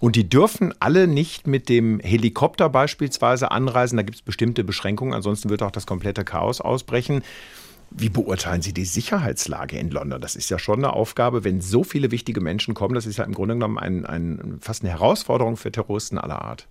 Und 0.00 0.16
die 0.16 0.28
dürfen 0.28 0.74
alle 0.80 1.06
nicht 1.06 1.46
mit 1.46 1.68
dem 1.68 2.00
Helikopter 2.00 2.70
beispielsweise 2.70 3.50
anreisen. 3.50 3.96
Da 3.98 4.02
gibt 4.02 4.16
es 4.16 4.22
bestimmte 4.22 4.64
Beschränkungen. 4.64 5.12
Ansonsten 5.12 5.50
wird 5.50 5.62
auch 5.62 5.70
das 5.70 5.86
komplette 5.86 6.24
Chaos 6.24 6.60
ausbrechen. 6.62 7.22
Wie 7.90 8.08
beurteilen 8.08 8.62
Sie 8.62 8.72
die 8.72 8.84
Sicherheitslage 8.84 9.76
in 9.76 9.90
London? 9.90 10.20
Das 10.20 10.36
ist 10.36 10.48
ja 10.48 10.60
schon 10.60 10.78
eine 10.78 10.92
Aufgabe, 10.92 11.42
wenn 11.42 11.60
so 11.60 11.82
viele 11.82 12.12
wichtige 12.12 12.40
Menschen 12.40 12.72
kommen. 12.72 12.94
Das 12.94 13.04
ist 13.04 13.18
ja 13.18 13.24
im 13.24 13.34
Grunde 13.34 13.54
genommen 13.54 13.78
ein, 13.78 14.06
ein, 14.06 14.58
fast 14.60 14.82
eine 14.82 14.92
Herausforderung 14.92 15.56
für 15.56 15.72
Terroristen 15.72 16.16
aller 16.16 16.40
Art. 16.40 16.68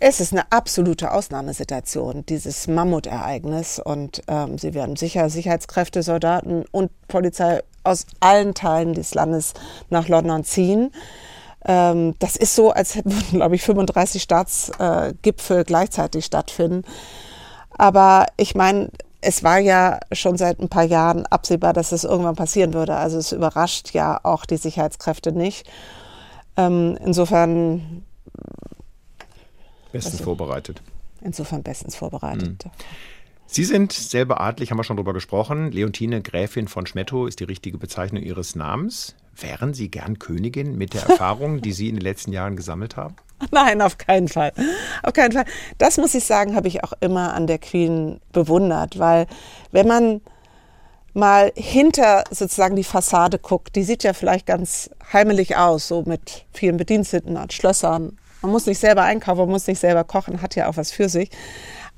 Es 0.00 0.18
ist 0.20 0.32
eine 0.32 0.50
absolute 0.50 1.12
Ausnahmesituation, 1.12 2.24
dieses 2.26 2.68
Mammutereignis. 2.68 3.80
Und 3.84 4.22
ähm, 4.28 4.58
sie 4.58 4.72
werden 4.72 4.96
sicher 4.96 5.28
Sicherheitskräfte, 5.28 6.02
Soldaten 6.02 6.64
und 6.72 6.90
Polizei 7.06 7.62
aus 7.84 8.06
allen 8.20 8.54
Teilen 8.54 8.94
des 8.94 9.14
Landes 9.14 9.52
nach 9.90 10.08
London 10.08 10.42
ziehen. 10.42 10.90
Ähm, 11.64 12.14
das 12.18 12.36
ist 12.36 12.54
so, 12.54 12.70
als 12.70 12.94
hätten, 12.94 13.14
glaube 13.32 13.54
ich, 13.54 13.62
35 13.62 14.22
Staatsgipfel 14.22 15.60
äh, 15.60 15.64
gleichzeitig 15.64 16.24
stattfinden. 16.24 16.84
Aber 17.70 18.26
ich 18.36 18.54
meine, 18.54 18.90
es 19.20 19.44
war 19.44 19.58
ja 19.58 20.00
schon 20.10 20.36
seit 20.36 20.60
ein 20.60 20.68
paar 20.68 20.84
Jahren 20.84 21.26
absehbar, 21.26 21.72
dass 21.72 21.92
es 21.92 22.04
irgendwann 22.04 22.34
passieren 22.34 22.74
würde. 22.74 22.96
Also 22.96 23.18
es 23.18 23.32
überrascht 23.32 23.94
ja 23.94 24.20
auch 24.24 24.44
die 24.44 24.56
Sicherheitskräfte 24.56 25.32
nicht. 25.32 25.68
Ähm, 26.56 26.98
insofern. 27.04 28.04
Bestens 29.92 30.14
also, 30.14 30.24
vorbereitet. 30.24 30.82
Insofern 31.20 31.62
bestens 31.62 31.94
vorbereitet. 31.94 32.64
Mhm. 32.64 32.70
Sie 33.46 33.64
sind 33.64 33.92
selber 33.92 34.40
adlig, 34.40 34.70
haben 34.70 34.78
wir 34.78 34.84
schon 34.84 34.96
drüber 34.96 35.12
gesprochen. 35.12 35.70
Leontine 35.70 36.22
Gräfin 36.22 36.68
von 36.68 36.86
Schmetto 36.86 37.26
ist 37.26 37.38
die 37.38 37.44
richtige 37.44 37.78
Bezeichnung 37.78 38.22
Ihres 38.22 38.56
Namens. 38.56 39.14
Wären 39.38 39.74
Sie 39.74 39.90
gern 39.90 40.18
Königin 40.18 40.76
mit 40.76 40.94
der 40.94 41.02
Erfahrung, 41.04 41.62
die 41.62 41.72
Sie 41.72 41.88
in 41.88 41.96
den 41.96 42.02
letzten 42.02 42.32
Jahren 42.32 42.56
gesammelt 42.56 42.96
haben? 42.96 43.16
Nein, 43.50 43.82
auf 43.82 43.98
keinen 43.98 44.28
Fall. 44.28 44.52
Auf 45.02 45.12
keinen 45.12 45.32
Fall. 45.32 45.44
Das 45.78 45.96
muss 45.96 46.14
ich 46.14 46.24
sagen, 46.24 46.54
habe 46.54 46.68
ich 46.68 46.84
auch 46.84 46.92
immer 47.00 47.34
an 47.34 47.46
der 47.46 47.58
Queen 47.58 48.20
bewundert, 48.32 48.98
weil 48.98 49.26
wenn 49.72 49.88
man 49.88 50.20
mal 51.14 51.52
hinter 51.54 52.24
sozusagen 52.30 52.76
die 52.76 52.84
Fassade 52.84 53.38
guckt, 53.38 53.76
die 53.76 53.82
sieht 53.82 54.02
ja 54.02 54.12
vielleicht 54.12 54.46
ganz 54.46 54.90
heimelig 55.12 55.56
aus, 55.56 55.88
so 55.88 56.02
mit 56.06 56.46
vielen 56.52 56.76
Bediensteten 56.76 57.36
und 57.36 57.52
Schlössern. 57.52 58.18
Man 58.40 58.50
muss 58.50 58.66
nicht 58.66 58.78
selber 58.78 59.02
einkaufen, 59.02 59.40
man 59.40 59.50
muss 59.50 59.66
nicht 59.66 59.78
selber 59.78 60.04
kochen, 60.04 60.42
hat 60.42 60.56
ja 60.56 60.68
auch 60.68 60.76
was 60.76 60.90
für 60.90 61.08
sich. 61.08 61.30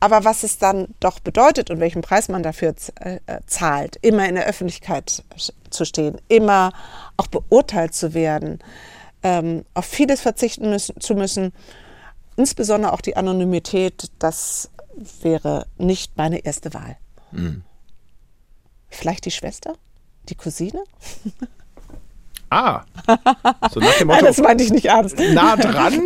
Aber 0.00 0.24
was 0.24 0.42
es 0.42 0.58
dann 0.58 0.88
doch 1.00 1.20
bedeutet 1.20 1.70
und 1.70 1.80
welchen 1.80 2.02
Preis 2.02 2.28
man 2.28 2.42
dafür 2.42 2.74
äh, 3.00 3.20
äh, 3.26 3.40
zahlt, 3.46 3.96
immer 4.02 4.28
in 4.28 4.34
der 4.34 4.46
Öffentlichkeit 4.46 5.22
zu 5.70 5.84
stehen, 5.84 6.18
immer 6.28 6.72
auch 7.16 7.26
beurteilt 7.26 7.94
zu 7.94 8.14
werden, 8.14 8.58
ähm, 9.22 9.64
auf 9.74 9.84
vieles 9.86 10.20
verzichten 10.20 10.70
müssen, 10.70 11.00
zu 11.00 11.14
müssen, 11.14 11.52
insbesondere 12.36 12.92
auch 12.92 13.00
die 13.00 13.16
Anonymität, 13.16 14.10
das 14.18 14.70
wäre 15.22 15.66
nicht 15.78 16.16
meine 16.16 16.44
erste 16.44 16.74
Wahl. 16.74 16.96
Mhm. 17.32 17.62
Vielleicht 18.88 19.24
die 19.24 19.30
Schwester? 19.30 19.74
Die 20.28 20.34
Cousine? 20.34 20.82
Ah, 22.50 22.82
so 23.72 23.80
nach 23.80 23.98
dem 23.98 24.06
Motto, 24.06 24.20
Nein, 24.20 24.24
das 24.26 24.38
meinte 24.38 24.62
ich 24.62 24.70
nicht 24.70 24.86
ernst. 24.86 25.18
Nah 25.18 25.56
dran, 25.56 26.02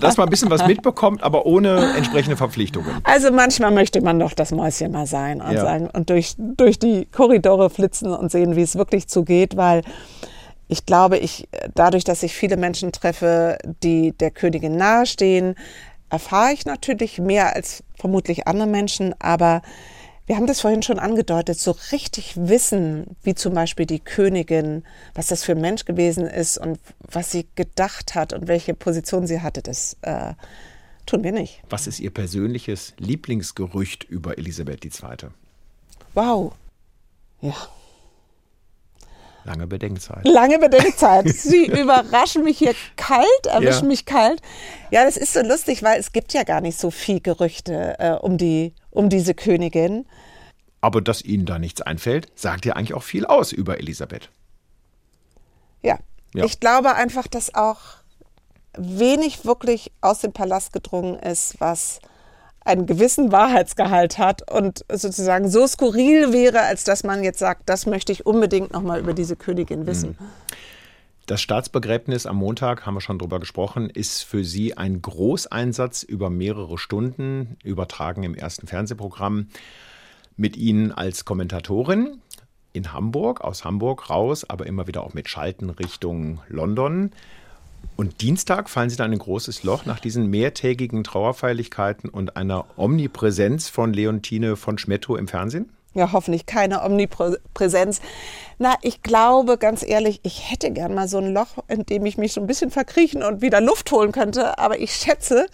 dass 0.00 0.16
man 0.16 0.26
ein 0.26 0.30
bisschen 0.30 0.50
was 0.50 0.66
mitbekommt, 0.66 1.22
aber 1.22 1.46
ohne 1.46 1.94
entsprechende 1.96 2.36
Verpflichtungen. 2.36 2.90
Also 3.04 3.30
manchmal 3.30 3.70
möchte 3.70 4.00
man 4.00 4.18
doch 4.18 4.32
das 4.32 4.50
Mäuschen 4.50 4.90
mal 4.90 5.06
sein 5.06 5.40
und, 5.40 5.52
ja. 5.52 5.60
sagen, 5.60 5.88
und 5.92 6.10
durch, 6.10 6.34
durch 6.36 6.80
die 6.80 7.06
Korridore 7.06 7.70
flitzen 7.70 8.12
und 8.12 8.32
sehen, 8.32 8.56
wie 8.56 8.62
es 8.62 8.74
wirklich 8.76 9.06
zugeht, 9.06 9.56
weil 9.56 9.82
ich 10.68 10.86
glaube, 10.86 11.18
ich, 11.18 11.48
dadurch, 11.74 12.04
dass 12.04 12.22
ich 12.22 12.34
viele 12.34 12.56
Menschen 12.56 12.92
treffe, 12.92 13.58
die 13.82 14.12
der 14.12 14.30
Königin 14.30 14.76
nahestehen, 14.76 15.54
erfahre 16.10 16.52
ich 16.52 16.64
natürlich 16.64 17.18
mehr 17.18 17.54
als 17.54 17.82
vermutlich 17.96 18.46
andere 18.46 18.68
Menschen, 18.68 19.14
aber 19.20 19.62
wir 20.26 20.36
haben 20.36 20.46
das 20.46 20.62
vorhin 20.62 20.82
schon 20.82 20.98
angedeutet, 20.98 21.58
so 21.58 21.72
richtig 21.92 22.34
wissen, 22.36 23.16
wie 23.22 23.34
zum 23.34 23.52
Beispiel 23.52 23.84
die 23.84 24.00
Königin, 24.00 24.84
was 25.14 25.26
das 25.26 25.44
für 25.44 25.52
ein 25.52 25.60
Mensch 25.60 25.84
gewesen 25.84 26.26
ist 26.26 26.56
und 26.56 26.78
was 27.00 27.30
sie 27.30 27.46
gedacht 27.56 28.14
hat 28.14 28.32
und 28.32 28.48
welche 28.48 28.72
Position 28.74 29.26
sie 29.26 29.42
hatte, 29.42 29.60
das 29.60 29.98
äh, 30.00 30.32
tun 31.04 31.24
wir 31.24 31.32
nicht. 31.32 31.60
Was 31.68 31.86
ist 31.86 32.00
Ihr 32.00 32.12
persönliches 32.12 32.94
Lieblingsgerücht 32.98 34.04
über 34.04 34.38
Elisabeth 34.38 34.84
II.? 34.84 35.28
Wow. 36.14 36.54
Ja. 37.42 37.54
Lange 39.44 39.66
Bedenkzeit. 39.66 40.26
Lange 40.26 40.58
Bedenkzeit. 40.58 41.28
Sie 41.36 41.66
überraschen 41.66 42.44
mich 42.44 42.58
hier 42.58 42.74
kalt, 42.96 43.46
erwischen 43.46 43.84
ja. 43.84 43.88
mich 43.88 44.06
kalt. 44.06 44.40
Ja, 44.90 45.04
das 45.04 45.16
ist 45.16 45.34
so 45.34 45.42
lustig, 45.42 45.82
weil 45.82 46.00
es 46.00 46.12
gibt 46.12 46.32
ja 46.32 46.44
gar 46.44 46.60
nicht 46.60 46.78
so 46.78 46.90
viel 46.90 47.20
Gerüchte 47.20 47.98
äh, 47.98 48.12
um, 48.12 48.38
die, 48.38 48.74
um 48.90 49.10
diese 49.10 49.34
Königin. 49.34 50.06
Aber 50.80 51.00
dass 51.00 51.22
Ihnen 51.22 51.46
da 51.46 51.58
nichts 51.58 51.82
einfällt, 51.82 52.28
sagt 52.34 52.64
ja 52.64 52.74
eigentlich 52.74 52.94
auch 52.94 53.02
viel 53.02 53.26
aus 53.26 53.52
über 53.52 53.78
Elisabeth. 53.78 54.30
Ja. 55.82 55.98
ja. 56.34 56.44
Ich 56.44 56.60
glaube 56.60 56.94
einfach, 56.94 57.26
dass 57.26 57.54
auch 57.54 57.80
wenig 58.76 59.44
wirklich 59.44 59.92
aus 60.00 60.20
dem 60.20 60.32
Palast 60.32 60.72
gedrungen 60.72 61.18
ist, 61.18 61.60
was 61.60 62.00
einen 62.64 62.86
gewissen 62.86 63.30
Wahrheitsgehalt 63.30 64.18
hat 64.18 64.50
und 64.50 64.84
sozusagen 64.90 65.48
so 65.50 65.66
skurril 65.66 66.32
wäre, 66.32 66.60
als 66.62 66.84
dass 66.84 67.04
man 67.04 67.22
jetzt 67.22 67.38
sagt, 67.38 67.62
das 67.68 67.86
möchte 67.86 68.12
ich 68.12 68.26
unbedingt 68.26 68.72
nochmal 68.72 69.00
über 69.00 69.12
diese 69.12 69.36
Königin 69.36 69.86
wissen. 69.86 70.16
Das 71.26 71.40
Staatsbegräbnis 71.40 72.26
am 72.26 72.36
Montag, 72.36 72.84
haben 72.84 72.94
wir 72.94 73.00
schon 73.00 73.18
drüber 73.18 73.40
gesprochen, 73.40 73.88
ist 73.88 74.22
für 74.24 74.44
Sie 74.44 74.76
ein 74.76 75.00
Großeinsatz 75.00 76.02
über 76.02 76.28
mehrere 76.28 76.76
Stunden, 76.76 77.56
übertragen 77.64 78.24
im 78.24 78.34
ersten 78.34 78.66
Fernsehprogramm. 78.66 79.48
Mit 80.36 80.56
Ihnen 80.56 80.92
als 80.92 81.24
Kommentatorin 81.24 82.20
in 82.74 82.92
Hamburg, 82.92 83.40
aus 83.40 83.64
Hamburg 83.64 84.10
raus, 84.10 84.44
aber 84.48 84.66
immer 84.66 84.86
wieder 84.86 85.02
auch 85.02 85.14
mit 85.14 85.28
Schalten 85.30 85.70
Richtung 85.70 86.40
London. 86.48 87.12
Und 87.96 88.20
Dienstag 88.22 88.68
fallen 88.68 88.90
Sie 88.90 88.96
dann 88.96 89.12
in 89.12 89.18
ein 89.18 89.24
großes 89.24 89.62
Loch 89.62 89.86
nach 89.86 90.00
diesen 90.00 90.26
mehrtägigen 90.26 91.04
Trauerfeierlichkeiten 91.04 92.10
und 92.10 92.36
einer 92.36 92.66
Omnipräsenz 92.76 93.68
von 93.68 93.92
Leontine 93.92 94.56
von 94.56 94.78
Schmetto 94.78 95.16
im 95.16 95.28
Fernsehen? 95.28 95.70
ja, 95.94 96.12
hoffentlich 96.12 96.46
keine 96.46 96.82
Omnipräsenz. 96.82 98.00
Na, 98.58 98.74
ich 98.82 99.02
glaube, 99.02 99.58
ganz 99.58 99.82
ehrlich, 99.82 100.20
ich 100.24 100.50
hätte 100.50 100.70
gern 100.72 100.94
mal 100.94 101.08
so 101.08 101.18
ein 101.18 101.32
Loch, 101.32 101.58
in 101.68 101.86
dem 101.86 102.04
ich 102.04 102.18
mich 102.18 102.32
so 102.32 102.40
ein 102.40 102.46
bisschen 102.46 102.70
verkriechen 102.70 103.22
und 103.22 103.42
wieder 103.42 103.60
Luft 103.60 103.90
holen 103.92 104.12
könnte. 104.12 104.58
Aber 104.58 104.78
ich 104.78 104.92
schätze, 104.92 105.46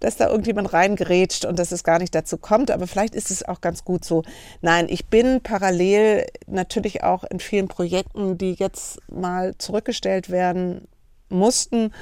dass 0.00 0.16
da 0.16 0.28
irgendjemand 0.28 0.72
reingerätscht 0.72 1.44
und 1.44 1.58
dass 1.58 1.72
es 1.72 1.84
gar 1.84 1.98
nicht 1.98 2.14
dazu 2.14 2.38
kommt. 2.38 2.70
Aber 2.70 2.86
vielleicht 2.86 3.14
ist 3.14 3.30
es 3.30 3.46
auch 3.46 3.60
ganz 3.60 3.84
gut 3.84 4.04
so. 4.04 4.22
Nein, 4.60 4.86
ich 4.88 5.06
bin 5.06 5.40
parallel 5.40 6.26
natürlich 6.46 7.02
auch 7.02 7.24
in 7.24 7.40
vielen 7.40 7.68
Projekten, 7.68 8.38
die 8.38 8.52
jetzt 8.52 9.00
mal 9.08 9.56
zurückgestellt 9.58 10.30
werden 10.30 10.86
mussten. 11.32 11.92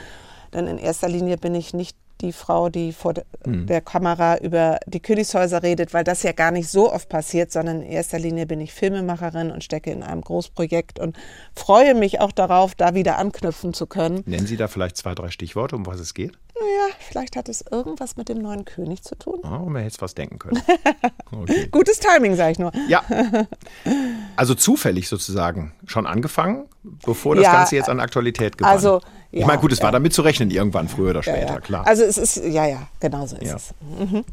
Denn 0.53 0.67
in 0.67 0.79
erster 0.79 1.09
Linie 1.09 1.37
bin 1.37 1.55
ich 1.55 1.75
nicht 1.75 1.97
die 2.21 2.33
Frau, 2.33 2.69
die 2.69 2.93
vor 2.93 3.15
mhm. 3.45 3.67
der 3.67 3.81
Kamera 3.81 4.39
über 4.39 4.79
die 4.87 5.01
Königshäuser 5.01 5.63
redet, 5.63 5.95
weil 5.95 6.05
das 6.05 6.23
ja 6.23 6.33
gar 6.33 6.51
nicht 6.51 6.69
so 6.69 6.93
oft 6.93 7.09
passiert, 7.09 7.51
sondern 7.53 7.83
in 7.83 7.89
erster 7.89 8.19
Linie 8.19 8.47
bin 8.47 8.61
ich 8.61 8.73
Filmemacherin 8.73 9.51
und 9.51 9.65
stecke 9.65 9.91
in 9.91 10.03
einem 10.03 10.21
Großprojekt 10.21 10.99
und 10.99 11.17
freue 11.55 11.95
mich 11.95 12.21
auch 12.21 12.33
darauf, 12.33 12.75
da 12.75 12.95
wieder 12.95 13.19
anknüpfen 13.19 13.75
zu 13.75 13.87
können. 13.87 14.23
Nennen 14.27 14.47
Sie 14.47 14.57
da 14.57 14.69
vielleicht 14.69 14.97
zwei, 14.97 15.15
drei 15.15 15.31
Stichworte, 15.31 15.77
um 15.77 15.87
was 15.87 16.01
es 16.01 16.15
geht? 16.15 16.33
Naja, 16.59 16.95
vielleicht 16.99 17.37
hat 17.37 17.49
es 17.49 17.65
irgendwas 17.71 18.17
mit 18.17 18.29
dem 18.29 18.39
neuen 18.39 18.65
König 18.65 19.03
zu 19.03 19.15
tun. 19.15 19.41
Oh, 19.43 19.69
man 19.69 19.83
hätte 19.83 20.01
was 20.01 20.15
denken 20.15 20.39
können. 20.39 20.63
Okay. 21.33 21.69
Gutes 21.71 22.01
Timing, 22.01 22.35
sage 22.35 22.51
ich 22.51 22.59
nur. 22.59 22.73
Ja. 22.89 23.05
Also 24.37 24.55
zufällig 24.55 25.09
sozusagen 25.09 25.73
schon 25.87 26.07
angefangen, 26.07 26.67
bevor 27.05 27.35
das 27.35 27.45
ja, 27.45 27.53
Ganze 27.53 27.77
jetzt 27.77 27.89
an 27.89 28.01
Aktualität 28.01 28.59
gewann. 28.59 28.73
Also, 28.73 29.01
ja, 29.31 29.41
ich 29.41 29.47
meine, 29.47 29.61
gut, 29.61 29.73
es 29.73 29.79
ja. 29.79 29.85
war 29.85 29.93
damit 29.93 30.13
zu 30.13 30.23
rechnen, 30.23 30.51
irgendwann 30.51 30.89
früher 30.89 31.11
oder 31.11 31.23
später, 31.23 31.61
klar. 31.61 31.87
Also 31.87 32.03
es 32.03 32.19
ist, 32.19 32.37
ja, 32.37 32.67
ja, 32.67 32.89
genau 33.01 33.27
so 33.27 33.37
ist 33.37 33.55
es. 33.55 33.75
Mhm. 33.81 34.25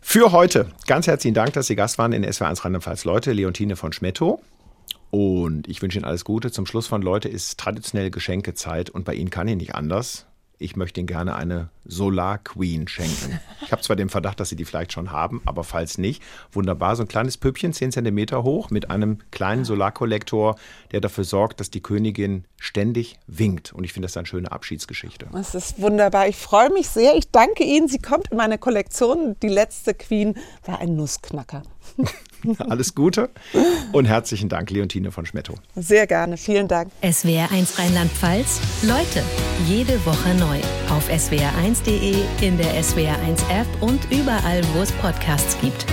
Für 0.00 0.32
heute 0.32 0.70
ganz 0.86 1.06
herzlichen 1.06 1.34
Dank, 1.34 1.54
dass 1.54 1.66
Sie 1.66 1.76
Gast 1.76 1.96
waren 1.96 2.12
in 2.12 2.24
SW1 2.26 2.64
Rheinland-Pfalz. 2.64 3.04
Leute, 3.04 3.32
Leontine 3.32 3.76
von 3.76 3.92
Schmetto. 3.92 4.42
Und 5.10 5.68
ich 5.68 5.80
wünsche 5.80 5.98
Ihnen 5.98 6.04
alles 6.04 6.24
Gute. 6.24 6.50
Zum 6.50 6.66
Schluss 6.66 6.86
von 6.86 7.00
Leute 7.00 7.28
ist 7.28 7.58
traditionell 7.58 8.10
Geschenkezeit 8.10 8.90
und 8.90 9.04
bei 9.04 9.14
Ihnen 9.14 9.30
kann 9.30 9.48
ich 9.48 9.56
nicht 9.56 9.74
anders 9.74 10.26
ich 10.58 10.76
möchte 10.76 11.00
Ihnen 11.00 11.06
gerne 11.06 11.34
eine 11.34 11.68
Solar 11.84 12.38
Queen 12.38 12.88
schenken. 12.88 13.40
Ich 13.64 13.72
habe 13.72 13.82
zwar 13.82 13.96
den 13.96 14.08
Verdacht, 14.08 14.40
dass 14.40 14.48
Sie 14.48 14.56
die 14.56 14.64
vielleicht 14.64 14.92
schon 14.92 15.10
haben, 15.10 15.42
aber 15.44 15.64
falls 15.64 15.98
nicht, 15.98 16.22
wunderbar, 16.52 16.96
so 16.96 17.02
ein 17.02 17.08
kleines 17.08 17.36
Püppchen, 17.36 17.72
10 17.72 17.92
cm 17.92 18.42
hoch, 18.42 18.70
mit 18.70 18.90
einem 18.90 19.18
kleinen 19.30 19.64
Solarkollektor, 19.64 20.56
der 20.92 21.00
dafür 21.00 21.24
sorgt, 21.24 21.60
dass 21.60 21.70
die 21.70 21.82
Königin 21.82 22.44
ständig 22.56 23.18
winkt. 23.26 23.72
Und 23.72 23.84
ich 23.84 23.92
finde 23.92 24.06
das 24.06 24.16
eine 24.16 24.26
schöne 24.26 24.50
Abschiedsgeschichte. 24.50 25.26
Das 25.32 25.54
ist 25.54 25.80
wunderbar. 25.80 26.28
Ich 26.28 26.36
freue 26.36 26.70
mich 26.70 26.88
sehr. 26.88 27.16
Ich 27.16 27.30
danke 27.30 27.64
Ihnen. 27.64 27.88
Sie 27.88 27.98
kommt 27.98 28.30
in 28.30 28.36
meine 28.36 28.58
Kollektion. 28.58 29.36
Die 29.42 29.48
letzte 29.48 29.94
Queen 29.94 30.34
war 30.64 30.78
ein 30.78 30.96
Nussknacker. 30.96 31.62
Alles 32.58 32.94
Gute 32.94 33.30
und 33.92 34.04
herzlichen 34.06 34.48
Dank, 34.48 34.70
Leontine 34.70 35.10
von 35.10 35.26
Schmetto. 35.26 35.54
Sehr 35.74 36.06
gerne, 36.06 36.36
vielen 36.36 36.68
Dank. 36.68 36.90
SWR1 37.02 37.78
Rheinland-Pfalz, 37.78 38.60
Leute, 38.82 39.22
jede 39.66 40.04
Woche 40.06 40.34
neu. 40.34 40.58
Auf 40.94 41.08
swr1.de, 41.10 42.16
in 42.40 42.58
der 42.58 42.82
SWR1-App 42.82 43.66
und 43.80 44.00
überall, 44.10 44.62
wo 44.74 44.82
es 44.82 44.92
Podcasts 44.92 45.56
gibt. 45.60 45.86